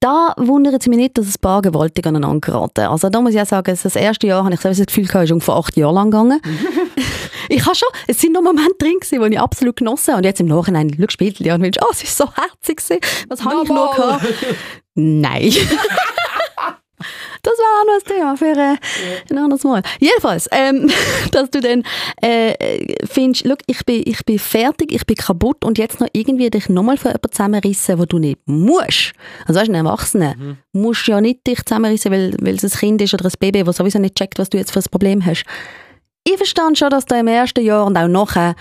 Da 0.00 0.32
wundert 0.38 0.80
es 0.80 0.86
mich 0.86 0.96
nicht, 0.96 1.18
dass 1.18 1.26
ein 1.26 1.40
paar 1.42 1.60
gewaltig 1.60 2.06
aneinander 2.06 2.40
geraten. 2.40 2.86
Also 2.86 3.10
da 3.10 3.20
muss 3.20 3.34
ich 3.34 3.40
auch 3.40 3.46
sagen, 3.46 3.78
das 3.82 3.96
erste 3.96 4.26
Jahr 4.26 4.44
habe 4.44 4.54
ich 4.54 4.60
selbst 4.60 4.80
das 4.80 4.86
Gefühl, 4.86 5.06
gehabt, 5.06 5.24
ist 5.26 5.32
ungefähr 5.32 5.54
acht 5.54 5.76
Jahre 5.76 5.92
lang 5.92 6.10
gegangen. 6.10 6.40
ich 7.50 7.66
habe 7.66 7.74
schon, 7.74 7.88
es 8.06 8.18
sind 8.18 8.32
noch 8.32 8.40
Momente 8.40 8.76
drin 8.78 8.94
gewesen, 8.98 9.22
die 9.22 9.34
ich 9.34 9.40
absolut 9.40 9.76
genossen 9.76 10.12
habe. 10.12 10.18
Und 10.18 10.24
jetzt 10.24 10.40
im 10.40 10.46
Nachhinein, 10.46 10.96
schau, 10.98 11.06
spielt 11.10 11.38
ja 11.40 11.54
und 11.54 11.60
denkst, 11.60 11.80
oh, 11.82 11.88
es 11.92 12.02
ist 12.02 12.16
so 12.16 12.24
herzig 12.34 12.78
gewesen. 12.78 13.00
Was 13.28 13.44
habe 13.44 13.62
ich 13.62 13.68
Nochmal. 13.68 13.94
gehabt? 13.94 14.24
Nein. 14.94 15.52
Das 17.42 17.54
war 17.54 17.80
auch 17.80 17.86
noch 17.86 17.94
ein 17.94 18.16
Thema 18.16 18.36
für 18.36 18.60
äh, 18.60 18.76
ein 19.30 19.38
anderes 19.38 19.64
Mal. 19.64 19.82
Jedenfalls, 19.98 20.48
ähm, 20.52 20.90
dass 21.32 21.50
du 21.50 21.60
dann 21.60 21.82
äh, 22.20 23.06
findest, 23.06 23.44
schau, 23.46 23.54
ich 23.66 23.84
bin, 23.84 24.02
ich 24.04 24.24
bin 24.24 24.38
fertig, 24.38 24.92
ich 24.92 25.06
bin 25.06 25.16
kaputt 25.16 25.64
und 25.64 25.78
jetzt 25.78 26.00
noch 26.00 26.08
irgendwie 26.12 26.50
dich 26.50 26.68
nochmal 26.68 26.96
für 26.96 27.08
jemanden 27.08 27.32
zusammenrissen, 27.32 27.98
wo 27.98 28.04
du 28.04 28.18
nicht 28.18 28.38
musst. 28.46 29.12
Also 29.46 29.60
weißt 29.60 29.68
du, 29.68 29.72
ein 29.72 29.86
Erwachsener 29.86 30.34
musst 30.72 31.06
ja 31.06 31.20
nicht 31.20 31.46
dich 31.46 31.64
zusammenrissen, 31.64 32.12
weil, 32.12 32.34
weil 32.40 32.54
es 32.54 32.64
ein 32.64 32.70
Kind 32.70 33.02
ist 33.02 33.14
oder 33.14 33.26
ein 33.26 33.32
Baby, 33.38 33.64
das 33.64 33.76
sowieso 33.76 33.98
nicht 33.98 34.16
checkt, 34.16 34.38
was 34.38 34.50
du 34.50 34.58
jetzt 34.58 34.72
für 34.72 34.80
ein 34.80 34.90
Problem 34.90 35.24
hast. 35.24 35.44
Ich 36.24 36.36
verstand 36.36 36.78
schon, 36.78 36.90
dass 36.90 37.06
du 37.06 37.16
im 37.16 37.28
ersten 37.28 37.64
Jahr 37.64 37.86
und 37.86 37.96
auch 37.96 38.08
nachher 38.08 38.54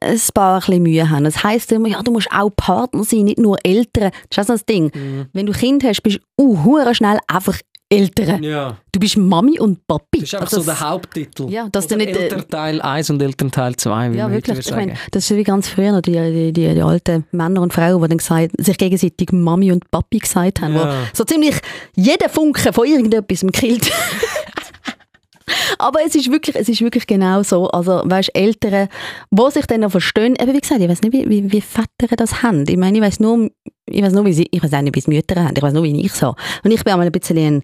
ein 0.00 0.20
paar 0.34 0.54
ein 0.54 0.60
bisschen 0.60 0.82
Mühe 0.82 1.08
haben. 1.08 1.24
Das 1.24 1.44
heisst 1.44 1.70
immer, 1.72 1.88
ja, 1.88 2.02
du 2.02 2.10
musst 2.10 2.28
auch 2.32 2.50
Partner 2.50 3.04
sein, 3.04 3.24
nicht 3.24 3.38
nur 3.38 3.58
Eltern. 3.64 4.10
Das 4.30 4.38
ist 4.38 4.38
auch 4.38 4.46
so 4.46 4.52
das 4.54 4.64
Ding. 4.66 4.90
Mhm. 4.94 5.26
Wenn 5.32 5.46
du 5.46 5.52
Kind 5.52 5.84
hast, 5.84 6.02
bist 6.02 6.20
du 6.36 6.56
uh, 6.56 6.94
schnell 6.94 7.18
einfach 7.28 7.58
Eltern. 7.88 8.42
Ja. 8.42 8.78
Du 8.90 8.98
bist 8.98 9.16
Mami 9.16 9.60
und 9.60 9.86
Papi. 9.86 10.20
Das 10.20 10.22
ist 10.22 10.34
einfach 10.34 10.46
Also 10.46 10.60
so 10.60 10.66
der 10.66 10.80
Haupttitel. 10.80 11.48
Ja, 11.48 11.68
dass 11.70 11.86
du 11.86 11.94
Oder 11.94 12.04
nicht, 12.04 12.16
äh, 12.16 12.22
Elternteil 12.24 12.82
1 12.82 13.10
und 13.10 13.22
Elternteil 13.22 13.76
2, 13.76 14.12
wie 14.12 14.16
Ja, 14.16 14.30
wirklich. 14.30 14.58
Ich 14.58 14.70
meine, 14.72 14.94
das 15.12 15.30
ist 15.30 15.36
wie 15.36 15.44
ganz 15.44 15.68
früher 15.68 15.92
noch 15.92 16.00
die, 16.00 16.12
die, 16.12 16.52
die, 16.52 16.74
die 16.74 16.82
alten 16.82 17.26
Männer 17.30 17.62
und 17.62 17.72
Frauen, 17.72 18.02
die 18.02 18.08
dann 18.08 18.18
gesagt, 18.18 18.52
sich 18.58 18.76
gegenseitig 18.76 19.30
Mami 19.30 19.70
und 19.70 19.88
Papi 19.90 20.18
gesagt 20.18 20.62
haben. 20.62 20.74
Ja. 20.74 20.90
Wo 20.90 21.06
so 21.12 21.24
ziemlich 21.24 21.54
jeder 21.94 22.28
Funke 22.28 22.72
von 22.72 22.86
irgendetwas 22.86 23.44
killt. 23.52 23.90
Aber 25.78 26.00
es 26.04 26.14
ist 26.14 26.30
wirklich, 26.30 26.56
es 26.56 26.68
ist 26.68 26.80
wirklich 26.80 27.06
genau 27.06 27.42
so. 27.42 27.68
Also, 27.68 28.02
weißt, 28.04 28.30
Eltern, 28.34 28.88
die 29.30 29.50
sich 29.50 29.66
dann 29.66 29.80
noch 29.80 29.90
verstehen, 29.90 30.34
eben 30.40 30.52
wie 30.52 30.60
gesagt, 30.60 30.80
ich 30.80 30.88
weiß 30.88 31.02
nicht, 31.02 31.12
wie, 31.12 31.28
wie, 31.28 31.52
wie 31.52 31.60
Väter 31.60 32.16
das 32.16 32.42
haben. 32.42 32.64
Ich 32.68 32.76
meine, 32.76 32.98
ich 32.98 33.04
weiß 33.04 33.20
nur, 33.20 33.50
ich 33.88 34.02
weiß 34.02 34.12
nur, 34.12 34.24
wie 34.24 34.32
sie, 34.32 34.48
ich 34.50 34.62
weiß 34.62 34.72
auch 34.74 34.80
nicht, 34.82 34.94
wie 34.96 35.00
es 35.00 35.06
Mütter 35.06 35.42
haben. 35.44 35.54
Ich 35.56 35.62
weiß 35.62 35.72
nur, 35.72 35.82
wie 35.84 36.00
ich 36.04 36.12
so. 36.12 36.34
Und 36.64 36.70
ich 36.72 36.82
bin 36.82 36.92
einmal 36.92 37.06
ein 37.06 37.12
bisschen 37.12 37.38
ein 37.38 37.62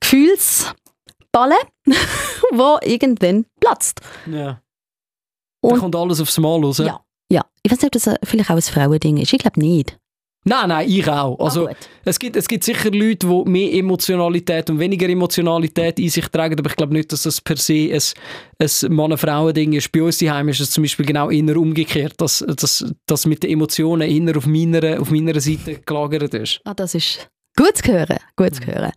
Gefühlsballe, 0.00 1.56
wo 2.52 2.78
irgendwann 2.82 3.46
platzt. 3.60 4.00
Ja. 4.26 4.60
Da 5.62 5.68
Und- 5.68 5.78
kommt 5.80 5.96
alles 5.96 6.20
aufs 6.20 6.38
Mal 6.38 6.62
raus. 6.62 6.78
Ja. 6.78 7.00
Ja, 7.28 7.42
ich 7.64 7.72
weiß 7.72 7.82
nicht, 7.82 7.86
ob 7.96 8.00
das 8.02 8.14
vielleicht 8.22 8.50
auch 8.50 8.54
ein 8.56 8.62
Frauending 8.62 9.16
ist. 9.16 9.32
Ich 9.32 9.40
glaube 9.40 9.58
nicht. 9.58 9.98
Nein, 10.48 10.68
nein, 10.68 10.88
ich 10.88 11.08
auch. 11.08 11.38
Also, 11.40 11.66
Ah, 11.68 11.72
es, 12.04 12.18
gibt, 12.20 12.36
es 12.36 12.46
gibt 12.46 12.62
sicher 12.62 12.90
Leute, 12.92 13.26
die 13.26 13.50
mehr 13.50 13.72
Emotionalität 13.74 14.70
und 14.70 14.78
weniger 14.78 15.08
Emotionalität 15.08 15.98
in 15.98 16.08
sich 16.08 16.28
tragen, 16.28 16.56
aber 16.58 16.70
ich 16.70 16.76
glaube 16.76 16.92
nicht, 16.92 17.10
dass 17.10 17.24
das 17.24 17.40
per 17.40 17.56
se 17.56 17.90
ein, 17.92 18.00
ein 18.60 18.94
Mann-Frauen-Ding 18.94 19.72
ist. 19.72 19.90
Bei 19.90 20.02
uns 20.04 20.18
daheim 20.18 20.48
ist 20.48 20.60
es 20.60 20.70
zum 20.70 20.84
Beispiel 20.84 21.04
genau 21.04 21.30
inner 21.30 21.56
umgekehrt, 21.56 22.14
dass, 22.18 22.44
dass, 22.46 22.84
dass 23.06 23.26
mit 23.26 23.42
den 23.42 23.50
Emotionen 23.50 24.08
inner 24.08 24.36
auf 24.36 24.46
meiner, 24.46 25.00
auf 25.00 25.10
meiner 25.10 25.40
Seite 25.40 25.80
gelagert 25.84 26.32
ist. 26.34 26.60
Ah, 26.64 26.74
das 26.74 26.94
ist 26.94 27.28
gut 27.56 27.76
zu 27.78 27.92
hören. 27.92 28.18
Gut 28.36 28.52
Mhm. 28.52 28.54
zu 28.54 28.66
hören. 28.66 28.92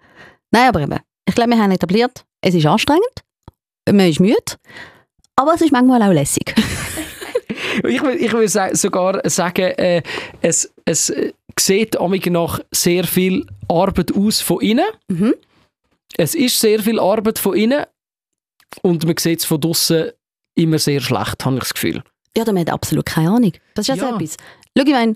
Nein, 0.51 0.67
aber 0.69 0.81
eben, 0.81 0.99
ich 1.27 1.33
glaube, 1.33 1.49
wir 1.49 1.57
haben 1.57 1.71
etabliert, 1.71 2.23
es 2.41 2.53
ist 2.53 2.65
anstrengend, 2.67 3.03
man 3.87 4.07
ist 4.07 4.19
müde, 4.19 4.35
aber 5.35 5.53
es 5.55 5.61
ist 5.61 5.71
manchmal 5.71 6.01
auch 6.03 6.13
lässig. 6.13 6.53
Ich 7.87 8.01
will, 8.01 8.15
ich 8.43 8.51
sa- 8.51 8.73
sogar 8.75 9.21
sagen, 9.29 9.71
äh, 9.77 10.01
es, 10.41 10.71
es 10.85 11.13
sieht 11.59 11.95
nach 12.31 12.59
sehr 12.71 13.03
viel 13.05 13.45
Arbeit 13.67 14.15
aus 14.15 14.41
von 14.41 14.61
innen. 14.61 14.85
Mhm. 15.07 15.35
Es 16.17 16.35
ist 16.35 16.59
sehr 16.59 16.79
viel 16.81 16.99
Arbeit 16.99 17.39
von 17.39 17.55
innen 17.55 17.85
und 18.81 19.05
man 19.05 19.15
sieht 19.17 19.39
es 19.39 19.45
von 19.45 19.59
draußen 19.61 20.11
immer 20.55 20.79
sehr 20.79 20.99
schlecht, 21.01 21.45
habe 21.45 21.55
ich 21.55 21.61
das 21.61 21.73
Gefühl. 21.73 22.03
Ja, 22.37 22.43
da 22.43 22.55
hat 22.55 22.69
absolut 22.69 23.05
keine 23.05 23.29
Ahnung. 23.31 23.53
Das 23.73 23.83
ist 23.87 23.87
ja 23.89 23.95
Ja. 23.95 24.09
so 24.09 24.15
etwas. 24.15 24.37
Schau, 24.77 24.83
ich 24.85 24.91
meine, 24.91 25.15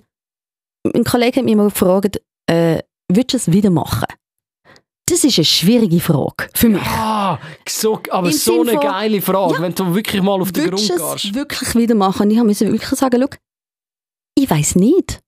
ein 0.94 1.04
Kollege 1.04 1.38
hat 1.38 1.46
mich 1.46 1.56
mal 1.56 1.70
gefragt, 1.70 2.22
äh, 2.48 2.80
würdest 3.10 3.34
du 3.34 3.38
es 3.38 3.52
wieder 3.52 3.70
machen? 3.70 4.06
Das 5.06 5.24
ist 5.24 5.38
eine 5.38 5.46
schwierige 5.46 6.00
Frage 6.00 6.48
für 6.56 6.70
mich. 6.70 6.82
Ah, 6.82 7.38
so, 7.68 8.00
aber 8.10 8.28
Im 8.28 8.34
so 8.34 8.54
Sinn 8.64 8.70
eine 8.70 8.80
von- 8.80 8.90
geile 8.90 9.22
Frage, 9.22 9.62
wenn 9.62 9.76
du 9.76 9.94
wirklich 9.94 10.22
mal 10.22 10.40
auf 10.42 10.52
den 10.54 10.64
Grund 10.70 10.78
gehst. 10.88 11.26
es 11.26 11.34
wirklich 11.34 11.76
wieder 11.76 11.94
machen? 11.96 12.32
Ich 12.32 12.42
musste 12.42 12.72
wirklich 12.72 12.88
sagen, 12.98 13.22
schau, 13.22 13.38
ich 14.40 14.50
weiß 14.50 14.76
nicht. 14.76 15.20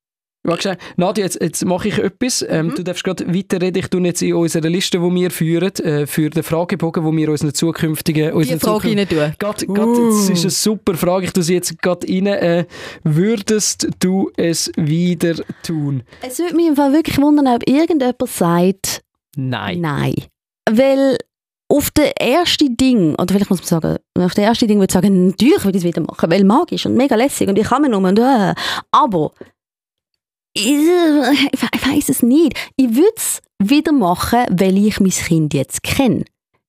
Warte, 0.48 0.78
Nadja, 0.96 1.24
jetzt, 1.26 1.42
jetzt 1.42 1.66
mache 1.66 1.88
ich 1.88 1.98
etwas. 1.98 2.46
Ähm, 2.48 2.68
Mhm. 2.68 2.76
Du 2.76 2.84
darfst 2.84 3.04
gerade 3.04 3.28
weiterreden. 3.36 3.80
Ich 3.80 3.88
tue 3.90 4.00
jetzt 4.02 4.22
in 4.22 4.36
unserer 4.36 4.70
Liste, 4.70 5.00
die 5.00 5.04
wir 5.16 5.32
führen, 5.32 5.74
äh, 5.78 6.06
für 6.06 6.30
den 6.30 6.44
Fragebogen, 6.44 7.04
wo 7.04 7.12
wir 7.12 7.30
unseren 7.30 7.52
zukünftigen... 7.54 8.32
Unseren 8.32 8.60
zukünftigen- 8.60 9.00
rein 9.20 9.32
tun. 9.32 9.36
Gerade, 9.40 9.66
gerade, 9.66 10.06
das 10.08 10.30
ist 10.30 10.42
eine 10.42 10.52
super 10.52 10.94
Frage. 10.94 11.26
Ich 11.26 11.34
tue 11.34 11.42
sie 11.44 11.56
jetzt 11.56 11.82
gerade 11.82 12.08
rein. 12.08 12.28
Äh, 12.28 12.66
würdest 13.04 13.88
du 14.00 14.30
es 14.38 14.72
wieder 14.78 15.34
tun? 15.64 16.04
Es 16.22 16.38
würde 16.38 16.56
mich 16.56 16.68
im 16.68 16.76
Fall 16.76 16.94
wirklich 16.94 17.18
wundern, 17.18 17.48
ob 17.48 17.68
irgendjemand 17.68 18.16
sagt, 18.30 19.02
Nein. 19.36 19.82
Nein. 19.82 20.14
Weil 20.70 21.18
auf 21.68 21.90
das 21.92 22.12
erste 22.20 22.70
Ding, 22.70 23.16
oder 23.16 23.28
vielleicht 23.34 23.50
muss 23.50 23.60
man 23.60 23.68
sagen, 23.68 23.98
auf 24.20 24.34
das 24.34 24.44
erste 24.44 24.68
Ding 24.68 24.78
würde 24.80 24.92
ich 24.92 24.94
sagen, 24.94 25.28
natürlich 25.28 25.64
würde 25.64 25.78
ich 25.78 25.84
es 25.84 25.88
wieder 25.88 26.02
machen, 26.02 26.30
weil 26.32 26.44
magisch 26.44 26.86
und 26.86 26.96
mega 26.96 27.16
lässig 27.16 27.48
und 27.50 27.58
ich 27.58 27.68
kann 27.68 27.82
mir 27.82 27.90
nur 27.90 28.02
und 28.08 28.20
äh, 28.20 28.54
aber 28.92 29.32
ich, 30.54 30.66
ich, 30.66 31.64
ich 31.74 31.88
weiß 31.88 32.10
es 32.10 32.24
nicht. 32.24 32.58
Ich 32.78 32.96
würde 32.96 33.12
es 33.18 33.42
wieder 33.60 33.92
machen, 33.92 34.46
weil 34.52 34.78
ich 34.78 35.00
mein 35.00 35.10
Kind 35.10 35.54
jetzt 35.54 35.84
kenne. 35.84 36.24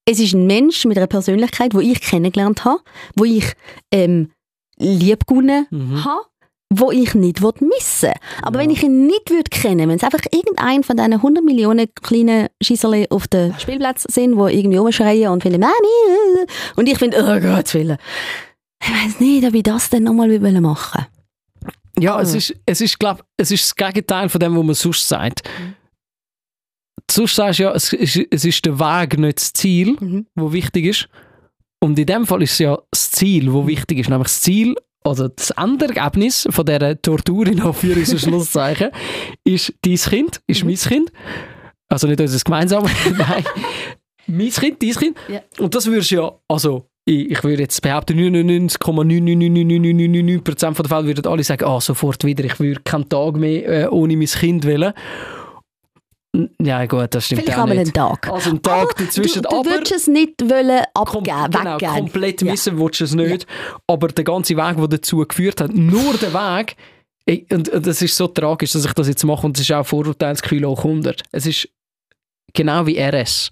Es 0.08 0.18
ist 0.18 0.34
ein 0.34 0.46
Mensch 0.46 0.84
mit 0.84 0.96
einer 0.96 1.06
Persönlichkeit, 1.06 1.74
wo 1.74 1.80
ich 1.80 2.00
kennengelernt 2.00 2.64
habe, 2.64 2.80
wo 3.16 3.24
ich 3.24 3.52
ähm, 3.92 4.30
lieb 4.78 5.26
gewonnen 5.26 5.66
Mhm. 5.70 6.04
habe, 6.04 6.20
wo 6.74 6.90
ich 6.90 7.14
nicht 7.14 7.40
missen 7.40 7.62
will. 7.62 8.12
Aber 8.42 8.58
Ja. 8.58 8.64
wenn 8.64 8.70
ich 8.70 8.82
ihn 8.82 9.06
nicht 9.06 9.30
würde 9.30 9.48
kennen, 9.50 9.88
wenn 9.88 9.96
es 9.96 10.02
einfach 10.04 10.24
irgendein 10.32 10.82
von 10.82 10.96
diesen 10.96 11.22
100 11.22 11.44
Millionen 11.44 11.86
kleinen 12.02 12.48
Schisserli 12.62 13.06
auf 13.10 13.28
dem 13.28 13.56
Spielplatz 13.58 14.04
sind, 14.10 14.36
wo 14.36 14.48
irgendwie 14.48 14.76
rumschreien 14.78 15.30
und 15.30 15.42
finden, 15.42 15.60
Mami, 15.60 15.72
äh, 15.72 16.46
und 16.76 16.88
ich 16.88 16.98
finde, 16.98 17.18
oh 17.22 17.40
Gott, 17.40 17.72
Willen. 17.74 17.98
Ich 18.82 18.90
weiß 18.90 19.20
nicht, 19.20 19.46
ob 19.46 19.54
ich 19.54 19.62
das 19.62 19.90
dann 19.90 20.02
nochmal 20.02 20.28
machen 20.60 21.06
will. 21.96 22.02
Ja, 22.02 22.16
Ah. 22.16 22.20
es 22.22 22.34
ist, 22.34 22.54
es 22.66 22.80
ist, 22.80 22.98
glaub, 22.98 23.24
es 23.36 23.50
ist 23.50 23.64
das 23.64 23.74
Gegenteil 23.74 24.28
von 24.28 24.38
dem, 24.40 24.56
was 24.56 24.64
man 24.64 24.74
sonst 24.74 25.08
sagt. 25.08 25.42
Sonst 27.10 27.36
sagst 27.36 27.58
du 27.60 27.64
ja, 27.64 27.72
es 27.72 27.92
ist, 27.92 28.20
es 28.30 28.44
ist 28.44 28.64
der 28.66 28.78
Weg, 28.78 29.18
nicht 29.18 29.38
das 29.38 29.52
Ziel, 29.52 29.96
Mhm. 30.00 30.26
wo 30.34 30.52
wichtig 30.52 30.84
ist. 30.86 31.08
Und 31.80 31.98
in 31.98 32.06
dem 32.06 32.26
Fall 32.26 32.42
ist 32.42 32.52
es 32.52 32.58
ja 32.58 32.78
das 32.90 33.10
Ziel, 33.12 33.52
wo 33.52 33.66
wichtig 33.66 33.98
ist. 33.98 34.08
Nämlich 34.10 34.28
das 34.28 34.40
Ziel 34.40 34.74
oder 35.06 35.28
das 35.30 35.50
Endergebnis 35.52 36.46
von 36.50 36.66
dieser 36.66 37.00
Tortur 37.00 37.46
in 37.46 37.60
Anführungs- 37.60 38.10
und 38.12 38.20
Schlusszeichen 38.20 38.90
ist 39.44 39.72
dein 39.82 39.96
Kind, 39.96 40.40
ist 40.46 40.62
Mhm. 40.64 40.68
mein 40.70 40.76
Kind. 40.76 41.10
Also 41.88 42.06
nicht 42.08 42.20
unser 42.20 42.38
gemeinsames, 42.44 42.90
nein. 43.16 43.44
Mein 44.26 44.50
Kind, 44.50 44.82
dein 44.82 44.90
Kind. 44.90 45.16
Ja. 45.28 45.40
Und 45.60 45.72
das 45.74 45.86
würdest 45.86 46.10
du 46.10 46.16
ja, 46.16 46.32
also 46.48 46.88
ich, 47.04 47.30
ich 47.30 47.44
würde 47.44 47.62
jetzt 47.62 47.80
behaupten, 47.80 48.18
99,99999% 48.18 50.74
von 50.74 50.82
den 50.82 50.88
Fällen 50.88 51.06
würden 51.06 51.26
alle 51.26 51.44
sagen, 51.44 51.64
ah, 51.64 51.80
sofort 51.80 52.24
wieder, 52.24 52.44
ich 52.44 52.58
würde 52.58 52.80
keinen 52.84 53.08
Tag 53.08 53.36
mehr 53.36 53.84
äh, 53.84 53.86
ohne 53.88 54.16
mein 54.16 54.26
Kind 54.26 54.64
wählen. 54.66 54.92
Ja 56.60 56.86
gut, 56.86 57.14
das 57.14 57.26
stimmt 57.26 57.42
Vielleicht 57.42 57.58
auch 57.58 57.62
einmal 57.62 57.76
einen 57.76 57.84
nicht. 57.84 57.94
Tag. 57.94 58.28
Also 58.30 58.50
einen 58.50 58.62
Tag 58.62 58.96
dazwischen, 58.96 59.42
du, 59.42 59.48
du 59.48 59.56
aber 59.56 59.70
würdest 59.70 59.92
es 59.92 60.06
nicht 60.06 60.40
wollen 60.42 60.84
kom 60.94 61.24
abgeben, 61.24 61.50
genau, 61.50 61.74
weggeben. 61.74 61.94
komplett 61.94 62.42
Ja. 62.42 62.50
missen 62.52 62.78
willst 62.78 63.00
du 63.00 63.04
es 63.04 63.14
nicht. 63.14 63.46
Aber 63.86 64.08
der 64.08 64.24
ganze 64.24 64.56
Weg, 64.56 64.76
der 64.76 64.88
dazu 64.88 65.18
geführt 65.18 65.60
hat, 65.60 65.72
nur 65.74 66.14
der 66.14 66.32
Weg, 66.32 66.76
ey, 67.26 67.46
und, 67.52 67.68
und 67.68 67.86
das 67.86 68.02
ist 68.02 68.16
so 68.16 68.26
tragisch, 68.26 68.72
dass 68.72 68.84
ich 68.84 68.92
das 68.92 69.08
jetzt 69.08 69.24
mache 69.24 69.46
und 69.46 69.56
es 69.56 69.62
ist 69.62 69.72
auch 69.72 69.86
Vorurteilskilo 69.86 70.70
hoch 70.70 70.84
100. 70.84 71.22
Es 71.32 71.46
ist 71.46 71.68
genau 72.52 72.86
wie 72.86 72.98
RS. 72.98 73.50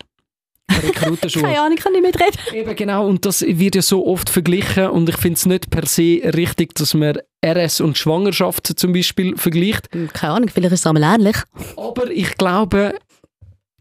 Rekrutenschule. 0.70 1.44
Keine 1.46 1.60
Ahnung, 1.60 1.76
ich 1.76 1.84
kann 1.84 1.92
nicht 1.92 2.02
mitreden. 2.02 2.38
Eben 2.52 2.76
genau, 2.76 3.06
und 3.06 3.24
das 3.26 3.42
wird 3.42 3.74
ja 3.74 3.82
so 3.82 4.06
oft 4.06 4.30
verglichen 4.30 4.88
und 4.88 5.08
ich 5.08 5.16
finde 5.16 5.36
es 5.36 5.46
nicht 5.46 5.70
per 5.70 5.86
se 5.86 6.20
richtig, 6.34 6.74
dass 6.74 6.94
man 6.94 7.18
RS 7.44 7.80
und 7.80 7.98
Schwangerschaft 7.98 8.66
zum 8.78 8.92
Beispiel 8.92 9.36
vergleicht. 9.36 9.88
Hm, 9.92 10.08
Keine 10.12 10.34
Ahnung, 10.34 10.48
vielleicht 10.52 10.72
ist 10.72 10.80
es 10.80 10.86
einmal 10.86 11.14
ähnlich. 11.14 11.36
Aber 11.76 12.10
ich 12.10 12.36
glaube, 12.36 12.94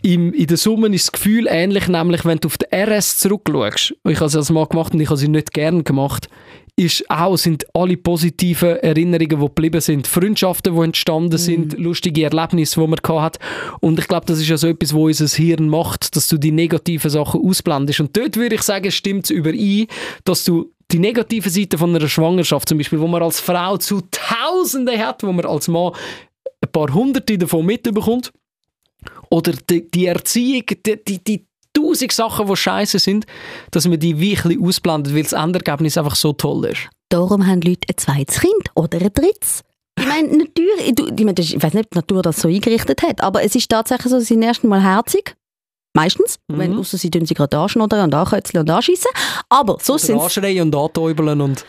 im, 0.01 0.33
in 0.33 0.47
der 0.47 0.57
Summe 0.57 0.93
ist 0.93 1.07
das 1.07 1.11
Gefühl 1.13 1.47
ähnlich, 1.49 1.87
nämlich 1.87 2.25
wenn 2.25 2.37
du 2.37 2.47
auf 2.47 2.57
den 2.57 2.67
RS 2.73 3.19
zurückschaust, 3.19 3.95
ich 4.07 4.19
habe 4.19 4.37
es 4.37 4.49
mal 4.49 4.67
gemacht 4.67 4.93
und 4.93 4.99
ich 4.99 5.07
habe 5.07 5.17
sie 5.17 5.29
nicht 5.29 5.53
gern 5.53 5.85
gemacht, 5.85 6.27
ist 6.75 7.09
auch, 7.09 7.37
sind 7.37 7.65
alle 7.73 7.97
positiven 7.97 8.77
Erinnerungen, 8.77 9.39
die 9.39 9.45
geblieben 9.45 9.79
sind, 9.79 10.07
Freundschaften, 10.07 10.75
die 10.75 10.81
entstanden 10.81 11.37
sind, 11.37 11.77
lustige 11.77 12.23
Erlebnisse, 12.23 12.81
die 12.81 12.87
man 12.87 13.21
hat. 13.21 13.37
Und 13.79 13.99
ich 13.99 14.07
glaube, 14.07 14.25
das 14.25 14.39
ist 14.39 14.49
ja 14.49 14.57
so 14.57 14.67
etwas, 14.67 14.93
wo 14.93 15.05
unser 15.05 15.27
Hirn 15.27 15.69
macht, 15.69 16.15
dass 16.15 16.27
du 16.27 16.37
die 16.37 16.51
negativen 16.51 17.11
Sachen 17.11 17.41
ausblendest. 17.41 17.99
Und 17.99 18.17
dort 18.17 18.37
würde 18.37 18.55
ich 18.55 18.63
sagen, 18.63 18.89
stimmt 18.91 19.25
es 19.25 19.29
überein, 19.29 19.85
dass 20.25 20.45
du 20.45 20.71
die 20.91 20.99
negative 20.99 21.49
Seite 21.49 21.77
von 21.77 21.95
einer 21.95 22.07
Schwangerschaft 22.07 22.67
zum 22.67 22.79
Beispiel, 22.79 22.99
wo 22.99 23.07
man 23.07 23.21
als 23.21 23.39
Frau 23.39 23.77
zu 23.77 24.01
Tausenden 24.09 24.99
hat, 24.99 25.21
wo 25.23 25.31
man 25.31 25.45
als 25.45 25.67
Mann 25.67 25.93
ein 26.61 26.71
paar 26.71 26.91
Hunderte 26.93 27.37
davon 27.37 27.65
mitbekommt, 27.65 28.31
oder 29.29 29.53
die, 29.69 29.89
die 29.89 30.05
Erziehung, 30.05 30.63
die, 30.85 31.03
die, 31.03 31.23
die 31.23 31.45
tausend 31.83 32.11
Sachen, 32.11 32.47
die 32.47 32.55
scheiße 32.55 32.99
sind, 32.99 33.25
dass 33.71 33.87
man 33.87 33.99
die 33.99 34.19
wie 34.19 34.35
ein 34.35 34.43
bisschen 34.43 34.65
ausblendet, 34.65 35.13
weil 35.13 35.23
das 35.23 35.33
Endergebnis 35.33 35.97
einfach 35.97 36.15
so 36.15 36.33
toll 36.33 36.65
ist. 36.65 36.89
Darum 37.09 37.45
haben 37.45 37.61
Leute 37.61 37.87
ein 37.89 37.97
zweites 37.97 38.39
Kind 38.39 38.69
oder 38.75 38.99
ein 38.99 39.13
drittes. 39.13 39.61
Ich 39.99 40.07
meine, 40.07 40.27
natürlich, 40.29 40.99
ich, 40.99 41.25
meine, 41.25 41.39
ich 41.39 41.61
weiß 41.61 41.73
nicht, 41.73 41.85
ob 41.85 41.91
die 41.91 41.97
Natur 41.97 42.21
das 42.23 42.41
so 42.41 42.47
eingerichtet 42.47 43.03
hat, 43.03 43.21
aber 43.21 43.43
es 43.43 43.53
ist 43.55 43.69
tatsächlich 43.69 44.11
so, 44.11 44.19
sie 44.19 44.25
sind 44.25 44.41
erst 44.41 44.63
mal 44.63 44.81
herzig. 44.81 45.35
Meistens. 45.95 46.39
Mhm. 46.47 46.57
Wenn, 46.57 46.77
ausser 46.77 46.97
sie 46.97 47.11
tun 47.11 47.25
sie 47.25 47.35
gerade 47.35 47.57
anschnuddern 47.57 48.05
und 48.05 48.15
ankötzeln 48.15 48.61
und 48.61 48.69
anschiessen. 48.69 49.11
Aber 49.49 49.77
so 49.79 49.97
sind 49.97 50.19
anschreien 50.19 50.61
und 50.63 50.75
antäubeln 50.75 51.39
und... 51.39 51.65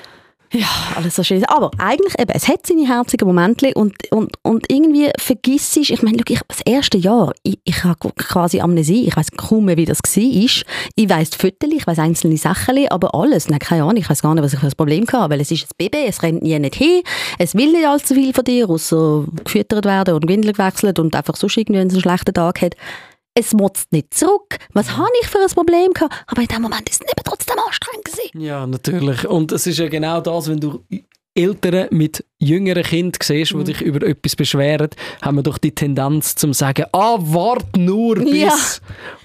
Ja, 0.55 0.69
alles 0.95 1.17
so 1.17 1.25
schön. 1.25 1.45
Aber 1.47 1.73
eigentlich, 1.79 2.17
eben, 2.17 2.31
es 2.33 2.47
hat 2.47 2.65
seine 2.65 2.87
herzigen 2.87 3.27
Momente 3.27 3.73
und, 3.75 3.93
und, 4.13 4.37
und 4.43 4.71
irgendwie 4.71 5.11
vergisst 5.19 5.77
ich, 5.77 5.93
ich 5.93 6.01
meine, 6.03 6.19
ich, 6.29 6.41
das 6.47 6.61
erste 6.65 6.97
Jahr, 6.97 7.33
ich, 7.43 7.59
ich 7.65 7.83
habe 7.83 8.13
quasi 8.17 8.61
Amnesie, 8.61 9.09
ich 9.09 9.17
weiß 9.17 9.33
kaum 9.37 9.65
mehr, 9.65 9.77
wie 9.77 9.85
das 9.85 9.99
war. 9.99 10.15
Ich 10.15 10.65
weiß 10.97 11.31
Fotos, 11.35 11.71
ich 11.73 11.85
weiß 11.85 11.99
einzelne 11.99 12.37
Sachen, 12.37 12.87
aber 12.89 13.17
alles, 13.17 13.49
nein, 13.49 13.59
keine 13.59 13.83
Ahnung, 13.83 13.97
ich 13.97 14.09
weiß 14.09 14.23
gar 14.23 14.33
nicht, 14.33 14.45
was 14.45 14.53
ich 14.53 14.61
für 14.61 14.67
ein 14.67 14.73
Problem 14.77 15.05
hatte, 15.13 15.31
weil 15.31 15.41
es 15.41 15.51
ist 15.51 15.65
ein 15.65 15.75
Baby, 15.77 16.07
es 16.07 16.23
rennt 16.23 16.45
nie 16.45 16.57
nicht 16.61 16.77
hin, 16.77 17.03
es 17.41 17.57
will 17.57 17.73
nicht 17.73 17.87
allzu 17.87 18.15
viel 18.15 18.33
von 18.33 18.45
dir, 18.45 18.71
außer 18.71 19.25
gefüttert 19.43 19.85
werden 19.85 20.15
und 20.15 20.29
Windel 20.29 20.53
gewechselt 20.53 21.01
und 21.01 21.17
einfach 21.17 21.35
sonst 21.35 21.57
irgendwie 21.57 21.81
einen 21.81 22.01
schlechten 22.01 22.33
Tag 22.33 22.63
hat 22.63 22.77
es 23.35 23.53
motzt 23.53 23.93
nicht 23.93 24.15
zurück. 24.15 24.59
Was 24.73 24.89
mhm. 24.89 24.97
habe 24.99 25.11
ich 25.23 25.29
für 25.29 25.39
ein 25.39 25.49
Problem 25.49 25.93
gehabt? 25.93 26.15
Aber 26.27 26.43
in 26.43 26.49
dem 26.49 26.63
Moment 26.63 26.89
ist 26.89 27.03
es 27.03 27.13
eben 27.13 27.25
trotzdem 27.25 27.57
anstrengend 27.59 28.05
gewesen. 28.05 28.41
Ja, 28.41 28.67
natürlich. 28.67 29.27
Und 29.27 29.53
es 29.53 29.67
ist 29.67 29.79
ja 29.79 29.89
genau 29.89 30.21
das, 30.21 30.49
wenn 30.49 30.61
du 30.61 30.85
Eltern 31.35 31.89
mit 31.91 32.25
jüngeren 32.45 32.83
Kindern 32.83 33.19
siehst, 33.23 33.53
die 33.53 33.57
mhm. 33.57 33.65
dich 33.65 33.81
über 33.81 34.07
etwas 34.07 34.37
beschweren, 34.37 34.91
haben 35.23 35.37
wir 35.37 35.43
doch 35.43 35.59
die 35.59 35.75
Tendenz 35.75 36.35
zu 36.35 36.53
sagen, 36.53 36.85
ah, 36.93 37.17
wart 37.19 37.77
nur 37.77 38.17
bis. 38.17 38.41
Ja. 38.41 38.55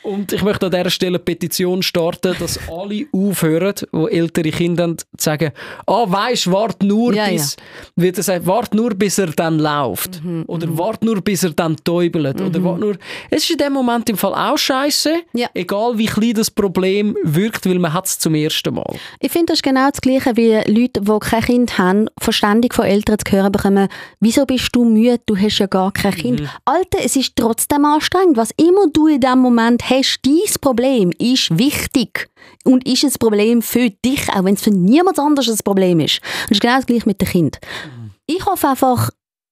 Und 0.03 0.31
ich 0.31 0.41
möchte 0.41 0.67
an 0.67 0.71
dieser 0.71 0.89
Stelle 0.89 1.17
eine 1.17 1.19
Petition 1.19 1.83
starten, 1.83 2.35
dass 2.39 2.59
alle 2.69 3.05
aufhören, 3.11 3.75
die 3.93 4.11
ältere 4.11 4.49
Kinder 4.49 4.83
haben, 4.83 4.97
zu 4.97 5.05
sagen, 5.17 5.51
ah, 5.85 6.05
weisst, 6.07 6.51
wart 6.51 6.81
nur 6.81 7.13
ja, 7.13 7.27
bis, 7.27 7.57
ja. 7.57 7.63
wie 7.95 8.09
er 8.09 8.23
sagt, 8.23 8.45
wart 8.45 8.73
nur 8.73 8.91
bis 8.91 9.17
er 9.17 9.27
dann 9.27 9.59
läuft. 9.59 10.23
Mhm, 10.23 10.45
oder 10.47 10.67
mhm. 10.67 10.77
wart 10.77 11.03
nur 11.03 11.21
bis 11.21 11.43
er 11.43 11.51
dann 11.51 11.75
täubelt. 11.83 12.39
Mhm. 12.39 12.47
Oder 12.47 12.63
wart 12.63 12.79
nur, 12.79 12.97
es 13.29 13.43
ist 13.43 13.51
in 13.51 13.57
dem 13.57 13.73
Moment 13.73 14.09
im 14.09 14.17
Fall 14.17 14.33
auch 14.33 14.57
scheiße, 14.57 15.13
ja. 15.33 15.47
egal 15.53 15.97
wie 15.97 16.05
klein 16.05 16.33
das 16.33 16.49
Problem 16.49 17.15
wirkt, 17.23 17.67
weil 17.67 17.79
man 17.79 17.93
hat 17.93 18.05
es 18.05 18.17
zum 18.17 18.33
ersten 18.35 18.73
Mal. 18.73 18.95
Ich 19.19 19.31
finde, 19.31 19.47
das 19.47 19.57
ist 19.57 19.63
genau 19.63 19.89
das 19.89 20.01
Gleiche 20.01 20.35
wie 20.37 20.53
Leute, 20.71 21.01
die 21.01 21.19
kein 21.19 21.43
Kind 21.43 21.77
haben, 21.77 21.98
verständig 22.19 22.73
von 22.73 22.85
Eltern 22.85 23.17
zu 23.19 23.31
hören 23.31 23.51
bekommen, 23.51 23.87
wieso 24.19 24.45
bist 24.45 24.69
du 24.73 24.85
müde, 24.85 25.19
du 25.25 25.35
hast 25.35 25.59
ja 25.59 25.67
gar 25.67 25.91
kein 25.91 26.13
Kind. 26.13 26.39
Mhm. 26.41 26.49
Alter, 26.65 26.99
es 27.03 27.15
ist 27.15 27.35
trotzdem 27.35 27.85
anstrengend. 27.85 28.37
Was 28.37 28.51
immer 28.57 28.87
du 28.93 29.07
in 29.07 29.19
diesem 29.19 29.39
Moment 29.39 29.89
hast, 29.89 30.19
dein 30.23 30.61
Problem 30.61 31.11
ist 31.17 31.57
wichtig 31.57 32.29
und 32.63 32.87
ist 32.87 33.03
ein 33.03 33.13
Problem 33.19 33.61
für 33.61 33.89
dich, 33.89 34.29
auch 34.29 34.43
wenn 34.43 34.55
es 34.55 34.61
für 34.61 34.71
niemand 34.71 35.19
anderes 35.19 35.49
ein 35.49 35.57
Problem 35.63 35.99
ist. 35.99 36.21
Und 36.43 36.51
das 36.51 36.57
ist 36.57 36.61
genau 36.61 36.75
das 36.75 36.85
gleiche 36.85 37.07
mit 37.07 37.21
dem 37.21 37.27
Kind. 37.27 37.59
Mhm. 37.85 38.11
Ich 38.27 38.45
hoffe 38.45 38.67
einfach, 38.67 39.09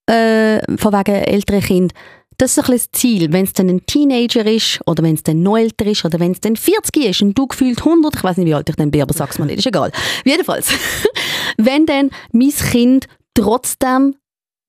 äh, 0.08 0.60
von 0.78 0.94
wegen 0.94 1.16
älteren 1.16 1.62
Kind, 1.62 1.94
das 2.38 2.56
ist 2.56 2.70
ein 2.70 2.72
das 2.72 2.92
Ziel. 2.92 3.34
Wenn 3.34 3.46
es 3.46 3.54
dann 3.54 3.68
ein 3.68 3.86
Teenager 3.86 4.46
ist 4.46 4.80
oder 4.86 5.04
wenn 5.04 5.16
es 5.16 5.24
dann 5.24 5.42
noch 5.42 5.58
älter 5.58 5.86
ist 5.86 6.06
oder 6.06 6.20
wenn 6.20 6.32
es 6.32 6.40
dann 6.40 6.56
40 6.56 7.06
ist 7.06 7.22
und 7.22 7.38
du 7.38 7.48
gefühlt 7.48 7.80
100, 7.80 8.16
ich 8.16 8.24
weiß 8.24 8.38
nicht, 8.38 8.48
wie 8.48 8.54
alt 8.54 8.70
ich 8.70 8.76
dann 8.76 8.92
bin, 8.92 9.02
aber 9.02 9.14
sag's 9.14 9.40
mal 9.40 9.46
nicht, 9.46 9.60
ist 9.60 9.66
egal. 9.66 9.92
Jedenfalls, 10.24 10.70
wenn 11.58 11.86
dann 11.86 12.12
mein 12.32 12.52
Kind 12.52 13.08
trotzdem, 13.34 14.16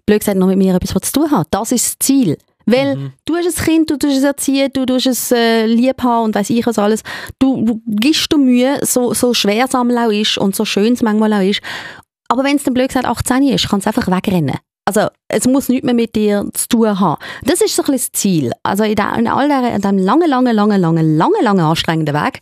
blöd 0.07 0.21
gesagt, 0.21 0.39
noch 0.39 0.47
mit 0.47 0.59
mir 0.59 0.75
etwas 0.75 1.11
zu 1.11 1.21
tun 1.21 1.31
hat, 1.31 1.49
das 1.51 1.73
ist 1.73 1.87
das 1.87 1.99
Ziel. 2.07 2.39
Weil 2.67 2.97
mhm. 2.97 3.13
du 3.25 3.35
hast 3.35 3.47
ein 3.47 3.65
Kind, 3.65 3.91
du 3.91 3.97
tust 3.97 4.19
es 4.19 4.25
erziehen, 4.25 4.71
du 4.73 4.85
tust 4.85 5.07
es 5.07 5.33
äh, 5.33 5.65
lieb 5.65 6.03
haben 6.03 6.27
und 6.27 6.35
weiß 6.35 6.51
ich 6.51 6.67
was 6.67 6.79
alles. 6.79 7.03
Du, 7.39 7.65
du 7.65 7.81
gibst 7.87 8.31
dir 8.31 8.37
Mühe, 8.37 8.79
so, 8.83 9.15
so 9.15 9.33
schwer 9.33 9.65
es 9.65 9.75
auch 9.75 10.11
ist 10.11 10.37
und 10.37 10.55
so 10.55 10.67
schön 10.67 10.93
es 10.93 11.03
manchmal 11.03 11.33
auch 11.33 11.41
ist. 11.41 11.63
Aber 12.29 12.45
wenn 12.45 12.57
es 12.57 12.65
dann 12.65 12.75
blöd 12.75 12.89
gesagt 12.89 13.07
18 13.07 13.49
ist, 13.49 13.71
kannst 13.71 13.87
du 13.87 13.89
einfach 13.89 14.15
wegrennen. 14.15 14.57
Also 14.85 15.09
es 15.29 15.47
muss 15.47 15.71
nichts 15.71 15.85
mehr 15.85 15.95
mit 15.95 16.15
dir 16.15 16.47
zu 16.53 16.69
tun 16.69 17.01
haben. 17.01 17.23
Das 17.43 17.63
ist 17.63 17.75
so 17.75 17.83
ein 17.85 17.93
das 17.93 18.13
Ziel. 18.13 18.53
Also 18.63 18.85
in, 18.85 18.97
der, 18.97 19.15
in 19.15 19.29
all 19.29 19.49
der, 19.49 19.75
in 19.75 19.81
diesem 19.81 19.99
langen, 19.99 20.29
langen, 20.29 20.55
langen, 20.55 20.81
langen, 20.81 21.17
langen, 21.17 21.43
langen 21.43 21.65
anstrengenden 21.65 22.15
Weg, 22.15 22.41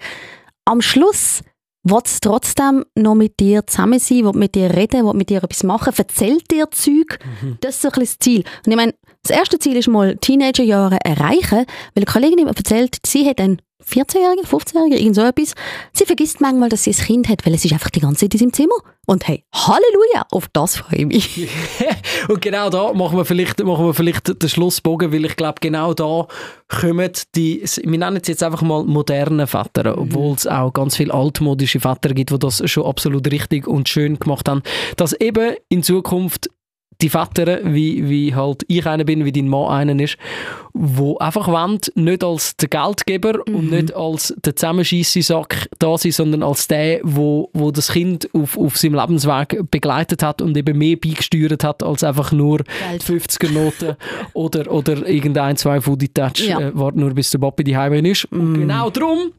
am 0.64 0.80
Schluss 0.80 1.42
will 1.88 2.00
es 2.04 2.20
trotzdem 2.20 2.84
noch 2.96 3.14
mit 3.14 3.38
dir 3.38 3.66
zusammen 3.66 3.98
sein, 3.98 4.24
will 4.24 4.32
mit 4.32 4.54
dir 4.54 4.74
reden, 4.74 5.06
will 5.06 5.14
mit 5.14 5.30
dir 5.30 5.42
etwas 5.42 5.62
machen, 5.62 5.92
erzählt 5.96 6.50
dir 6.50 6.70
Zeug. 6.70 7.18
Mhm. 7.42 7.58
Das 7.60 7.76
ist 7.76 7.82
so 7.82 7.88
ein 7.88 8.00
das 8.00 8.18
Ziel. 8.18 8.44
Und 8.64 8.72
ich 8.72 8.76
meine, 8.76 8.94
das 9.26 9.36
erste 9.36 9.58
Ziel 9.58 9.76
ist 9.76 9.88
mal 9.88 10.16
Teenagerjahre 10.16 10.98
erreichen, 11.04 11.58
weil 11.58 11.66
eine 11.96 12.06
Kollegin 12.06 12.44
mir 12.44 12.50
erzählt, 12.50 12.98
sie 13.04 13.28
hat 13.28 13.40
einen 13.40 13.60
14-Jährige, 13.84 14.42
15-Jährige, 14.46 14.98
irgend 14.98 15.14
so 15.14 15.22
etwas. 15.22 15.54
Sie 15.92 16.04
vergisst 16.04 16.40
manchmal, 16.40 16.68
dass 16.68 16.84
sie 16.84 16.90
ein 16.90 16.96
Kind 16.96 17.28
hat, 17.28 17.46
weil 17.46 17.54
es 17.54 17.64
ist 17.64 17.72
einfach 17.72 17.90
die 17.90 18.00
ganze 18.00 18.20
Zeit 18.20 18.34
in 18.34 18.38
seinem 18.40 18.52
Zimmer. 18.52 18.74
Und 19.06 19.28
hey, 19.28 19.44
Halleluja, 19.52 20.26
auf 20.32 20.48
das 20.52 20.76
freue 20.76 21.00
ich 21.00 21.06
mich. 21.06 21.48
und 22.28 22.40
genau 22.40 22.70
da 22.70 22.92
machen 22.92 23.16
wir 23.16 23.24
vielleicht, 23.24 23.62
machen 23.62 23.86
wir 23.86 23.94
vielleicht 23.94 24.42
den 24.42 24.48
Schlussbogen, 24.48 25.12
weil 25.12 25.24
ich 25.24 25.36
glaube, 25.36 25.60
genau 25.60 25.94
da 25.94 26.26
kommen 26.68 27.12
die, 27.36 27.62
wir 27.84 27.98
nennen 27.98 28.18
es 28.20 28.28
jetzt 28.28 28.42
einfach 28.42 28.62
mal 28.62 28.82
moderne 28.82 29.46
Väter, 29.46 29.92
mhm. 29.92 30.02
obwohl 30.02 30.34
es 30.34 30.46
auch 30.48 30.72
ganz 30.72 30.96
viele 30.96 31.14
altmodische 31.14 31.78
Väter 31.78 32.12
gibt, 32.14 32.30
die 32.30 32.38
das 32.38 32.68
schon 32.68 32.86
absolut 32.86 33.30
richtig 33.30 33.68
und 33.68 33.88
schön 33.88 34.18
gemacht 34.18 34.48
haben, 34.48 34.62
dass 34.96 35.12
eben 35.12 35.54
in 35.68 35.84
Zukunft 35.84 36.50
die 37.02 37.08
Väter, 37.08 37.60
wie, 37.62 38.08
wie 38.08 38.34
halt 38.34 38.64
ich 38.68 38.86
einer 38.86 39.04
bin, 39.04 39.24
wie 39.24 39.32
dein 39.32 39.48
Mann 39.48 39.68
einer 39.68 40.02
ist, 40.02 40.16
wo 40.72 41.18
einfach 41.18 41.48
wollen, 41.48 41.78
nicht 41.94 42.24
als 42.24 42.56
der 42.56 42.68
Geldgeber 42.68 43.40
mhm. 43.46 43.54
und 43.54 43.70
nicht 43.70 43.94
als 43.94 44.34
der 44.44 44.56
Zusammenscheissesack 44.56 45.68
da 45.78 45.98
sein, 45.98 46.12
sondern 46.12 46.42
als 46.42 46.68
der, 46.68 47.00
wo, 47.02 47.50
wo 47.52 47.70
das 47.70 47.92
Kind 47.92 48.28
auf, 48.32 48.56
auf 48.56 48.76
seinem 48.76 48.94
Lebensweg 48.94 49.70
begleitet 49.70 50.22
hat 50.22 50.40
und 50.40 50.56
eben 50.56 50.78
mehr 50.78 50.96
beigesteuert 50.96 51.64
hat, 51.64 51.82
als 51.82 52.02
einfach 52.02 52.32
nur 52.32 52.60
50er-Noten 52.98 53.96
oder, 54.32 54.70
oder 54.70 55.06
irgendein, 55.06 55.56
zwei 55.56 55.80
Foodie-Touch, 55.80 56.48
ja. 56.48 56.60
äh, 56.60 56.70
warte 56.74 56.98
nur 56.98 57.12
bis 57.14 57.30
der 57.30 57.38
Papi 57.38 57.64
die 57.64 57.76
Heime 57.76 58.06
ist. 58.08 58.30
Mhm. 58.32 58.60
genau 58.60 58.90
darum 58.90 59.32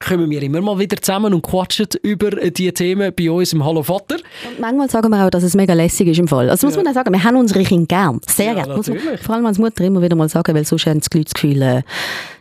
kommen 0.00 0.30
wir 0.30 0.42
immer 0.42 0.60
mal 0.62 0.78
wieder 0.78 0.96
zusammen 0.96 1.34
und 1.34 1.42
quatschen 1.42 1.86
über 2.02 2.30
diese 2.30 2.72
Themen 2.72 3.12
bei 3.14 3.30
uns 3.30 3.52
im 3.52 3.64
Hallo 3.64 3.82
Vater. 3.82 4.16
Und 4.48 4.58
manchmal 4.58 4.88
sagen 4.88 5.10
wir 5.10 5.24
auch, 5.24 5.30
dass 5.30 5.42
es 5.42 5.54
mega 5.54 5.74
lässig 5.74 6.08
ist 6.08 6.18
im 6.18 6.26
Fall. 6.26 6.48
Also 6.48 6.66
muss 6.66 6.74
ja. 6.74 6.82
man 6.82 6.90
auch 6.90 6.94
sagen, 6.94 7.12
wir 7.12 7.22
haben 7.22 7.36
unsere 7.36 7.62
Kinder 7.62 7.86
gern. 7.86 8.20
Sehr 8.26 8.54
ja, 8.54 8.64
gern. 8.64 8.82
vor 9.20 9.34
allem 9.34 9.46
als 9.46 9.58
Mutter 9.58 9.84
immer 9.84 10.00
wieder 10.00 10.16
mal 10.16 10.28
sagen, 10.28 10.54
weil 10.54 10.64
sonst 10.64 10.86
haben 10.86 11.00
die 11.00 11.18
Leute 11.18 11.24
das 11.24 11.34
Gefühl, 11.34 11.62
äh, 11.62 11.82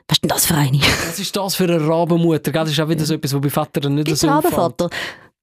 was 0.07 0.15
ist 0.15 0.23
denn 0.23 0.29
das 0.29 0.45
für 0.45 0.55
eine? 0.55 0.79
Was 1.07 1.19
ist 1.19 1.35
das 1.35 1.55
für 1.55 1.65
eine 1.65 1.85
Rabenmutter? 1.85 2.51
Das 2.51 2.71
ist 2.71 2.79
auch 2.79 2.89
wieder 2.89 3.05
so 3.05 3.13
etwas, 3.13 3.33
was 3.33 3.41
bei 3.41 3.49
Vätern 3.49 3.95
nicht 3.95 4.05
Gibt's 4.05 4.21
so 4.21 4.27
Rabenvater? 4.27 4.89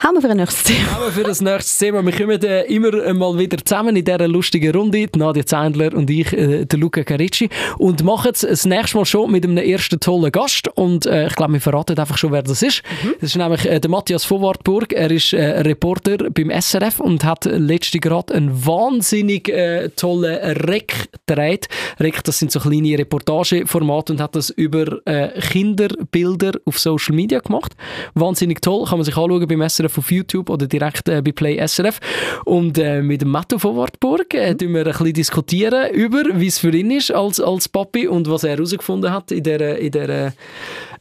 Haben 0.03 0.16
wir 0.16 0.20
für 0.20 0.28
ein 0.28 0.36
nächstes 0.36 0.62
Thema. 0.64 0.92
Haben 0.92 1.05
wir 1.05 1.12
für 1.12 1.22
das 1.24 1.40
nächste 1.40 1.86
Thema. 1.86 2.05
Wir 2.05 2.12
kommen 2.12 2.42
äh, 2.42 2.64
immer 2.64 3.14
mal 3.14 3.38
wieder 3.38 3.57
zusammen 3.64 3.97
in 3.97 4.05
dieser 4.05 4.28
lustigen 4.28 4.76
Runde, 4.76 5.07
Nadia 5.16 5.47
Zeindler 5.47 5.94
und 5.94 6.11
ich, 6.11 6.34
äh, 6.34 6.66
der 6.66 6.78
Luca 6.78 7.03
Caricci, 7.03 7.49
und 7.78 8.05
machen 8.05 8.32
es 8.34 8.42
das 8.42 8.66
nächste 8.66 8.99
Mal 8.99 9.07
schon 9.07 9.32
mit 9.32 9.44
einem 9.44 9.57
ersten 9.57 9.99
tollen 9.99 10.30
Gast. 10.30 10.68
Und 10.74 11.07
äh, 11.07 11.28
ich 11.28 11.34
glaube, 11.34 11.55
wir 11.55 11.62
verraten 11.62 11.99
einfach 11.99 12.18
schon, 12.18 12.30
wer 12.30 12.42
das 12.42 12.61
ist. 12.61 12.82
Mhm. 13.03 13.14
Das 13.22 13.30
ist 13.30 13.36
nämlich 13.36 13.64
äh, 13.64 13.80
der 13.80 13.90
Matthias 13.90 14.26
von 14.26 14.42
Wartburg. 14.42 14.92
Er 14.92 15.11
ist 15.11 15.32
äh, 15.32 15.62
Reporter 15.62 16.18
beim 16.30 16.51
SRF 16.51 17.01
und 17.01 17.24
hat 17.24 17.47
letzte 17.47 17.99
gerade 17.99 18.34
einen 18.34 18.66
wahnsinnig 18.66 19.49
äh, 19.49 19.88
tollen 19.97 20.34
Rec 20.66 21.09
gedreht. 21.26 21.68
Rec, 21.99 22.22
das 22.22 22.38
sind 22.38 22.53
so 22.53 22.61
kleine 22.61 22.99
Reportageformate 22.99 24.12
und 24.12 24.20
hat 24.20 24.36
das 24.36 24.51
über 24.51 24.99
äh, 25.07 25.40
Kinderbilder 25.40 26.53
auf 26.66 26.78
Social 26.78 27.16
Media 27.16 27.38
gemacht. 27.38 27.74
Wahnsinnig 28.14 28.61
toll, 28.61 28.84
kann 28.84 28.99
man 28.99 29.07
sich 29.07 29.16
anschauen 29.16 29.49
beim 29.49 29.66
SRF 29.66 29.86
SRF 29.87 29.99
auf 29.99 30.11
YouTube 30.11 30.51
oder 30.51 30.66
direkt 30.66 31.09
äh, 31.09 31.22
bei 31.22 31.32
Play 31.32 31.66
SRF. 31.66 32.01
Und 32.45 32.78
äh, 32.78 33.03
mit 33.03 33.22
dem 33.22 33.30
Matto 33.30 33.59
von 33.59 33.76
Wartburg 33.76 34.34
äh, 34.34 34.55
mhm. 34.55 34.74
wir 34.74 34.87
ein 34.87 34.93
bisschen 34.93 35.12
diskutieren 35.12 35.93
über, 35.93 36.22
wie 36.34 36.47
es 36.47 36.59
für 36.59 36.74
ihn 36.74 36.91
ist 36.91 37.11
als, 37.11 37.41
als 37.41 37.68
Papi 37.68 38.09
und 38.09 38.28
was 38.28 38.45
er 38.45 38.51
herausgefunden 38.51 39.12
hat 39.12 39.32
in 39.32 39.43
der, 39.43 39.78
in 39.78 39.91
der 39.91 40.32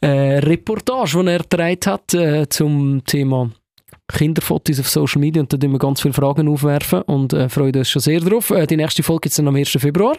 äh, 0.00 0.38
Reportage, 0.38 1.22
die 1.22 1.28
er 1.28 1.38
gedreht 1.38 1.86
hat 1.86 2.14
äh, 2.14 2.48
zum 2.48 3.02
Thema 3.04 3.50
Kinderfotos 4.08 4.78
auf 4.80 4.88
Social 4.88 5.20
Media 5.20 5.42
und 5.42 5.52
da 5.52 5.60
wir 5.60 5.78
ganz 5.78 6.00
viele 6.00 6.14
Fragen 6.14 6.48
aufwerfen 6.48 7.02
und 7.02 7.32
äh, 7.32 7.48
freuen 7.48 7.76
uns 7.76 7.90
schon 7.90 8.02
sehr 8.02 8.20
drauf. 8.20 8.50
Äh, 8.50 8.66
die 8.66 8.76
nächste 8.76 9.02
Folge 9.02 9.22
gibt 9.22 9.32
es 9.32 9.36
dann 9.36 9.48
am 9.48 9.56
1. 9.56 9.70
Februar. 9.70 10.16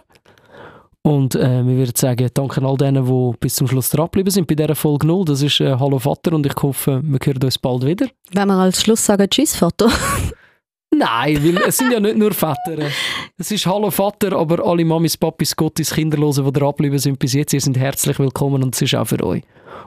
Und 1.04 1.36
äh, 1.36 1.66
wir 1.66 1.78
würden 1.78 1.95
sagen, 1.95 2.30
danke 2.34 2.58
an 2.60 2.66
all 2.66 2.78
denen, 2.78 3.06
die 3.06 3.38
bis 3.39 3.56
zum 3.56 3.68
Schluss 3.68 3.89
dran 3.89 4.06
geblieben 4.08 4.30
sind 4.30 4.48
bei 4.48 4.56
dieser 4.56 4.76
Folge 4.76 5.08
0. 5.08 5.26
Das 5.26 5.41
ist 5.41 5.62
äh, 5.62 5.78
Hallo 5.80 6.00
Vater 6.00 6.34
und 6.34 6.45
ich 6.45 6.56
hoffe, 6.62 7.02
wir 7.04 7.20
hören 7.24 7.43
uns 7.43 7.58
bald 7.58 7.86
wieder. 7.86 8.08
Wenn 8.34 8.48
wir 8.48 8.56
als 8.56 8.82
Schluss 8.82 9.06
sagen, 9.06 9.30
Tschüss 9.30 9.56
Vater. 9.56 9.89
Nein, 10.95 11.43
weil 11.43 11.57
es 11.67 11.77
sind 11.77 11.91
ja 11.91 11.99
nicht 11.99 12.17
nur 12.17 12.33
Väter. 12.33 12.89
Es 13.38 13.51
ist 13.51 13.65
Hallo 13.65 13.91
Vater, 13.91 14.33
aber 14.33 14.65
alle 14.65 14.85
Mamis, 14.85 15.17
Papis, 15.17 15.55
Gottis, 15.55 15.93
Kinderlosen, 15.93 16.45
die 16.45 16.51
da 16.59 16.67
geblieben 16.67 16.97
sind 16.97 17.19
bis 17.19 17.33
jetzt, 17.33 17.53
ihr 17.53 17.61
sind 17.61 17.77
herzlich 17.77 18.17
willkommen 18.17 18.63
und 18.63 18.73
es 18.73 18.81
ist 18.81 18.95
auch 18.95 19.05
für 19.05 19.23
euch. 19.23 19.43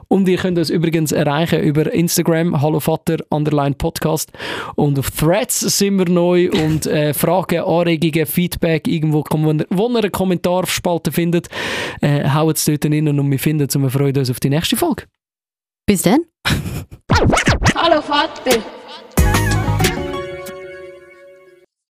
Und 0.07 0.27
ihr 0.27 0.37
könnt 0.37 0.57
uns 0.57 0.69
übrigens 0.69 1.11
erreichen 1.11 1.61
über 1.61 1.91
Instagram, 1.91 2.61
Hallo 2.61 2.79
Vater, 2.79 3.17
Underline 3.29 3.75
Podcast. 3.75 4.31
Und 4.75 4.99
auf 4.99 5.11
Threads 5.11 5.59
sind 5.61 5.97
wir 5.97 6.09
neu 6.09 6.49
und 6.51 6.85
äh, 6.85 7.13
Fragen, 7.13 7.61
Anregungen, 7.61 8.25
Feedback, 8.25 8.87
irgendwo, 8.87 9.23
wo 9.69 9.89
ihr 9.89 9.97
eine 9.97 10.09
Kommentarspalte 10.09 11.11
findet, 11.11 11.47
äh, 12.01 12.29
haut 12.29 12.57
es 12.57 12.65
dort 12.65 12.85
rein 12.85 13.07
und 13.07 13.31
wir 13.31 13.39
finden 13.39 13.67
es 13.67 13.75
und 13.75 13.83
wir 13.83 13.89
freuen 13.89 14.17
uns 14.17 14.29
auf 14.29 14.39
die 14.39 14.49
nächste 14.49 14.77
Folge. 14.77 15.03
Bis 15.85 16.03
dann. 16.03 16.25
Hallo 17.75 18.01
Vater. 18.01 18.80